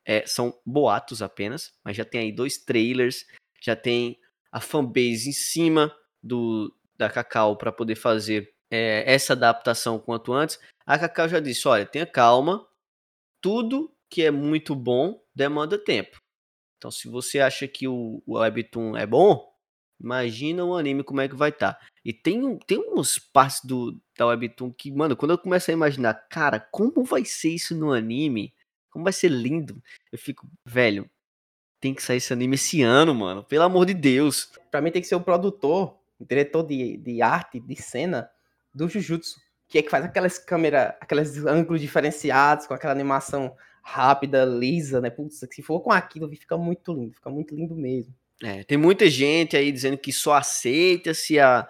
É, 0.05 0.27
são 0.27 0.59
boatos 0.65 1.23
apenas, 1.23 1.73
mas 1.85 1.97
já 1.97 2.05
tem 2.05 2.23
aí 2.23 2.33
dois 2.33 2.59
trailers, 2.59 3.27
já 3.61 3.77
tem 3.77 4.19
a 4.51 4.61
fanbase 4.61 5.29
em 5.29 5.33
cima 5.33 5.95
do 6.23 6.75
da 6.97 7.09
Cacau 7.09 7.57
para 7.57 7.73
poder 7.73 7.95
fazer 7.95 8.55
é, 8.71 9.03
essa 9.11 9.33
adaptação 9.33 9.99
quanto 9.99 10.33
antes. 10.33 10.59
A 10.87 10.99
Cacau 10.99 11.29
já 11.29 11.41
disse: 11.41 11.67
olha, 11.67 11.87
tenha 11.87 12.07
calma, 12.07 12.67
tudo 13.41 13.95
que 14.09 14.23
é 14.23 14.31
muito 14.31 14.75
bom 14.75 15.23
demanda 15.35 15.79
tempo. 15.79 16.21
Então, 16.77 16.91
se 16.91 17.09
você 17.09 17.41
acha 17.41 17.69
que 17.69 17.87
o, 17.87 18.23
o 18.27 18.39
Webtoon 18.39 18.97
é 18.97 19.07
bom, 19.07 19.50
imagina 20.01 20.65
o 20.65 20.77
anime 20.77 21.05
como 21.05 21.21
é 21.21 21.29
que 21.29 21.35
vai 21.35 21.51
estar. 21.51 21.75
Tá. 21.75 21.81
E 22.05 22.13
tem, 22.13 22.59
tem 22.67 22.79
uns 22.93 23.19
partes 23.19 23.61
do, 23.65 24.01
da 24.17 24.27
Webtoon 24.27 24.73
que, 24.73 24.91
mano, 24.91 25.17
quando 25.17 25.33
eu 25.33 25.39
começo 25.39 25.71
a 25.71 25.75
imaginar, 25.75 26.15
cara, 26.29 26.59
como 26.59 27.05
vai 27.05 27.25
ser 27.25 27.51
isso 27.51 27.75
no 27.75 27.93
anime? 27.93 28.55
Como 28.91 29.05
vai 29.05 29.13
ser 29.13 29.29
lindo? 29.29 29.81
Eu 30.11 30.19
fico, 30.19 30.49
velho, 30.65 31.09
tem 31.81 31.95
que 31.95 32.03
sair 32.03 32.19
esse 32.19 32.33
anime 32.33 32.57
esse 32.57 32.83
ano, 32.83 33.15
mano. 33.15 33.45
Pelo 33.45 33.65
amor 33.65 33.87
de 33.87 33.95
Deus. 33.95 34.51
Pra 34.71 34.81
mim 34.81 34.91
tem 34.91 35.03
que 35.03 35.09
ser 35.09 35.15
o 35.15 35.21
produtor, 35.21 35.99
o 36.19 36.25
diretor 36.25 36.63
de, 36.63 36.97
de 36.97 37.23
arte, 37.23 37.61
de 37.61 37.77
cena 37.77 38.31
do 38.75 38.89
Jujutsu. 38.89 39.41
Que 39.69 39.79
é 39.79 39.83
que 39.83 39.91
faz 39.91 40.05
aquelas 40.05 40.39
câmeras, 40.39 40.95
aqueles 41.01 41.37
ângulos 41.45 41.81
diferenciados, 41.81 42.67
com 42.67 42.75
aquela 42.75 42.93
animação 42.93 43.55
rápida, 43.83 44.45
lisa, 44.45 45.01
né? 45.01 45.11
Putz, 45.11 45.41
se 45.51 45.63
for 45.63 45.81
com 45.81 45.93
aquilo, 45.93 46.29
fica 46.31 46.59
muito 46.59 46.93
lindo, 46.93 47.15
fica 47.15 47.31
muito 47.31 47.55
lindo 47.55 47.75
mesmo. 47.75 48.15
É, 48.43 48.65
tem 48.65 48.79
muita 48.79 49.09
gente 49.11 49.57
aí 49.57 49.71
dizendo 49.71 49.99
que 49.99 50.13
só 50.13 50.35
aceita 50.35 51.13
se 51.13 51.39
a, 51.39 51.69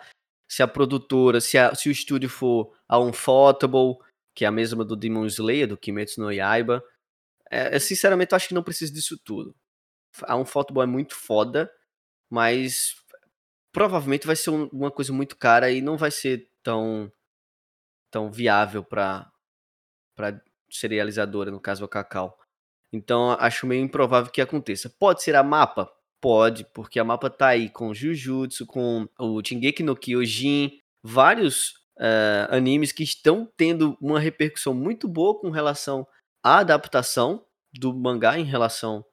se 0.49 0.63
a 0.63 0.69
produtora, 0.69 1.41
se, 1.41 1.59
a, 1.59 1.75
se 1.75 1.89
o 1.89 1.93
estúdio 1.93 2.29
for 2.29 2.73
a 2.89 2.99
Unfotable, 2.99 3.97
que 4.35 4.45
é 4.45 4.49
a 4.49 4.53
mesma 4.53 4.85
do 4.85 4.97
Demon 4.97 5.27
Slayer, 5.27 5.67
do 5.67 5.77
Kimetsu 5.77 6.21
no 6.21 6.33
Yaiba. 6.33 6.83
É, 7.51 7.79
sinceramente, 7.79 8.33
eu 8.33 8.37
acho 8.37 8.49
que 8.49 8.55
não 8.55 8.63
precisa 8.63 8.93
disso 8.93 9.19
tudo 9.25 9.55
a 10.25 10.45
Photoboy 10.45 10.85
é 10.85 10.87
muito 10.87 11.15
foda, 11.15 11.73
mas 12.31 12.95
provavelmente 13.73 14.27
vai 14.27 14.37
ser 14.37 14.51
um, 14.51 14.67
uma 14.73 14.91
coisa 14.91 15.13
muito 15.13 15.37
cara 15.37 15.71
e 15.71 15.81
não 15.81 15.97
vai 15.97 16.11
ser 16.11 16.51
tão 16.63 17.13
tão 18.11 18.31
viável 18.31 18.85
para 18.85 19.31
para 20.17 20.43
serializadora, 20.71 21.51
no 21.51 21.61
caso 21.61 21.85
a 21.85 21.89
Cacau. 21.89 22.39
Então 22.93 23.33
acho 23.33 23.67
meio 23.67 23.83
improvável 23.85 24.33
que 24.33 24.41
aconteça. 24.41 24.91
Pode 24.91 25.23
ser 25.23 25.37
a 25.37 25.43
mapa? 25.43 25.91
Pode, 26.21 26.65
porque 26.75 27.01
a 27.01 27.05
mapa 27.05 27.31
tá 27.31 27.49
aí 27.49 27.71
com 27.71 27.95
Jujutsu, 27.95 28.67
com 28.67 29.09
o 29.19 29.43
Shingeki 29.43 29.83
no 29.83 29.97
Kyojin, 29.97 30.79
vários 31.03 31.71
uh, 31.97 32.51
animes 32.51 32.93
que 32.93 33.03
estão 33.03 33.51
tendo 33.57 33.97
uma 34.01 34.21
repercussão 34.21 34.75
muito 34.75 35.09
boa 35.09 35.39
com 35.39 35.51
relação 35.51 36.07
à 36.43 36.59
adaptação 36.59 37.45
do 37.73 37.95
mangá 37.95 38.39
em 38.39 38.45
relação 38.45 39.05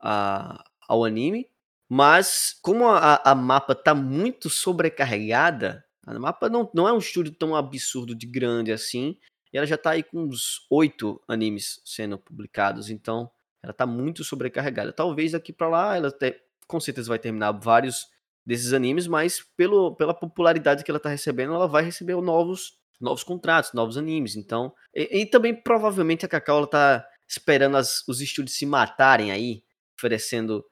a, 0.00 0.64
ao 0.88 1.04
anime, 1.04 1.48
mas 1.88 2.56
como 2.62 2.88
a, 2.88 3.20
a 3.24 3.34
mapa 3.34 3.74
tá 3.74 3.94
muito 3.94 4.48
sobrecarregada, 4.48 5.84
a 6.06 6.18
mapa 6.18 6.48
não, 6.48 6.70
não 6.74 6.88
é 6.88 6.92
um 6.92 6.98
estúdio 6.98 7.32
tão 7.32 7.54
absurdo 7.54 8.14
de 8.14 8.26
grande 8.26 8.72
assim, 8.72 9.16
e 9.52 9.58
ela 9.58 9.66
já 9.66 9.76
tá 9.76 9.90
aí 9.90 10.02
com 10.02 10.22
uns 10.22 10.66
oito 10.70 11.20
animes 11.28 11.80
sendo 11.84 12.18
publicados, 12.18 12.88
então 12.88 13.30
ela 13.62 13.72
tá 13.72 13.86
muito 13.86 14.24
sobrecarregada. 14.24 14.92
Talvez 14.92 15.32
daqui 15.32 15.52
para 15.52 15.68
lá 15.68 15.96
ela 15.96 16.08
até, 16.08 16.40
com 16.66 16.80
certeza 16.80 17.08
vai 17.08 17.18
terminar 17.18 17.52
vários 17.52 18.06
desses 18.44 18.72
animes, 18.72 19.06
mas 19.06 19.40
pelo, 19.56 19.94
pela 19.94 20.14
popularidade 20.14 20.82
que 20.82 20.90
ela 20.90 21.00
tá 21.00 21.08
recebendo, 21.08 21.54
ela 21.54 21.68
vai 21.68 21.84
receber 21.84 22.20
novos 22.20 22.80
novos 23.00 23.24
contratos, 23.24 23.72
novos 23.72 23.96
animes. 23.96 24.36
Então, 24.36 24.72
e, 24.94 25.22
e 25.22 25.26
também 25.26 25.52
provavelmente 25.54 26.24
a 26.24 26.28
Cacau 26.28 26.58
ela 26.58 26.66
tá 26.68 27.06
esperando 27.28 27.76
as, 27.76 28.06
os 28.06 28.20
estúdios 28.20 28.56
se 28.56 28.64
matarem 28.64 29.32
aí 29.32 29.64
oferecendo 29.98 30.64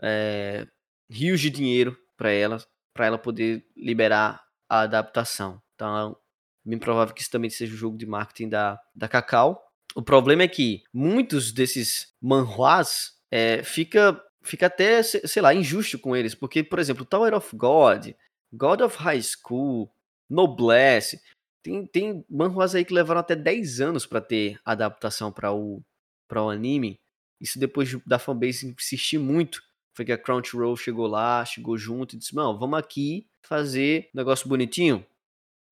é, 0.00 0.66
rios 1.10 1.40
de 1.40 1.50
dinheiro 1.50 1.96
para 2.16 2.30
ela, 2.30 2.58
para 2.94 3.06
ela 3.06 3.18
poder 3.18 3.66
liberar 3.76 4.42
a 4.68 4.80
adaptação. 4.80 5.60
Então, 5.74 6.16
é 6.64 6.68
bem 6.68 6.78
provável 6.78 7.14
que 7.14 7.20
isso 7.20 7.30
também 7.30 7.50
seja 7.50 7.74
o 7.74 7.76
jogo 7.76 7.96
de 7.96 8.06
marketing 8.06 8.48
da, 8.48 8.80
da 8.94 9.08
Cacau. 9.08 9.60
O 9.94 10.02
problema 10.02 10.42
é 10.44 10.48
que 10.48 10.82
muitos 10.92 11.52
desses 11.52 12.14
manhuas 12.20 13.12
é, 13.30 13.62
fica, 13.62 14.20
fica 14.42 14.66
até, 14.66 15.02
sei 15.02 15.42
lá, 15.42 15.54
injusto 15.54 15.98
com 15.98 16.16
eles. 16.16 16.34
Porque, 16.34 16.62
por 16.62 16.78
exemplo, 16.78 17.04
Tower 17.04 17.34
of 17.34 17.56
God, 17.56 18.08
God 18.52 18.80
of 18.80 18.96
High 18.98 19.22
School, 19.22 19.90
Noblesse, 20.28 21.20
tem, 21.62 21.86
tem 21.86 22.24
manhuas 22.28 22.74
aí 22.74 22.84
que 22.84 22.92
levaram 22.92 23.20
até 23.20 23.36
10 23.36 23.80
anos 23.80 24.06
para 24.06 24.20
ter 24.20 24.58
adaptação 24.64 25.30
para 25.32 25.52
o, 25.52 25.82
o 26.30 26.48
anime. 26.48 27.00
Isso 27.40 27.58
depois 27.58 27.96
da 28.06 28.18
fanbase 28.18 28.66
insistir 28.66 29.18
muito. 29.18 29.62
Foi 29.94 30.04
que 30.04 30.12
a 30.12 30.18
Crunchyroll 30.18 30.76
chegou 30.76 31.06
lá, 31.06 31.44
chegou 31.44 31.76
junto 31.76 32.14
e 32.14 32.18
disse: 32.18 32.34
Não, 32.34 32.58
vamos 32.58 32.78
aqui 32.78 33.28
fazer 33.42 34.08
um 34.14 34.18
negócio 34.18 34.48
bonitinho. 34.48 35.04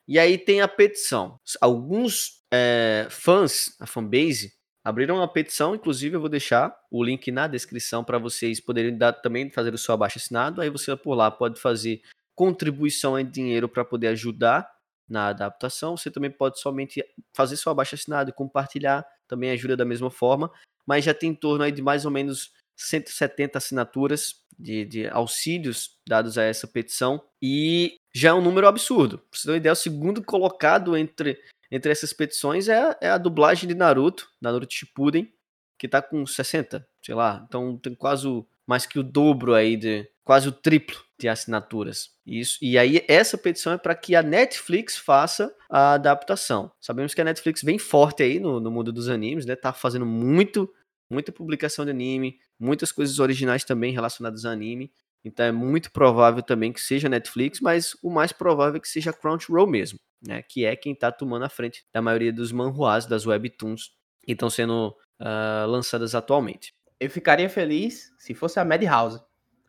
E 0.07 0.18
aí 0.18 0.37
tem 0.37 0.61
a 0.61 0.68
petição. 0.68 1.41
Alguns 1.61 2.45
é, 2.53 3.07
fãs, 3.11 3.77
a 3.81 3.87
fanbase, 3.87 4.53
abriram 4.85 5.16
uma 5.16 5.28
petição, 5.28 5.74
inclusive 5.74 6.16
eu 6.16 6.20
vou 6.20 6.28
deixar 6.28 6.74
o 6.91 7.03
link 7.03 7.31
na 7.31 7.47
descrição 7.47 8.03
para 8.03 8.18
vocês 8.18 8.61
poderem 8.61 8.97
dar, 8.97 9.12
também 9.12 9.51
fazer 9.51 9.74
o 9.74 9.78
seu 9.78 9.95
abaixo 9.95 10.18
assinado. 10.18 10.61
Aí 10.61 10.70
você 10.70 10.95
por 10.97 11.14
lá 11.14 11.31
pode 11.31 11.61
fazer 11.61 12.03
contribuição 12.35 13.18
em 13.18 13.28
dinheiro 13.28 13.68
para 13.68 13.85
poder 13.85 14.09
ajudar 14.09 14.70
na 15.09 15.28
adaptação. 15.28 15.97
Você 15.97 16.11
também 16.11 16.31
pode 16.31 16.61
somente 16.61 17.05
fazer 17.35 17.57
seu 17.57 17.70
abaixo 17.70 17.95
assinado 17.95 18.31
e 18.31 18.33
compartilhar, 18.33 19.05
também 19.28 19.51
ajuda 19.51 19.76
da 19.76 19.85
mesma 19.85 20.11
forma. 20.11 20.51
Mas 20.87 21.05
já 21.05 21.12
tem 21.12 21.31
em 21.31 21.35
torno 21.35 21.64
aí 21.64 21.72
de 21.72 21.83
mais 21.83 22.05
ou 22.05 22.11
menos 22.11 22.53
170 22.76 23.59
assinaturas 23.59 24.37
de, 24.59 24.85
de 24.85 25.09
auxílios 25.09 25.99
dados 26.09 26.39
a 26.39 26.45
essa 26.45 26.66
petição. 26.66 27.22
E 27.43 27.97
já 28.14 28.31
é 28.31 28.33
um 28.33 28.41
número 28.41 28.66
absurdo. 28.66 29.18
Pra 29.18 29.26
você 29.33 29.47
ter 29.47 29.51
uma 29.51 29.57
ideia, 29.59 29.72
o 29.72 29.76
segundo 29.76 30.22
colocado 30.22 30.97
entre, 30.97 31.39
entre 31.71 31.93
essas 31.93 32.12
petições 32.12 32.68
é, 32.68 32.97
é 33.01 33.11
a 33.11 33.18
dublagem 33.18 33.68
de 33.68 33.75
Naruto, 33.75 34.29
Naruto 34.41 34.73
Shippuden, 34.73 35.33
que 35.79 35.89
tá 35.89 36.03
com 36.03 36.27
60, 36.27 36.87
sei 37.03 37.14
lá. 37.14 37.45
Então 37.49 37.77
tem 37.79 37.95
quase 37.95 38.27
mais 38.66 38.87
que 38.87 38.99
o 38.99 39.03
dobro 39.03 39.55
aí 39.55 39.77
de 39.77 40.09
quase 40.25 40.49
o 40.49 40.53
triplo 40.53 40.97
de 41.18 41.29
assinaturas. 41.29 42.11
Isso. 42.27 42.59
E 42.62 42.79
aí 42.79 43.05
essa 43.09 43.37
petição 43.37 43.73
é 43.73 43.79
para 43.79 43.95
que 43.95 44.14
a 44.14 44.23
Netflix 44.23 44.97
faça 44.97 45.55
a 45.68 45.95
adaptação. 45.95 46.71
Sabemos 46.81 47.14
que 47.14 47.21
a 47.21 47.25
Netflix 47.25 47.62
vem 47.62 47.79
forte 47.79 48.23
aí 48.23 48.39
no, 48.39 48.61
no 48.61 48.71
mundo 48.71 48.93
dos 48.93 49.09
animes, 49.09 49.47
né? 49.47 49.57
Tá 49.57 49.73
fazendo 49.73 50.07
muito 50.07 50.73
muita 51.11 51.33
publicação 51.33 51.85
de 51.85 51.91
anime, 51.91 52.39
muitas 52.59 52.93
coisas 52.93 53.18
originais 53.18 53.64
também 53.64 53.93
relacionadas 53.93 54.45
a 54.45 54.51
anime. 54.51 54.93
Então 55.25 55.45
é 55.45 55.53
muito 55.53 55.91
provável 55.91 56.43
também 56.43 56.73
que 56.73 56.81
seja 56.81 57.09
Netflix, 57.09 57.61
mas 57.61 57.97
o 58.03 58.11
mais 58.11 58.33
provável 58.33 58.77
é 58.77 58.81
que 58.81 58.89
seja 58.89 59.12
Crunchyroll 59.12 59.66
mesmo, 59.66 59.99
né? 60.23 60.43
Que 60.43 60.64
é 60.64 60.77
quem 60.77 60.93
está 60.93 61.11
tomando 61.11 61.45
a 61.45 61.49
frente 61.49 61.85
da 61.93 62.03
maioria 62.03 62.33
dos 62.33 62.53
manhuas, 62.53 63.07
das 63.07 63.27
webtoons 63.27 63.93
que 64.23 64.33
estão 64.33 64.51
sendo 64.51 64.97
uh, 65.21 65.66
lançadas 65.66 66.14
atualmente. 66.14 66.75
Eu 66.99 67.09
ficaria 67.09 67.49
feliz 67.49 68.12
se 68.18 68.35
fosse 68.35 68.61
a 68.61 68.64
Madhouse. 68.64 69.21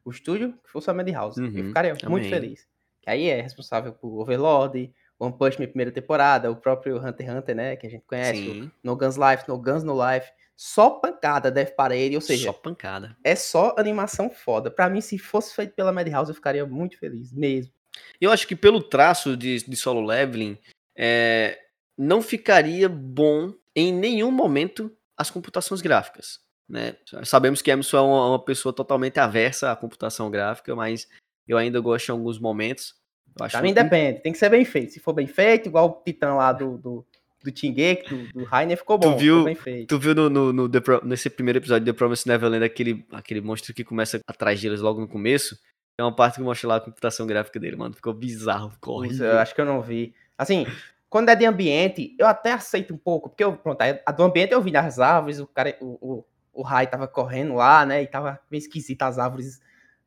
O 0.03 0.11
estúdio 0.11 0.53
que 0.63 0.69
fosse 0.69 0.89
a 0.89 0.93
Madhouse. 0.93 1.39
Uhum, 1.39 1.47
eu 1.55 1.65
ficaria 1.65 1.95
também. 1.95 2.09
muito 2.09 2.29
feliz. 2.29 2.67
Que 3.01 3.09
aí 3.09 3.29
é 3.29 3.41
responsável 3.41 3.93
por 3.93 4.19
Overlord, 4.19 4.93
One 5.17 5.37
Punch 5.37 5.59
Man 5.59 5.67
primeira 5.67 5.91
temporada, 5.91 6.51
o 6.51 6.55
próprio 6.55 6.97
Hunter 6.97 7.27
x 7.27 7.35
Hunter, 7.35 7.55
né? 7.55 7.75
Que 7.75 7.87
a 7.87 7.89
gente 7.89 8.03
conhece. 8.05 8.71
No 8.83 8.95
Guns 8.95 9.15
Life, 9.15 9.47
No 9.47 9.57
Guns 9.57 9.83
No 9.83 9.93
Life 9.93 10.31
só 10.63 10.91
pancada 10.91 11.49
Death 11.49 11.75
Parade, 11.75 12.13
ou 12.13 12.21
seja, 12.21 12.51
só 12.51 12.53
pancada. 12.53 13.17
É 13.23 13.35
só 13.35 13.73
animação 13.79 14.29
foda. 14.29 14.69
Para 14.69 14.87
mim, 14.91 15.01
se 15.01 15.17
fosse 15.17 15.55
feito 15.55 15.73
pela 15.73 15.91
Madhouse, 15.91 16.29
eu 16.29 16.35
ficaria 16.35 16.63
muito 16.67 16.99
feliz, 16.99 17.33
mesmo. 17.33 17.73
Eu 18.19 18.31
acho 18.31 18.47
que 18.47 18.55
pelo 18.55 18.81
traço 18.81 19.35
de, 19.35 19.63
de 19.63 19.75
solo 19.75 20.05
leveling, 20.05 20.57
é, 20.95 21.59
não 21.97 22.21
ficaria 22.21 22.87
bom 22.87 23.53
em 23.75 23.93
nenhum 23.93 24.31
momento 24.31 24.91
as 25.17 25.29
computações 25.29 25.81
gráficas. 25.81 26.39
Né? 26.67 26.95
Sabemos 27.23 27.61
que 27.61 27.69
Emerson 27.69 27.97
é 27.97 28.01
uma, 28.01 28.29
uma, 28.29 28.45
pessoa 28.45 28.73
totalmente 28.73 29.19
aversa 29.19 29.71
à 29.71 29.75
computação 29.75 30.31
gráfica, 30.31 30.75
mas 30.75 31.07
eu 31.47 31.57
ainda 31.57 31.79
gosto 31.79 32.09
em 32.09 32.11
alguns 32.13 32.39
momentos. 32.39 32.95
pra 33.35 33.61
mim 33.61 33.73
depende, 33.73 34.21
tem 34.21 34.31
que 34.31 34.37
ser 34.37 34.49
bem 34.49 34.63
feito. 34.63 34.93
Se 34.93 34.99
for 34.99 35.13
bem 35.13 35.27
feito, 35.27 35.67
igual 35.67 35.89
o 35.89 36.03
Titã 36.03 36.33
lá 36.33 36.53
do, 36.53 36.77
do 36.77 37.05
do 37.43 37.51
Tingek, 37.51 38.07
do, 38.07 38.31
do 38.33 38.43
Rainer, 38.45 38.77
ficou 38.77 38.97
bom. 38.97 39.13
Tu 39.13 39.19
viu, 39.19 39.43
bem 39.43 39.55
feito. 39.55 39.87
Tu 39.87 39.99
viu 39.99 40.13
no, 40.13 40.29
no, 40.29 40.53
no 40.53 40.81
Pro, 40.81 41.01
nesse 41.03 41.29
primeiro 41.29 41.59
episódio 41.59 41.85
de 41.85 41.91
The 41.91 41.97
Promised 41.97 42.27
Neverland 42.27 42.63
aquele, 42.63 43.05
aquele 43.11 43.41
monstro 43.41 43.73
que 43.73 43.83
começa 43.83 44.19
atrás 44.27 44.61
deles 44.61 44.79
logo 44.79 45.01
no 45.01 45.07
começo? 45.07 45.57
É 46.01 46.03
uma 46.03 46.15
parte 46.15 46.35
que 46.35 46.41
mostra 46.41 46.67
lá 46.67 46.75
a 46.77 46.81
computação 46.81 47.27
gráfica 47.27 47.59
dele, 47.59 47.75
mano. 47.75 47.93
Ficou 47.93 48.13
bizarro, 48.13 48.71
ficou 48.71 48.97
horrível. 48.97 49.27
Eu 49.27 49.37
acho 49.37 49.53
que 49.53 49.61
eu 49.61 49.65
não 49.65 49.81
vi. 49.81 50.15
Assim, 50.35 50.65
quando 51.07 51.29
é 51.29 51.35
de 51.35 51.45
ambiente, 51.45 52.15
eu 52.17 52.25
até 52.25 52.53
aceito 52.53 52.93
um 52.93 52.97
pouco, 52.97 53.29
porque 53.29 53.43
eu, 53.43 53.55
pronto, 53.55 53.81
a 53.81 54.11
do 54.11 54.23
ambiente 54.23 54.51
eu 54.53 54.61
vi 54.61 54.71
nas 54.71 54.97
árvores, 54.97 55.39
o 55.39 55.45
cara, 55.45 55.77
o, 55.79 55.97
o, 56.01 56.25
o 56.53 56.61
Rai 56.63 56.87
tava 56.87 57.07
correndo 57.07 57.53
lá, 57.53 57.85
né, 57.85 58.01
e 58.01 58.07
tava 58.07 58.39
meio 58.49 58.59
esquisito 58.59 59.03
as 59.03 59.19
árvores, 59.19 59.61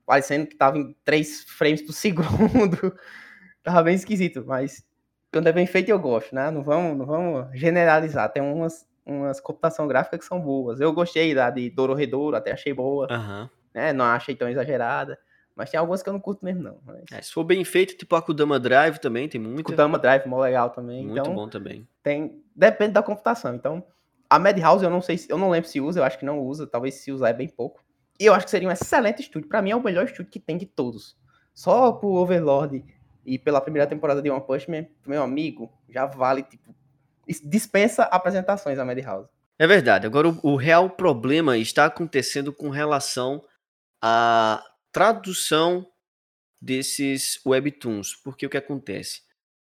parecendo 0.05 0.47
que 0.47 0.57
tava 0.57 0.79
em 0.79 0.97
3 1.05 1.45
frames 1.45 1.83
por 1.83 1.93
segundo. 1.93 2.99
tava 3.63 3.85
bem 3.85 3.95
esquisito, 3.95 4.45
mas 4.45 4.85
quando 5.33 5.47
é 5.47 5.53
bem 5.53 5.67
feito 5.67 5.91
eu 5.91 5.99
gosto, 5.99 6.35
né? 6.35 6.51
Não 6.51 6.63
vamos, 6.63 6.97
não 6.97 7.07
vamos 7.07 7.49
generalizar. 7.57 8.33
Tem 8.33 8.43
umas, 8.43 8.85
umas 9.07 9.41
computação 9.41 9.87
gráfica 9.87 10.19
que 10.19 10.25
são 10.25 10.41
boas. 10.41 10.81
Eu 10.81 10.93
gostei 10.93 11.35
da 11.35 11.51
de 11.51 11.71
Dororedoro, 11.71 12.37
até 12.37 12.53
achei 12.53 12.73
boa. 12.73 13.07
Uhum. 13.11 13.49
Né? 13.75 13.93
Não 13.93 14.05
achei 14.05 14.35
tão 14.35 14.49
exagerada. 14.49 15.19
Mas 15.57 15.71
tem 15.71 15.79
algumas 15.79 16.03
que 16.03 16.09
eu 16.09 16.13
não 16.13 16.21
curto 16.21 16.45
mesmo, 16.45 16.63
não. 16.63 16.79
Mas... 16.85 17.05
É, 17.13 17.23
se 17.23 17.33
for 17.33 17.45
bem 17.45 17.65
feito, 17.65 17.97
tipo 17.97 18.17
a 18.17 18.23
Kudama 18.23 18.59
Drive 18.59 18.99
também, 18.99 19.29
tem 19.29 19.41
muito. 19.41 19.65
Kudama 19.65 19.99
Drive, 19.99 20.27
mó 20.27 20.41
legal 20.41 20.71
também. 20.71 21.05
Muito 21.05 21.21
então, 21.21 21.35
bom 21.35 21.49
também. 21.49 21.87
Tem, 22.03 22.43
depende 22.55 22.93
da 22.93 23.03
computação. 23.03 23.55
Então, 23.55 23.85
a 24.29 24.39
Madhouse 24.39 24.85
eu 24.85 24.91
não 24.91 25.01
sei, 25.01 25.19
eu 25.29 25.39
não 25.39 25.51
lembro 25.51 25.69
se 25.69 25.81
usa, 25.81 26.01
eu 26.01 26.05
acho 26.05 26.19
que 26.19 26.25
não 26.25 26.41
usa, 26.41 26.67
talvez 26.67 26.95
se 26.95 27.13
usar 27.13 27.29
é 27.29 27.33
bem 27.33 27.49
pouco. 27.49 27.85
E 28.19 28.27
eu 28.27 28.35
acho 28.35 28.47
que 28.47 28.51
seria 28.51 28.69
um 28.69 28.73
excelente 28.73 29.23
estúdio. 29.23 29.49
Para 29.49 29.63
mim 29.63 29.71
é 29.71 29.77
o 29.77 29.83
melhor 29.83 30.05
estúdio 30.05 30.31
que 30.31 30.41
tem 30.41 30.57
de 30.57 30.67
todos. 30.67 31.17
Só 31.53 31.93
pro 31.93 32.09
Overlord 32.09 32.85
e 33.25 33.39
pela 33.39 33.61
primeira 33.61 33.89
temporada 33.89 34.21
de 34.21 34.31
One 34.31 34.45
Punch 34.45 34.71
Man, 34.71 34.87
meu 35.07 35.23
amigo, 35.23 35.73
já 35.89 36.07
vale, 36.07 36.43
tipo, 36.43 36.75
dispensa 37.45 38.05
apresentações 38.05 38.79
a 38.79 38.85
Madhouse. 38.85 39.29
É 39.59 39.67
verdade. 39.67 40.07
Agora, 40.07 40.29
o, 40.29 40.39
o, 40.43 40.57
real 40.57 40.91
problema 40.91 41.57
está 41.57 41.87
acontecendo 41.87 42.53
com 42.53 42.71
relação 42.71 43.43
à 44.03 44.63
tradução 44.95 45.85
desses 46.63 47.41
webtoons. 47.45 48.15
Porque 48.15 48.47
o 48.47 48.49
que 48.49 48.57
acontece? 48.57 49.23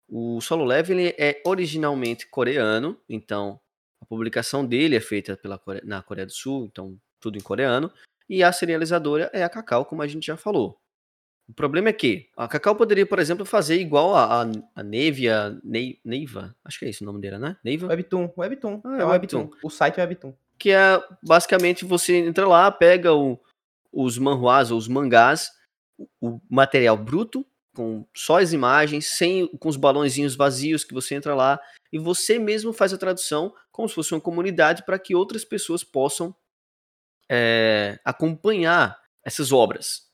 O 0.08 0.40
Solo 0.40 0.64
Leveling 0.64 1.12
é 1.18 1.42
originalmente 1.44 2.28
coreano, 2.28 2.98
então 3.10 3.60
a 4.00 4.06
publicação 4.06 4.66
dele 4.66 4.96
é 4.96 5.02
feita 5.02 5.36
pela 5.36 5.58
Coreia, 5.58 5.84
na 5.84 6.02
Coreia 6.04 6.28
do 6.28 6.32
Sul, 6.32 6.66
então 6.72 6.98
tudo 7.20 7.38
em 7.38 7.42
coreano. 7.42 7.92
E 8.30 8.44
a 8.44 8.52
serializadora 8.54 9.30
é 9.34 9.44
a 9.44 9.50
Cacau, 9.50 9.86
como 9.86 10.04
a 10.04 10.08
gente 10.08 10.28
já 10.28 10.38
falou. 10.38 10.80
O 11.50 11.54
problema 11.54 11.90
é 11.90 11.94
que 11.94 12.30
a 12.38 12.48
Cacau 12.48 12.76
poderia, 12.76 13.06
por 13.06 13.20
exemplo, 13.20 13.46
fazer 13.46 13.80
igual 13.80 14.16
a, 14.16 14.44
a, 14.44 14.46
a 14.76 14.84
Nevia, 14.84 15.60
ne, 15.64 16.00
Neiva, 16.06 16.56
acho 16.64 16.78
que 16.78 16.86
é 16.86 16.90
esse 16.90 17.02
o 17.02 17.06
nome 17.06 17.22
dela, 17.22 17.40
né? 17.40 17.58
Neiva? 17.64 17.88
Webtoon, 17.88 18.34
Webtoon, 18.38 18.82
ah, 18.86 18.98
é, 18.98 19.02
é 19.02 19.06
Webtoon. 19.06 19.42
Webtoon. 19.42 19.60
O 19.64 19.70
site 19.70 20.00
é 20.00 20.04
Webtoon. 20.04 20.34
Que 20.60 20.72
é, 20.72 21.02
basicamente, 21.24 21.86
você 21.86 22.18
entra 22.18 22.48
lá, 22.48 22.70
pega 22.70 23.14
o, 23.14 23.40
os 23.92 24.18
manhuas 24.18 24.72
ou 24.72 24.78
os 24.78 24.88
mangás, 24.88 25.50
o, 26.22 26.40
material 26.50 26.98
bruto, 26.98 27.46
com 27.76 28.08
só 28.16 28.40
as 28.40 28.54
imagens, 28.54 29.08
sem 29.08 29.48
com 29.60 29.70
os 29.70 29.78
balãozinhos 29.78 30.36
vazios 30.36 30.84
que 30.84 30.94
você 30.94 31.16
entra 31.16 31.36
lá, 31.36 31.60
e 31.92 32.00
você 32.00 32.40
mesmo 32.40 32.74
faz 32.74 32.94
a 32.94 32.98
tradução 32.98 33.54
como 33.72 33.88
se 33.88 33.96
fosse 33.96 34.14
uma 34.14 34.22
comunidade 34.22 34.84
para 34.84 34.98
que 34.98 35.16
outras 35.16 35.46
pessoas 35.46 35.84
possam 35.84 36.36
é, 37.30 38.00
acompanhar 38.04 39.00
essas 39.24 39.52
obras. 39.52 40.08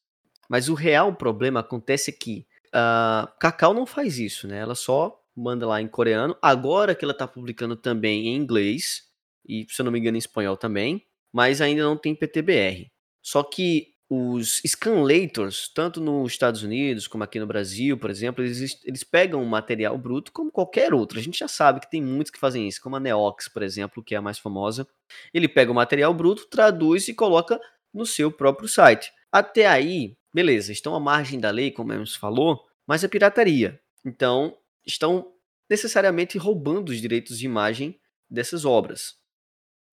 Mas 0.50 0.70
o 0.70 0.74
real 0.74 1.16
problema 1.16 1.62
acontece 1.62 2.12
que 2.12 2.46
a 2.74 3.32
Cacau 3.40 3.74
não 3.74 3.86
faz 3.86 4.20
isso, 4.20 4.48
né? 4.48 4.60
Ela 4.60 4.76
só 4.76 5.20
manda 5.36 5.68
lá 5.68 5.82
em 5.82 5.88
coreano. 5.88 6.36
Agora 6.42 6.94
que 6.94 7.06
ela 7.06 7.14
tá 7.14 7.28
publicando 7.28 7.76
também 7.76 8.28
em 8.28 8.36
inglês, 8.36 9.04
e 9.48 9.66
se 9.70 9.82
eu 9.82 9.86
não 9.86 9.92
me 9.92 10.00
engano 10.00 10.18
em 10.18 10.20
espanhol 10.20 10.58
também, 10.58 11.06
mas 11.32 11.62
ainda 11.62 11.84
não 11.84 11.98
tem 11.98 12.16
PTBR. 12.16 12.92
Só 13.24 13.42
que 13.42 13.94
os 14.10 14.62
scanlators, 14.68 15.70
tanto 15.74 16.00
nos 16.00 16.32
Estados 16.32 16.62
Unidos 16.62 17.08
como 17.08 17.24
aqui 17.24 17.40
no 17.40 17.48
Brasil, 17.48 17.98
por 17.98 18.12
exemplo, 18.12 18.44
eles, 18.44 18.80
eles 18.84 19.04
pegam 19.04 19.42
o 19.42 19.50
material 19.50 19.98
bruto 19.98 20.32
como 20.32 20.52
qualquer 20.52 20.94
outro. 20.94 21.18
A 21.18 21.22
gente 21.22 21.40
já 21.40 21.48
sabe 21.48 21.80
que 21.80 21.90
tem 21.90 22.02
muitos 22.02 22.30
que 22.30 22.40
fazem 22.40 22.68
isso, 22.68 22.82
como 22.82 22.96
a 22.96 23.00
Neox, 23.00 23.48
por 23.48 23.64
exemplo, 23.64 24.04
que 24.04 24.14
é 24.14 24.18
a 24.18 24.22
mais 24.22 24.38
famosa. 24.38 24.88
Ele 25.34 25.48
pega 25.48 25.72
o 25.72 25.76
material 25.76 26.14
bruto, 26.14 26.46
traduz 26.48 27.08
e 27.08 27.14
coloca 27.14 27.60
no 27.94 28.06
seu 28.06 28.32
próprio 28.32 28.68
site. 28.68 29.12
Até 29.32 29.66
aí, 29.66 30.16
beleza, 30.34 30.72
estão 30.72 30.94
à 30.94 31.00
margem 31.00 31.40
da 31.40 31.50
lei, 31.50 31.72
como 31.72 31.94
Emerson 31.94 32.20
falou, 32.20 32.68
mas 32.86 33.04
é 33.04 33.08
pirataria. 33.08 33.82
Então, 34.06 34.56
estão 34.86 35.32
necessariamente 35.70 36.38
roubando 36.38 36.90
os 36.90 37.00
direitos 37.00 37.40
de 37.40 37.46
imagem 37.46 38.00
dessas 38.30 38.66
obras. 38.66 39.16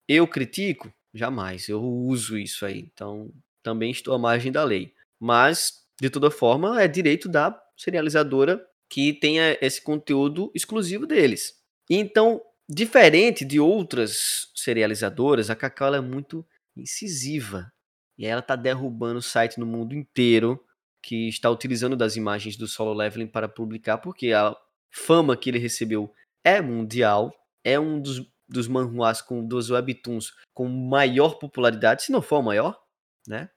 Eu 0.07 0.27
critico? 0.27 0.93
Jamais, 1.13 1.67
eu 1.67 1.83
uso 1.83 2.37
isso 2.37 2.65
aí. 2.65 2.89
Então, 2.93 3.31
também 3.63 3.91
estou 3.91 4.13
à 4.13 4.19
margem 4.19 4.51
da 4.51 4.63
lei. 4.63 4.93
Mas, 5.19 5.85
de 5.99 6.09
toda 6.09 6.31
forma, 6.31 6.81
é 6.81 6.87
direito 6.87 7.27
da 7.27 7.59
serializadora 7.77 8.65
que 8.89 9.13
tenha 9.13 9.57
esse 9.61 9.81
conteúdo 9.81 10.51
exclusivo 10.53 11.05
deles. 11.05 11.53
Então, 11.89 12.41
Diferente 12.73 13.43
de 13.43 13.59
outras 13.59 14.49
serializadoras, 14.55 15.49
a 15.49 15.55
Cacau 15.57 15.93
é 15.93 15.99
muito 15.99 16.47
incisiva. 16.73 17.69
E 18.17 18.25
ela 18.25 18.39
está 18.39 18.55
derrubando 18.55 19.19
o 19.19 19.21
site 19.21 19.59
no 19.59 19.65
mundo 19.65 19.93
inteiro 19.93 20.57
que 21.03 21.27
está 21.27 21.49
utilizando 21.49 21.97
das 21.97 22.15
imagens 22.15 22.55
do 22.55 22.69
Solo 22.69 22.93
Leveling 22.93 23.27
para 23.27 23.49
publicar, 23.49 23.97
porque 23.97 24.31
a 24.31 24.55
fama 24.89 25.35
que 25.35 25.49
ele 25.49 25.59
recebeu 25.59 26.13
é 26.45 26.61
mundial, 26.61 27.33
é 27.61 27.77
um 27.77 27.99
dos, 27.99 28.25
dos 28.51 28.67
manhuas 28.67 29.21
com 29.21 29.45
dos 29.45 29.69
webtoons 29.69 30.33
com 30.53 30.67
maior 30.67 31.39
popularidade, 31.39 32.03
se 32.03 32.11
não 32.11 32.21
for 32.21 32.43
maior, 32.43 32.79
né? 33.27 33.49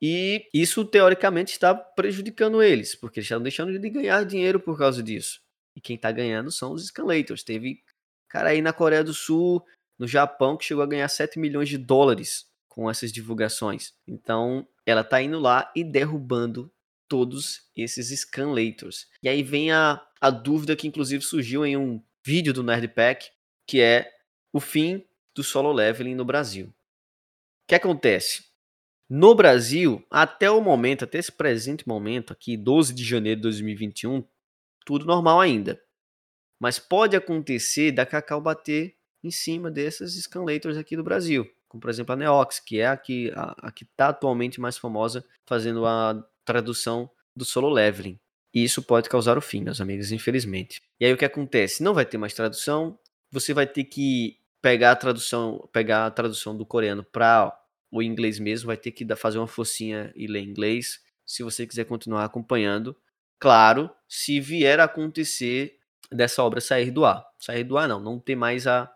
E 0.00 0.48
isso 0.54 0.84
teoricamente 0.84 1.52
está 1.52 1.74
prejudicando 1.74 2.62
eles, 2.62 2.94
porque 2.94 3.18
eles 3.18 3.26
estão 3.26 3.42
deixando 3.42 3.78
de 3.78 3.90
ganhar 3.90 4.24
dinheiro 4.24 4.58
por 4.58 4.78
causa 4.78 5.02
disso. 5.02 5.40
E 5.76 5.80
quem 5.80 5.96
está 5.96 6.10
ganhando 6.10 6.50
são 6.50 6.72
os 6.72 6.86
scanlators. 6.86 7.42
Teve 7.42 7.82
cara 8.28 8.50
aí 8.50 8.62
na 8.62 8.72
Coreia 8.72 9.04
do 9.04 9.12
Sul, 9.12 9.62
no 9.98 10.06
Japão, 10.06 10.56
que 10.56 10.64
chegou 10.64 10.82
a 10.82 10.86
ganhar 10.86 11.08
7 11.08 11.38
milhões 11.38 11.68
de 11.68 11.76
dólares 11.76 12.46
com 12.66 12.88
essas 12.88 13.12
divulgações. 13.12 13.92
Então, 14.06 14.66
ela 14.86 15.04
tá 15.04 15.20
indo 15.20 15.38
lá 15.38 15.70
e 15.76 15.84
derrubando 15.84 16.72
todos 17.06 17.68
esses 17.76 18.08
scanlators. 18.20 19.06
E 19.22 19.28
aí 19.28 19.42
vem 19.42 19.72
a, 19.72 20.00
a 20.20 20.30
dúvida 20.30 20.76
que 20.76 20.86
inclusive 20.86 21.22
surgiu 21.22 21.66
em 21.66 21.76
um 21.76 22.02
vídeo 22.24 22.54
do 22.54 22.62
Nerdpack, 22.62 23.26
que 23.66 23.80
é 23.80 24.10
o 24.52 24.60
fim 24.60 25.04
do 25.34 25.42
solo 25.42 25.72
leveling 25.72 26.14
no 26.14 26.24
Brasil. 26.24 26.66
O 26.66 26.72
que 27.68 27.74
acontece? 27.74 28.44
No 29.08 29.34
Brasil, 29.34 30.04
até 30.10 30.50
o 30.50 30.60
momento, 30.60 31.04
até 31.04 31.18
esse 31.18 31.32
presente 31.32 31.86
momento 31.86 32.32
aqui, 32.32 32.56
12 32.56 32.94
de 32.94 33.04
janeiro 33.04 33.40
de 33.40 33.42
2021, 33.42 34.24
tudo 34.84 35.04
normal 35.04 35.40
ainda. 35.40 35.80
Mas 36.58 36.78
pode 36.78 37.16
acontecer 37.16 37.92
da 37.92 38.06
Cacau 38.06 38.40
bater 38.40 38.96
em 39.22 39.30
cima 39.30 39.70
desses 39.70 40.14
scanlators 40.22 40.76
aqui 40.76 40.96
do 40.96 41.04
Brasil, 41.04 41.48
como 41.68 41.80
por 41.80 41.90
exemplo 41.90 42.12
a 42.12 42.16
Neox, 42.16 42.58
que 42.60 42.80
é 42.80 42.86
a 42.86 42.96
que 42.96 43.32
está 43.82 44.08
atualmente 44.08 44.60
mais 44.60 44.78
famosa 44.78 45.24
fazendo 45.46 45.86
a 45.86 46.22
tradução 46.44 47.10
do 47.34 47.44
solo 47.44 47.68
leveling. 47.68 48.18
E 48.52 48.64
isso 48.64 48.82
pode 48.82 49.08
causar 49.08 49.38
o 49.38 49.40
fim, 49.40 49.62
meus 49.62 49.80
amigos, 49.80 50.10
infelizmente. 50.10 50.82
E 50.98 51.04
aí 51.04 51.12
o 51.12 51.16
que 51.16 51.24
acontece? 51.24 51.82
Não 51.82 51.94
vai 51.94 52.04
ter 52.04 52.18
mais 52.18 52.34
tradução, 52.34 52.98
você 53.30 53.54
vai 53.54 53.66
ter 53.66 53.84
que 53.84 54.39
pegar 54.60 54.92
a 54.92 54.96
tradução, 54.96 55.68
pegar 55.72 56.06
a 56.06 56.10
tradução 56.10 56.56
do 56.56 56.66
coreano 56.66 57.04
para 57.04 57.56
o 57.90 58.02
inglês 58.02 58.38
mesmo, 58.38 58.68
vai 58.68 58.76
ter 58.76 58.92
que 58.92 59.06
fazer 59.16 59.38
uma 59.38 59.46
focinha 59.46 60.12
e 60.14 60.26
ler 60.26 60.42
inglês, 60.42 61.00
se 61.26 61.42
você 61.42 61.66
quiser 61.66 61.84
continuar 61.84 62.24
acompanhando. 62.24 62.96
Claro, 63.38 63.90
se 64.08 64.40
vier 64.40 64.80
a 64.80 64.84
acontecer 64.84 65.78
dessa 66.10 66.42
obra 66.42 66.60
sair 66.60 66.90
do 66.90 67.04
ar. 67.04 67.24
Sair 67.38 67.64
do 67.64 67.78
ar 67.78 67.88
não, 67.88 68.00
não 68.00 68.18
ter 68.18 68.36
mais 68.36 68.66
a, 68.66 68.92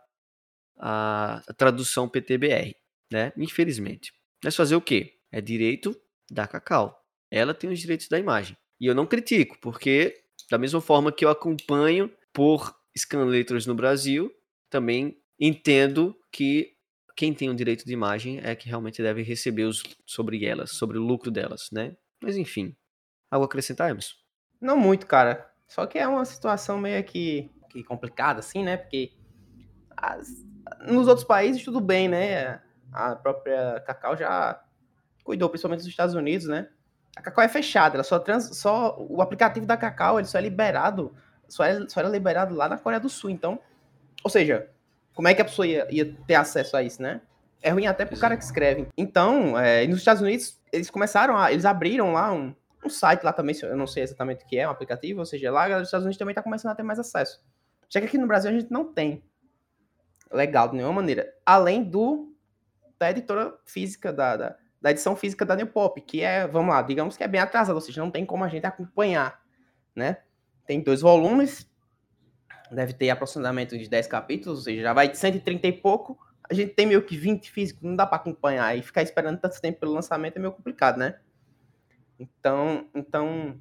a, 0.79 1.43
a 1.49 1.53
tradução 1.55 2.09
PTBR, 2.09 2.77
né? 3.11 3.33
Infelizmente. 3.37 4.13
Mas 4.43 4.55
fazer 4.55 4.77
o 4.77 4.81
quê? 4.81 5.19
É 5.33 5.41
direito 5.41 5.99
da 6.31 6.47
Cacau. 6.47 7.01
Ela 7.31 7.55
tem 7.55 7.71
os 7.71 7.81
direitos 7.81 8.09
da 8.09 8.19
imagem. 8.19 8.57
E 8.81 8.87
eu 8.87 8.95
não 8.95 9.07
critico, 9.07 9.59
porque 9.61 10.23
da 10.51 10.59
mesma 10.59 10.81
forma 10.81 11.11
que 11.11 11.25
eu 11.25 11.31
acompanho 11.31 12.13
por 12.33 12.75
scanlators 12.97 13.67
no 13.67 13.75
Brasil, 13.75 14.33
também 14.69 15.17
entendo 15.39 16.17
que 16.31 16.75
quem 17.17 17.33
tem 17.33 17.49
o 17.49 17.55
direito 17.55 17.85
de 17.85 17.93
imagem 17.93 18.41
é 18.43 18.55
que 18.55 18.69
realmente 18.69 19.03
deve 19.03 19.23
receber 19.23 19.65
os, 19.65 19.83
sobre 20.05 20.45
elas, 20.45 20.73
sobre 20.73 20.99
o 20.99 21.03
lucro 21.03 21.31
delas, 21.31 21.69
né? 21.73 21.97
Mas 22.21 22.37
enfim, 22.37 22.75
algo 23.31 23.45
a 23.45 23.47
acrescentar, 23.47 23.91
Emerson? 23.91 24.15
Não 24.61 24.77
muito, 24.77 25.07
cara. 25.07 25.49
Só 25.69 25.87
que 25.87 25.99
é 25.99 26.07
uma 26.07 26.25
situação 26.25 26.79
meio 26.79 27.03
que, 27.05 27.51
que 27.71 27.83
complicada, 27.85 28.41
assim, 28.41 28.65
né? 28.65 28.77
Porque 28.77 29.13
as, 29.97 30.29
nos 30.87 31.07
outros 31.07 31.27
países 31.27 31.63
tudo 31.63 31.81
bem, 31.81 32.09
né? 32.09 32.61
A 32.93 33.17
própria 33.17 33.81
Cacau 33.87 34.17
já 34.17 34.63
cuidou, 35.23 35.49
principalmente 35.49 35.81
dos 35.81 35.89
Estados 35.89 36.15
Unidos, 36.15 36.47
né? 36.47 36.69
A 37.17 37.23
Cacau 37.23 37.45
é 37.45 37.49
fechada, 37.49 37.97
ela 37.97 38.05
só, 38.05 38.19
trans, 38.19 38.57
só 38.57 38.97
o 38.99 39.23
aplicativo 39.23 39.67
da 39.67 39.77
Cacau 39.77 40.19
ele 40.19 40.27
só 40.27 40.39
é 40.39 40.43
liberado, 40.43 41.15
só, 41.49 41.65
é, 41.65 41.89
só 41.89 42.01
era 42.01 42.09
liberado 42.09 42.55
lá 42.55 42.69
na 42.69 42.79
Coreia 42.79 43.01
do 43.01 43.09
Sul. 43.09 43.31
Então, 43.31 43.59
ou 44.23 44.31
seja, 44.31 44.69
como 45.15 45.29
é 45.29 45.35
que 45.35 45.41
a 45.41 45.45
pessoa 45.45 45.67
ia, 45.67 45.87
ia 45.91 46.15
ter 46.27 46.35
acesso 46.35 46.77
a 46.77 46.83
isso, 46.83 47.01
né? 47.01 47.21
É 47.63 47.71
ruim 47.71 47.87
até 47.87 48.05
pro 48.05 48.19
cara 48.19 48.37
que 48.37 48.45
escreve. 48.45 48.89
Então, 48.97 49.59
é, 49.59 49.87
nos 49.87 49.99
Estados 49.99 50.21
Unidos, 50.21 50.61
eles 50.71 50.91
começaram 50.91 51.37
a. 51.37 51.51
Eles 51.51 51.65
abriram 51.65 52.13
lá 52.13 52.33
um, 52.33 52.55
um 52.85 52.91
site 52.91 53.23
lá 53.23 53.33
também, 53.33 53.57
eu 53.63 53.77
não 53.77 53.87
sei 53.87 54.03
exatamente 54.03 54.45
o 54.45 54.47
que 54.47 54.59
é, 54.59 54.69
um 54.69 54.71
aplicativo, 54.71 55.21
ou 55.21 55.27
seja, 55.27 55.51
lá 55.51 55.67
os 55.79 55.89
Estados 55.89 56.05
Unidos 56.05 56.19
também 56.19 56.33
está 56.33 56.43
começando 56.43 56.73
a 56.73 56.75
ter 56.75 56.83
mais 56.83 56.99
acesso. 56.99 57.43
Já 57.89 58.01
que 58.01 58.07
aqui 58.07 58.19
no 58.19 58.27
Brasil 58.27 58.51
a 58.51 58.53
gente 58.53 58.71
não 58.71 58.93
tem 58.93 59.23
legal 60.31 60.69
de 60.69 60.77
nenhuma 60.77 60.95
maneira, 60.95 61.33
além 61.47 61.83
do 61.83 62.31
da 62.99 63.11
editora 63.11 63.55
física, 63.65 64.13
da, 64.13 64.37
da, 64.37 64.57
da 64.81 64.91
edição 64.91 65.17
física 65.17 65.45
da 65.45 65.57
New 65.57 65.67
Pop, 65.67 66.01
que 66.01 66.21
é, 66.21 66.47
vamos 66.47 66.75
lá, 66.75 66.83
digamos 66.83 67.17
que 67.17 67.25
é 67.25 67.29
bem 67.29 67.41
atrasada, 67.41 67.75
ou 67.75 67.81
seja, 67.81 68.01
não 68.01 68.11
tem 68.11 68.25
como 68.25 68.45
a 68.45 68.49
gente 68.49 68.67
acompanhar, 68.67 69.41
né? 69.95 70.19
Tem 70.67 70.83
dois 70.83 71.01
volumes, 71.01 71.69
deve 72.71 72.93
ter 72.93 73.11
aproximadamente 73.11 73.75
uns 73.75 73.89
10 73.89 74.07
capítulos, 74.07 74.59
ou 74.59 74.65
seja, 74.65 74.83
já 74.83 74.93
vai 74.93 75.09
de 75.09 75.17
130 75.17 75.67
e 75.67 75.73
pouco, 75.73 76.19
a 76.49 76.53
gente 76.53 76.75
tem 76.75 76.87
meio 76.87 77.03
que 77.03 77.17
20 77.17 77.51
físicos, 77.51 77.83
não 77.83 77.97
dá 77.97 78.07
para 78.07 78.17
acompanhar, 78.17 78.77
e 78.77 78.83
ficar 78.83 79.03
esperando 79.03 79.39
tanto 79.41 79.61
tempo 79.61 79.81
pelo 79.81 79.93
lançamento 79.93 80.37
é 80.37 80.41
meio 80.41 80.53
complicado, 80.53 80.99
né? 80.99 81.19
Então, 82.19 82.87
então 82.95 83.61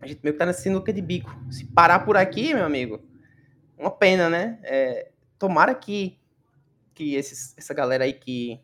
a 0.00 0.06
gente 0.06 0.20
meio 0.22 0.34
que 0.34 0.38
tá 0.38 0.46
nessa 0.46 0.62
sinuca 0.62 0.92
de 0.92 1.02
bico. 1.02 1.30
Se 1.50 1.64
parar 1.66 2.00
por 2.00 2.16
aqui, 2.16 2.54
meu 2.54 2.64
amigo, 2.64 3.02
uma 3.76 3.90
pena, 3.90 4.30
né? 4.30 4.58
É, 4.62 5.10
tomara 5.38 5.74
que, 5.74 6.18
que 6.94 7.14
esses, 7.14 7.56
essa 7.56 7.74
galera 7.74 8.04
aí 8.04 8.12
que, 8.12 8.60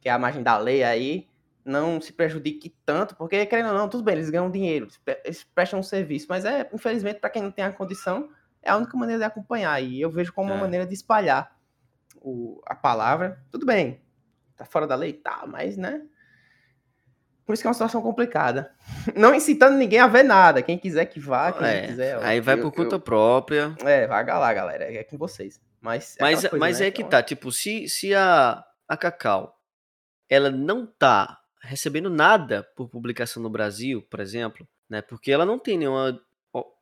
que 0.00 0.08
é 0.08 0.12
a 0.12 0.18
margem 0.18 0.42
da 0.42 0.56
lei 0.58 0.82
aí 0.84 1.28
não 1.64 2.00
se 2.00 2.12
prejudique 2.12 2.74
tanto, 2.84 3.14
porque 3.16 3.46
querendo 3.46 3.68
ou 3.68 3.74
não, 3.74 3.88
tudo 3.88 4.02
bem, 4.02 4.14
eles 4.14 4.30
ganham 4.30 4.50
dinheiro, 4.50 4.88
eles 5.24 5.44
prestam 5.54 5.78
um 5.78 5.82
serviço, 5.82 6.26
mas 6.28 6.44
é, 6.44 6.68
infelizmente, 6.72 7.20
para 7.20 7.30
quem 7.30 7.40
não 7.40 7.52
tem 7.52 7.64
a 7.64 7.72
condição, 7.72 8.28
é 8.62 8.70
a 8.70 8.76
única 8.76 8.96
maneira 8.96 9.18
de 9.20 9.24
acompanhar. 9.24 9.82
E 9.82 10.00
eu 10.00 10.10
vejo 10.10 10.32
como 10.32 10.50
é. 10.50 10.54
uma 10.54 10.60
maneira 10.60 10.86
de 10.86 10.94
espalhar 10.94 11.56
o, 12.16 12.62
a 12.66 12.74
palavra. 12.74 13.42
Tudo 13.50 13.66
bem, 13.66 14.00
tá 14.56 14.64
fora 14.64 14.86
da 14.86 14.94
lei, 14.94 15.12
tá, 15.12 15.44
mas, 15.46 15.76
né? 15.76 16.02
Por 17.44 17.54
isso 17.54 17.62
que 17.62 17.66
é 17.66 17.70
uma 17.70 17.74
situação 17.74 18.00
complicada. 18.00 18.72
Não 19.16 19.34
incitando 19.34 19.76
ninguém 19.76 19.98
a 19.98 20.06
ver 20.06 20.22
nada. 20.22 20.62
Quem 20.62 20.78
quiser 20.78 21.06
que 21.06 21.18
vá, 21.18 21.52
quem 21.52 21.66
é, 21.66 21.86
quiser. 21.88 22.22
Aí 22.22 22.40
vai 22.40 22.54
eu, 22.54 22.62
por 22.62 22.72
conta 22.72 22.96
eu, 22.96 23.00
própria. 23.00 23.74
É, 23.84 24.06
vaga 24.06 24.38
lá, 24.38 24.54
galera. 24.54 24.84
É 24.84 25.02
com 25.02 25.18
vocês. 25.18 25.60
Mas, 25.80 26.16
é 26.18 26.22
mas, 26.22 26.40
coisa, 26.40 26.56
mas 26.56 26.80
né? 26.80 26.86
é 26.86 26.90
que 26.92 27.02
então... 27.02 27.10
tá, 27.10 27.22
tipo, 27.22 27.50
se, 27.50 27.88
se 27.88 28.14
a, 28.14 28.64
a 28.86 28.96
Cacau 28.96 29.58
ela 30.28 30.50
não 30.50 30.86
tá 30.86 31.40
recebendo 31.60 32.08
nada 32.08 32.62
por 32.76 32.88
publicação 32.88 33.42
no 33.42 33.50
Brasil, 33.50 34.00
por 34.08 34.20
exemplo, 34.20 34.66
né? 34.88 35.02
Porque 35.02 35.30
ela 35.30 35.44
não 35.44 35.58
tem 35.58 35.76
nenhuma 35.76 36.18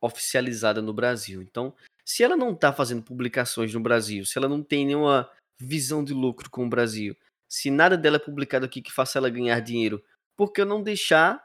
oficializada 0.01 0.83
no 0.83 0.93
Brasil. 0.93 1.43
Então, 1.43 1.75
se 2.05 2.23
ela 2.23 2.37
não 2.37 2.55
tá 2.55 2.73
fazendo 2.73 3.03
publicações 3.03 3.73
no 3.73 3.81
Brasil, 3.81 4.25
se 4.25 4.37
ela 4.39 4.49
não 4.49 4.63
tem 4.63 4.87
nenhuma 4.87 5.31
visão 5.61 6.03
de 6.03 6.13
lucro 6.13 6.51
com 6.51 6.67
o 6.67 6.69
Brasil, 6.69 7.17
se 7.49 7.71
nada 7.71 7.97
dela 7.97 8.17
é 8.17 8.21
publicado 8.21 8.65
aqui 8.65 8.81
que 8.81 8.93
faça 8.93 9.19
ela 9.19 9.29
ganhar 9.29 9.61
dinheiro 9.61 10.03
por 10.41 10.55
que 10.55 10.63
eu 10.63 10.65
não 10.65 10.83
deixar 10.83 11.39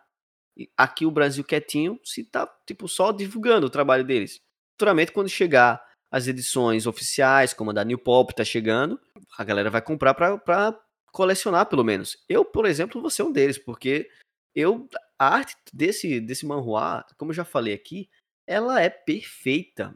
aqui 0.78 1.06
o 1.06 1.12
Brasil 1.12 1.44
quietinho 1.44 2.00
se 2.02 2.24
tá, 2.24 2.48
tipo, 2.66 2.88
só 2.88 3.12
divulgando 3.12 3.68
o 3.68 3.70
trabalho 3.70 4.06
deles? 4.06 4.40
Futuramente, 4.72 5.12
quando 5.12 5.28
chegar 5.28 5.86
as 6.10 6.28
edições 6.28 6.88
oficiais, 6.88 7.54
como 7.54 7.72
a 7.72 7.74
da 7.74 7.84
New 7.84 7.98
Pop 7.98 8.34
tá 8.34 8.46
chegando, 8.46 8.98
a 9.38 9.44
galera 9.44 9.70
vai 9.70 9.82
comprar 9.82 10.14
pra, 10.14 10.80
colecionar, 11.12 11.66
pelo 11.66 11.84
menos. 11.84 12.24
Eu, 12.30 12.46
por 12.46 12.66
exemplo, 12.66 13.02
vou 13.02 13.10
ser 13.10 13.24
um 13.24 13.34
deles, 13.34 13.58
porque 13.58 14.10
eu, 14.56 14.88
a 15.20 15.28
arte 15.28 15.58
desse, 15.74 16.22
desse 16.22 16.46
manhua, 16.46 17.06
como 17.18 17.32
eu 17.32 17.36
já 17.36 17.44
falei 17.44 17.74
aqui, 17.74 18.10
ela 18.48 18.82
é 18.82 18.90
perfeita. 18.90 19.94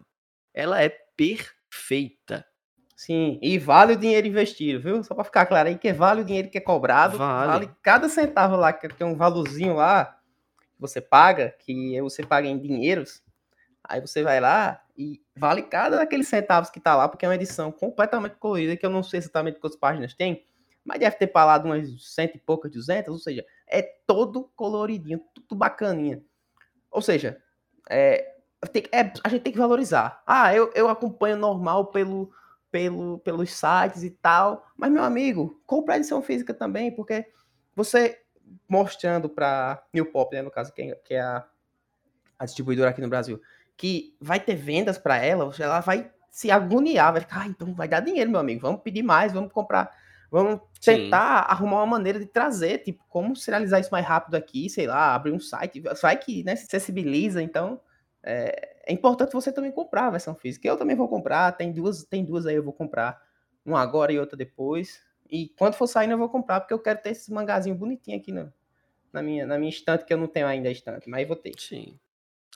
Ela 0.54 0.82
é 0.82 0.90
perfeita. 0.90 2.46
Sim, 2.96 3.40
e 3.42 3.58
vale 3.58 3.94
o 3.94 3.98
dinheiro 3.98 4.28
investido, 4.28 4.82
viu? 4.82 5.04
Só 5.04 5.16
para 5.16 5.24
ficar 5.24 5.46
claro 5.46 5.70
aí 5.70 5.78
que 5.78 5.94
vale 5.94 6.22
o 6.22 6.26
dinheiro 6.26 6.50
que 6.50 6.58
é 6.58 6.62
cobrado, 6.62 7.18
vale, 7.18 7.48
vale 7.48 7.72
cada 7.82 8.10
centavo 8.10 8.58
lá, 8.58 8.74
que 8.74 8.90
tem 8.90 9.08
um 9.08 9.16
valorzinho 9.16 9.76
lá 9.76 10.20
que 10.58 10.82
você 10.82 11.00
paga, 11.00 11.56
que 11.60 12.02
você 12.02 12.26
paga 12.26 12.48
em 12.48 12.60
dinheiros. 12.60 13.24
Aí 13.82 14.02
você 14.02 14.22
vai 14.22 14.42
lá 14.42 14.84
e 14.98 15.22
vale 15.34 15.62
cada 15.62 15.96
daqueles 15.96 16.28
centavos 16.28 16.70
que 16.70 16.80
tá 16.82 16.94
lá, 16.94 17.08
porque 17.08 17.26
é 17.26 17.30
uma 17.30 17.36
edição 17.36 17.72
completamente 17.72 18.36
colorida, 18.36 18.76
que 18.76 18.86
eu 18.86 18.90
não 18.90 19.02
sei 19.02 19.20
exatamente 19.20 19.62
quantas 19.62 19.80
páginas 19.80 20.14
tem, 20.14 20.46
mas 20.84 21.00
deve 21.00 21.16
ter 21.16 21.32
falado 21.32 21.66
umas 21.66 21.88
cento 22.14 22.36
e 22.36 22.40
poucas, 22.40 22.70
duzentas, 22.70 23.14
ou 23.14 23.20
seja, 23.20 23.46
é 23.66 23.82
todo 23.82 24.52
coloridinho, 24.58 25.22
tudo 25.34 25.56
bacaninha. 25.56 26.22
Ou 26.92 27.02
seja, 27.02 27.42
é, 27.90 28.39
é, 28.92 29.12
a 29.24 29.30
gente 29.30 29.42
tem 29.42 29.54
que 29.54 29.60
valorizar. 29.60 30.22
Ah, 30.26 30.54
eu, 30.54 30.72
eu 30.74 30.90
acompanho 30.90 31.38
normal 31.38 31.88
pelo 31.88 32.32
pelo, 32.72 33.20
pelos 33.20 33.52
sites 33.52 34.04
e 34.04 34.10
tal. 34.10 34.66
Mas, 34.78 34.92
meu 34.92 35.04
amigo, 35.04 35.62
compra 35.66 35.96
a 35.96 35.98
edição 35.98 36.22
física 36.22 36.54
também, 36.54 36.92
porque 36.92 37.26
você 37.76 38.22
mostrando 38.68 39.30
para 39.30 39.84
New 39.94 40.06
Pop, 40.06 40.36
né, 40.36 40.42
no 40.42 40.52
caso, 40.52 40.74
que 40.74 40.82
é, 40.82 40.96
que 40.96 41.14
é 41.14 41.22
a, 41.22 41.46
a, 42.38 42.46
distribuidora 42.46 42.90
aqui 42.90 43.02
no 43.02 43.10
Brasil, 43.10 43.40
que 43.78 44.16
vai 44.20 44.40
ter 44.40 44.56
vendas 44.56 44.98
para 44.98 45.18
ela, 45.18 45.52
ela 45.60 45.80
vai 45.80 46.12
se 46.32 46.50
agoniar, 46.50 47.12
vai 47.12 47.22
ficar, 47.22 47.42
ah, 47.42 47.48
então 47.48 47.74
vai 47.74 47.88
dar 47.88 48.00
dinheiro, 48.00 48.30
meu 48.30 48.40
amigo, 48.40 48.62
vamos 48.62 48.82
pedir 48.82 49.04
mais, 49.04 49.34
vamos 49.34 49.52
comprar, 49.52 49.92
vamos 50.32 50.62
tentar 50.82 51.44
Sim. 51.44 51.52
arrumar 51.52 51.78
uma 51.78 51.86
maneira 51.86 52.20
de 52.20 52.26
trazer, 52.26 52.80
tipo, 52.80 53.04
como 53.08 53.36
serializar 53.36 53.80
isso 53.80 53.92
mais 53.92 54.06
rápido 54.06 54.36
aqui, 54.36 54.68
sei 54.68 54.88
lá, 54.88 55.14
abrir 55.14 55.32
um 55.32 55.40
site, 55.40 55.84
vai 56.02 56.18
que, 56.18 56.44
né, 56.44 56.56
se 56.56 56.66
sensibiliza, 56.68 57.42
então 57.42 57.80
é, 58.24 58.84
é 58.86 58.94
importante 58.94 59.34
você 59.34 59.52
também 59.52 59.72
comprar 59.72 60.08
a 60.08 60.12
versão 60.12 60.36
física. 60.36 60.68
Eu 60.68 60.78
também 60.78 60.96
vou 60.96 61.08
comprar, 61.08 61.52
tem 61.54 61.72
duas, 61.72 62.04
tem 62.04 62.24
duas 62.24 62.46
aí 62.46 62.56
eu 62.56 62.64
vou 62.64 62.74
comprar, 62.74 63.22
uma 63.66 63.82
agora 63.82 64.12
e 64.12 64.20
outra 64.20 64.38
depois. 64.38 65.02
E 65.30 65.50
quando 65.50 65.76
for 65.76 65.88
saindo 65.88 66.12
eu 66.14 66.18
vou 66.18 66.30
comprar, 66.30 66.60
porque 66.60 66.74
eu 66.74 66.80
quero 66.80 67.02
ter 67.02 67.12
esse 67.12 67.32
mangazinho 67.32 67.76
bonitinho 67.76 68.18
aqui 68.18 68.32
no, 68.32 68.52
na, 69.14 69.22
minha, 69.22 69.46
na 69.46 69.58
minha 69.58 69.70
estante, 69.70 70.06
que 70.06 70.14
eu 70.14 70.18
não 70.18 70.28
tenho 70.28 70.48
ainda 70.48 70.70
a 70.70 70.72
estante, 70.72 71.10
mas 71.10 71.28
vou 71.28 71.36
ter. 71.36 71.54
Sim. 71.58 71.98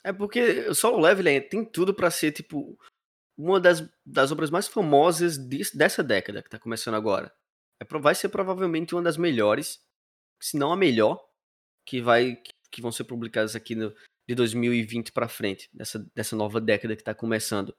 É 0.04 0.12
porque 0.12 0.68
o 0.68 0.76
Solo 0.76 1.00
Leveling 1.00 1.42
tem 1.42 1.64
tudo 1.64 1.94
para 1.94 2.12
ser, 2.12 2.32
tipo, 2.32 2.78
uma 3.38 3.60
das, 3.60 3.88
das 4.06 4.32
obras 4.32 4.50
mais 4.50 4.68
famosas 4.68 5.38
de, 5.38 5.62
dessa 5.74 6.04
década 6.04 6.42
que 6.42 6.50
tá 6.50 6.60
começando 6.60 6.96
agora. 6.96 7.34
É, 7.80 8.00
vai 8.00 8.16
ser 8.16 8.30
provavelmente 8.30 8.94
uma 8.94 9.02
das 9.02 9.18
melhores, 9.18 9.80
se 10.42 10.58
não 10.58 10.72
a 10.72 10.78
melhor, 10.78 11.24
que 11.86 12.02
vai 12.02 12.42
que 12.72 12.82
vão 12.82 12.92
ser 12.92 13.04
publicadas 13.04 13.56
aqui 13.56 13.76
no, 13.76 13.94
de 14.28 14.36
2020 14.36 15.12
para 15.12 15.28
frente, 15.28 15.70
dessa, 15.74 16.00
dessa 16.16 16.36
nova 16.36 16.62
década 16.62 16.96
que 16.96 17.04
tá 17.04 17.14
começando. 17.14 17.76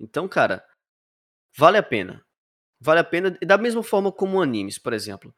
Então, 0.00 0.28
cara, 0.28 0.64
vale 1.56 1.78
a 1.78 1.82
pena. 1.82 2.24
Vale 2.80 3.00
a 3.00 3.04
pena, 3.04 3.30
da 3.46 3.56
mesma 3.56 3.82
forma 3.82 4.12
como 4.12 4.42
animes, 4.42 4.78
por 4.78 4.92
exemplo. 4.92 5.34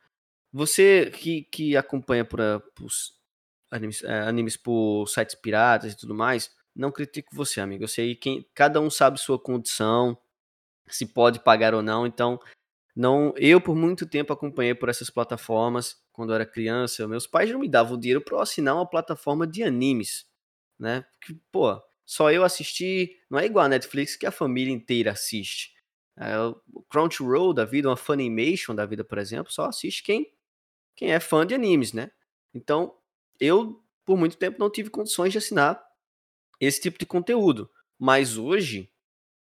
Você 0.52 1.10
que, 1.10 1.44
que 1.44 1.76
acompanha 1.76 2.24
por, 2.24 2.40
por 2.74 2.88
animes, 3.70 4.02
é, 4.02 4.20
animes 4.20 4.56
por 4.56 5.06
sites 5.06 5.34
piratas 5.34 5.92
e 5.92 5.96
tudo 5.96 6.14
mais, 6.14 6.54
não 6.74 6.90
critico 6.90 7.34
você, 7.34 7.60
amigo. 7.60 7.84
Eu 7.84 7.88
sei 7.88 8.14
que 8.14 8.48
cada 8.54 8.80
um 8.80 8.90
sabe 8.90 9.20
sua 9.20 9.38
condição, 9.38 10.16
se 10.88 11.06
pode 11.06 11.40
pagar 11.40 11.74
ou 11.74 11.82
não. 11.82 12.06
Então, 12.06 12.40
não, 12.94 13.34
eu 13.36 13.60
por 13.60 13.76
muito 13.76 14.06
tempo 14.06 14.32
acompanhei 14.32 14.74
por 14.74 14.88
essas 14.88 15.10
plataformas 15.10 15.96
quando 16.12 16.30
eu 16.30 16.36
era 16.36 16.46
criança. 16.46 17.06
Meus 17.06 17.26
pais 17.26 17.50
não 17.50 17.60
me 17.60 17.68
davam 17.68 17.98
dinheiro 17.98 18.22
para 18.22 18.40
assinar 18.42 18.74
uma 18.74 18.88
plataforma 18.88 19.46
de 19.46 19.62
animes, 19.62 20.26
né? 20.78 21.04
Porque, 21.18 21.38
pô, 21.50 21.80
só 22.04 22.30
eu 22.30 22.44
assisti, 22.44 23.18
não 23.28 23.38
é 23.38 23.46
igual 23.46 23.64
a 23.64 23.68
Netflix 23.68 24.16
que 24.16 24.26
a 24.26 24.30
família 24.30 24.72
inteira 24.72 25.12
assiste. 25.12 25.74
É, 26.16 26.38
o 26.38 26.82
Crunchyroll 26.88 27.52
da 27.52 27.64
vida, 27.64 27.88
uma 27.88 27.96
Funimation 27.96 28.74
da 28.74 28.86
vida, 28.86 29.04
por 29.04 29.18
exemplo, 29.18 29.52
só 29.52 29.66
assiste 29.66 30.02
quem 30.02 30.32
quem 30.94 31.12
é 31.12 31.20
fã 31.20 31.46
de 31.46 31.54
animes, 31.54 31.92
né? 31.92 32.10
Então, 32.54 32.96
eu 33.38 33.84
por 34.04 34.16
muito 34.16 34.36
tempo 34.36 34.58
não 34.58 34.70
tive 34.70 34.88
condições 34.88 35.32
de 35.32 35.38
assinar 35.38 35.84
esse 36.60 36.80
tipo 36.80 36.98
de 36.98 37.04
conteúdo. 37.04 37.70
Mas 37.98 38.38
hoje, 38.38 38.90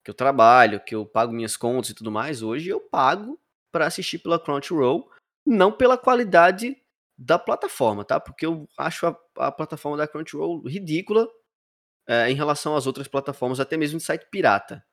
que 0.03 0.11
eu 0.11 0.13
trabalho, 0.13 0.84
que 0.84 0.93
eu 0.93 1.05
pago 1.05 1.34
minhas 1.34 1.57
contas 1.57 1.91
e 1.91 1.95
tudo 1.95 2.11
mais, 2.11 2.41
hoje 2.41 2.69
eu 2.69 2.80
pago 2.80 3.39
para 3.72 3.88
assistir 3.88 4.19
pela 4.19 4.39
Crunchyroll, 4.39 5.09
não 5.45 5.72
pela 5.72 5.97
qualidade 5.97 6.80
da 7.24 7.38
plataforma, 7.38 8.03
tá? 8.03 8.19
Porque 8.19 8.45
eu 8.45 8.67
acho 8.78 9.05
a, 9.05 9.15
a 9.38 9.51
plataforma 9.51 9.95
da 9.95 10.07
Crunchyroll 10.07 10.63
ridícula 10.63 11.30
é, 12.07 12.32
em 12.32 12.34
relação 12.34 12.76
às 12.76 12.88
outras 12.88 13.07
plataformas, 13.07 13.59
até 13.59 13.78
mesmo 13.78 13.99
de 13.99 14.03
site 14.03 14.28
pirata, 14.32 14.84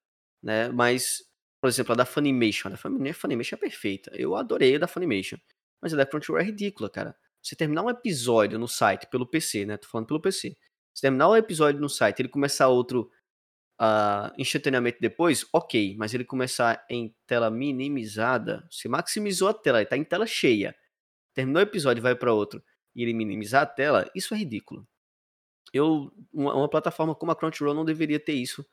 né? 0.43 0.69
Mas, 0.69 1.23
por 1.61 1.69
exemplo, 1.69 1.93
a 1.95 1.97
da 1.97 2.05
Funimation, 2.05 2.69
a 2.69 2.73
da 2.73 2.77
Funimation 2.77 3.57
é 3.57 3.59
perfeita. 3.59 4.11
Eu 4.15 4.37
adorei 4.37 4.77
a 4.77 4.79
da 4.79 4.87
Funimation. 4.87 5.39
Mas 5.81 5.95
a 5.95 5.97
da 5.97 6.05
Crunchyroll 6.05 6.41
é 6.41 6.45
ridícula, 6.45 6.91
cara. 6.91 7.17
Você 7.43 7.57
terminar 7.57 7.83
um 7.83 7.91
episódio 7.91 8.59
no 8.59 8.69
site 8.69 9.07
pelo 9.07 9.27
PC, 9.27 9.65
né? 9.65 9.79
Tô 9.79 9.89
falando 9.89 10.09
pelo 10.09 10.21
PC. 10.21 10.55
Se 10.95 11.01
terminar 11.01 11.29
o 11.29 11.37
episódio 11.37 11.81
no 11.81 11.89
site 11.89 12.21
ele 12.21 12.29
começar 12.29 12.69
outro 12.69 13.11
uh, 13.81 14.35
instantaneamente 14.37 14.99
depois, 15.01 15.47
ok. 15.51 15.97
Mas 15.97 16.13
ele 16.13 16.25
começar 16.25 16.85
em 16.91 17.15
tela 17.27 17.51
minimizada, 17.51 18.69
você 18.71 18.87
maximizou 18.87 19.49
a 19.49 19.55
tela, 19.55 19.79
ele 19.79 19.87
tá 19.87 19.97
em 19.97 20.05
tela 20.05 20.27
cheia. 20.27 20.77
Terminou 21.39 21.61
o 21.61 21.63
episódio 21.63 22.03
vai 22.03 22.17
para 22.17 22.33
outro 22.33 22.61
e 22.97 23.01
ele 23.05 23.15
minimizar 23.15 23.63
a 23.63 23.67
tela, 23.67 24.11
isso 24.13 24.35
é 24.35 24.39
ridículo. 24.39 24.85
Eu, 25.73 26.13
uma, 26.33 26.53
uma 26.53 26.69
plataforma 26.69 27.15
como 27.15 27.31
a 27.31 27.37
Crunchyroll 27.37 27.77
não 27.77 27.85
deveria 27.85 28.19
ter 28.19 28.33
isso. 28.33 28.67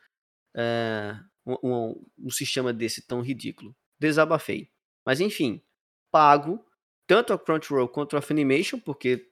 É, 0.55 1.15
um, 1.45 1.57
um, 1.61 2.05
um 2.17 2.29
sistema 2.31 2.73
desse 2.73 3.05
tão 3.05 3.21
ridículo. 3.21 3.75
Desabafei. 3.99 4.71
Mas 5.05 5.19
enfim, 5.19 5.61
pago 6.11 6.65
tanto 7.05 7.33
a 7.33 7.37
Crunchyroll 7.37 7.87
quanto 7.87 8.17
a 8.17 8.21
Funimation, 8.21 8.79
porque 8.79 9.29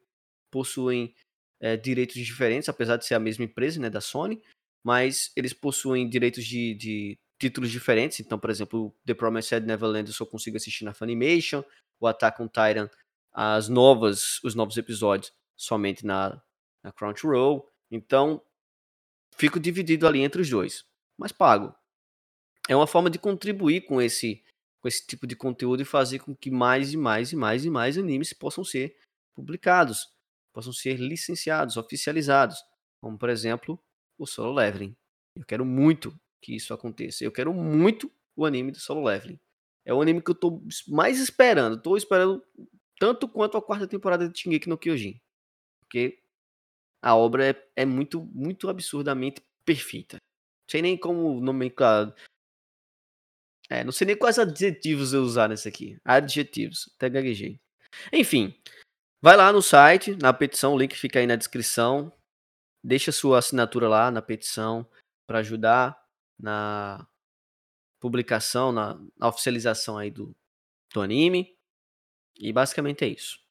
possuem 0.52 1.16
é, 1.60 1.76
direitos 1.76 2.18
diferentes, 2.18 2.70
apesar 2.70 2.98
de 2.98 3.06
ser 3.08 3.16
a 3.16 3.20
mesma 3.20 3.46
empresa, 3.46 3.80
né, 3.80 3.90
da 3.90 4.00
Sony, 4.00 4.44
mas 4.86 5.32
eles 5.36 5.54
possuem 5.54 6.08
direitos 6.08 6.46
de, 6.46 6.76
de 6.76 7.20
títulos 7.40 7.72
diferentes. 7.72 8.20
Então, 8.20 8.38
por 8.38 8.52
exemplo, 8.52 8.96
The 9.08 9.16
Promised 9.16 9.66
Neverland 9.66 10.08
eu 10.08 10.14
só 10.14 10.24
consigo 10.24 10.56
assistir 10.56 10.84
na 10.86 10.94
Funimation, 10.94 11.64
o 12.00 12.06
Attack 12.06 12.40
on 12.40 12.48
Titan, 12.48 12.92
as 13.34 13.68
novas, 13.68 14.42
os 14.44 14.56
novos 14.56 14.78
episódios 14.78 15.34
somente 15.56 16.06
na, 16.06 16.42
na 16.84 16.92
Crunchyroll. 16.92 17.68
Então, 17.90 18.42
fico 19.36 19.60
dividido 19.60 20.08
ali 20.08 20.22
entre 20.22 20.42
os 20.42 20.50
dois, 20.50 20.86
mas 21.18 21.32
pago. 21.32 21.76
É 22.70 22.76
uma 22.76 22.88
forma 22.88 23.10
de 23.10 23.20
contribuir 23.20 23.82
com 23.82 24.02
esse 24.02 24.44
com 24.80 24.88
esse 24.90 25.08
tipo 25.08 25.26
de 25.26 25.34
conteúdo 25.34 25.82
e 25.82 25.86
fazer 25.86 26.20
com 26.20 26.36
que 26.36 26.52
mais 26.52 26.92
e 26.92 26.98
mais 26.98 27.32
e 27.32 27.38
mais 27.38 27.64
e 27.64 27.70
mais 27.70 27.98
animes 27.98 28.34
possam 28.34 28.66
ser 28.66 28.98
publicados 29.34 30.14
possam 30.54 30.72
ser 30.72 30.98
licenciados, 30.98 31.76
oficializados, 31.76 32.64
como 33.02 33.18
por 33.18 33.30
exemplo 33.30 33.82
o 34.18 34.28
Solo 34.28 34.54
Leveling. 34.54 34.96
Eu 35.36 35.44
quero 35.46 35.66
muito 35.66 36.16
que 36.42 36.56
isso 36.56 36.74
aconteça. 36.74 37.24
Eu 37.24 37.32
quero 37.32 37.54
muito 37.54 38.12
o 38.36 38.46
anime 38.46 38.72
do 38.72 38.80
Solo 38.80 39.04
Leveling. 39.04 39.40
É 39.86 39.94
o 39.94 40.02
anime 40.02 40.22
que 40.22 40.30
eu 40.30 40.36
tô 40.36 40.62
mais 40.88 41.20
esperando. 41.20 41.82
Tô 41.82 41.98
esperando 41.98 42.42
tanto 43.04 43.28
quanto 43.28 43.58
a 43.58 43.62
quarta 43.62 43.86
temporada 43.86 44.30
de 44.30 44.40
Shingeki 44.40 44.70
no 44.70 44.78
Kyojin. 44.78 45.20
Porque 45.82 46.22
a 47.02 47.16
obra 47.16 47.50
é, 47.50 47.68
é 47.76 47.86
muito, 47.86 48.24
muito 48.28 48.70
absurdamente 48.70 49.42
perfeita. 49.66 50.16
Não 50.16 50.72
sei 50.72 50.82
nem 50.82 50.98
como 50.98 51.42
nomenclar. 51.42 52.16
É, 53.70 53.84
não 53.84 53.92
sei 53.92 54.08
nem 54.08 54.18
quais 54.18 54.40
adjetivos 54.40 55.12
eu 55.12 55.22
usar 55.22 55.50
nesse 55.50 55.68
aqui. 55.68 55.98
Adjetivos. 56.06 56.90
Até 56.96 57.10
gaguejei. 57.10 57.60
Enfim, 58.14 58.56
Vai 59.22 59.38
lá 59.38 59.54
no 59.54 59.62
site, 59.62 60.18
na 60.18 60.34
petição, 60.34 60.74
o 60.74 60.78
link 60.78 60.98
fica 60.98 61.18
aí 61.18 61.26
na 61.26 61.38
descrição. 61.38 62.12
Deixa 62.84 63.10
sua 63.10 63.40
assinatura 63.40 63.88
lá 63.88 64.12
na 64.12 64.22
petição 64.22 64.86
para 65.26 65.40
ajudar 65.40 65.98
na 66.38 67.08
publicação, 68.02 68.74
na, 68.74 69.00
na, 69.18 69.30
oficialização 69.30 69.98
aí 69.98 70.12
do, 70.12 70.36
do 70.94 71.02
anime. 71.02 71.56
E 72.38 72.52
basicamente 72.52 73.04
é 73.04 73.08
isso. 73.08 73.44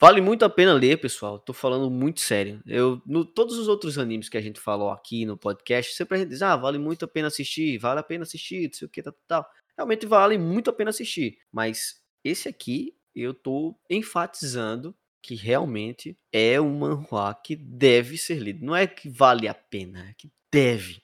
Vale 0.00 0.20
muito 0.20 0.44
a 0.44 0.50
pena 0.50 0.74
ler, 0.74 1.00
pessoal. 1.00 1.38
Tô 1.38 1.52
falando 1.52 1.90
muito 1.90 2.20
sério. 2.20 2.62
Eu, 2.66 3.00
no, 3.06 3.24
todos 3.24 3.56
os 3.56 3.68
outros 3.68 3.96
animes 3.96 4.28
que 4.28 4.36
a 4.36 4.40
gente 4.40 4.60
falou 4.60 4.90
aqui 4.90 5.24
no 5.24 5.36
podcast, 5.36 5.94
sempre 5.94 6.16
a 6.16 6.20
gente 6.20 6.30
diz, 6.30 6.42
ah, 6.42 6.56
vale 6.56 6.78
muito 6.78 7.04
a 7.04 7.08
pena 7.08 7.28
assistir, 7.28 7.78
vale 7.78 8.00
a 8.00 8.02
pena 8.02 8.24
assistir, 8.24 8.66
não 8.66 8.72
sei 8.74 8.86
o 8.86 8.90
que, 8.90 9.02
tal, 9.02 9.14
tal. 9.26 9.50
Realmente 9.76 10.06
vale 10.06 10.36
muito 10.36 10.68
a 10.68 10.72
pena 10.72 10.90
assistir. 10.90 11.38
Mas 11.50 12.02
esse 12.22 12.48
aqui 12.48 12.96
eu 13.14 13.32
tô 13.32 13.78
enfatizando 13.88 14.94
que 15.22 15.34
realmente 15.34 16.18
é 16.30 16.60
um 16.60 16.78
manhua 16.78 17.34
que 17.34 17.56
deve 17.56 18.18
ser 18.18 18.38
lido. 18.38 18.64
Não 18.64 18.76
é 18.76 18.86
que 18.86 19.08
vale 19.08 19.48
a 19.48 19.54
pena, 19.54 20.10
é 20.10 20.14
que 20.14 20.30
deve. 20.52 21.02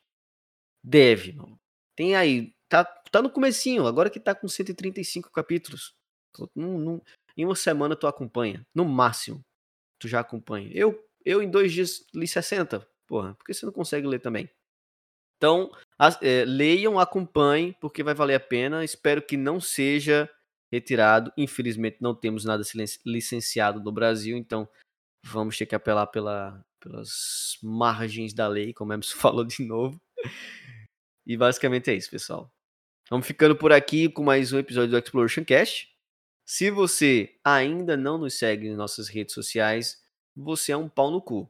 Deve, 0.84 1.32
mano. 1.32 1.58
Tem 1.96 2.14
aí, 2.16 2.54
tá, 2.68 2.84
tá 2.84 3.22
no 3.22 3.30
comecinho, 3.30 3.86
agora 3.86 4.10
que 4.10 4.20
tá 4.20 4.34
com 4.34 4.46
135 4.46 5.30
capítulos. 5.30 5.94
Num, 6.54 7.00
em 7.36 7.44
uma 7.44 7.56
semana 7.56 7.96
tu 7.96 8.06
acompanha, 8.06 8.66
no 8.74 8.84
máximo. 8.84 9.44
Tu 9.98 10.08
já 10.08 10.20
acompanha. 10.20 10.70
Eu, 10.72 11.06
eu 11.24 11.42
em 11.42 11.50
dois 11.50 11.72
dias 11.72 12.04
li 12.14 12.26
60. 12.26 12.86
Porra, 13.06 13.34
por 13.34 13.44
que 13.44 13.54
você 13.54 13.66
não 13.66 13.72
consegue 13.72 14.06
ler 14.06 14.20
também? 14.20 14.48
Então, 15.36 15.72
as, 15.98 16.20
é, 16.22 16.44
leiam, 16.44 16.98
acompanhem, 16.98 17.72
porque 17.80 18.02
vai 18.02 18.14
valer 18.14 18.34
a 18.34 18.40
pena. 18.40 18.84
Espero 18.84 19.22
que 19.22 19.36
não 19.36 19.60
seja 19.60 20.30
retirado. 20.70 21.32
Infelizmente, 21.36 21.98
não 22.00 22.14
temos 22.14 22.44
nada 22.44 22.62
licenciado 23.04 23.80
no 23.80 23.90
Brasil, 23.90 24.36
então 24.36 24.68
vamos 25.24 25.56
ter 25.56 25.66
que 25.66 25.74
apelar 25.74 26.06
pela, 26.06 26.64
pelas 26.78 27.58
margens 27.62 28.32
da 28.32 28.46
lei, 28.46 28.72
como 28.72 28.92
Emerson 28.92 29.16
falou 29.18 29.44
de 29.44 29.64
novo. 29.64 30.00
E 31.26 31.36
basicamente 31.36 31.90
é 31.90 31.94
isso, 31.94 32.10
pessoal. 32.10 32.50
Vamos 33.08 33.26
ficando 33.26 33.56
por 33.56 33.72
aqui 33.72 34.08
com 34.08 34.22
mais 34.22 34.52
um 34.52 34.58
episódio 34.58 34.90
do 34.90 34.98
Exploration 34.98 35.44
Cast. 35.44 35.90
Se 36.52 36.68
você 36.68 37.36
ainda 37.44 37.96
não 37.96 38.18
nos 38.18 38.36
segue 38.36 38.66
em 38.66 38.74
nossas 38.74 39.06
redes 39.06 39.34
sociais, 39.34 40.02
você 40.34 40.72
é 40.72 40.76
um 40.76 40.88
pau 40.88 41.08
no 41.08 41.22
cu. 41.22 41.48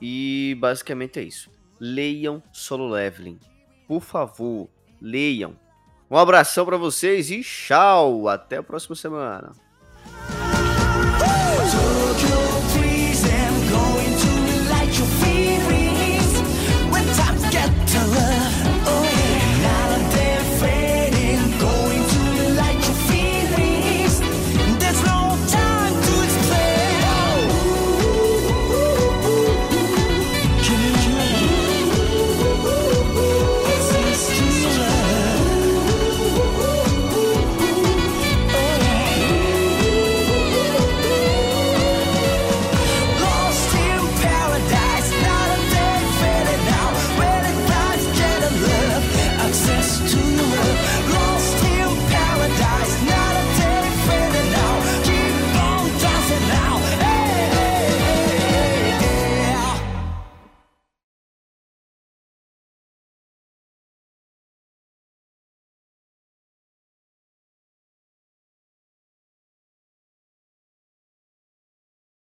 E 0.00 0.56
basicamente 0.60 1.18
é 1.18 1.22
isso. 1.22 1.50
Leiam 1.80 2.42
Solo 2.52 2.88
Leveling. 2.88 3.40
Por 3.88 4.02
favor, 4.02 4.68
leiam. 5.00 5.56
Um 6.10 6.16
abração 6.16 6.64
para 6.64 6.76
vocês 6.76 7.30
e 7.30 7.42
tchau. 7.42 8.28
Até 8.28 8.58
a 8.58 8.62
próxima 8.62 8.94
semana. 8.94 9.52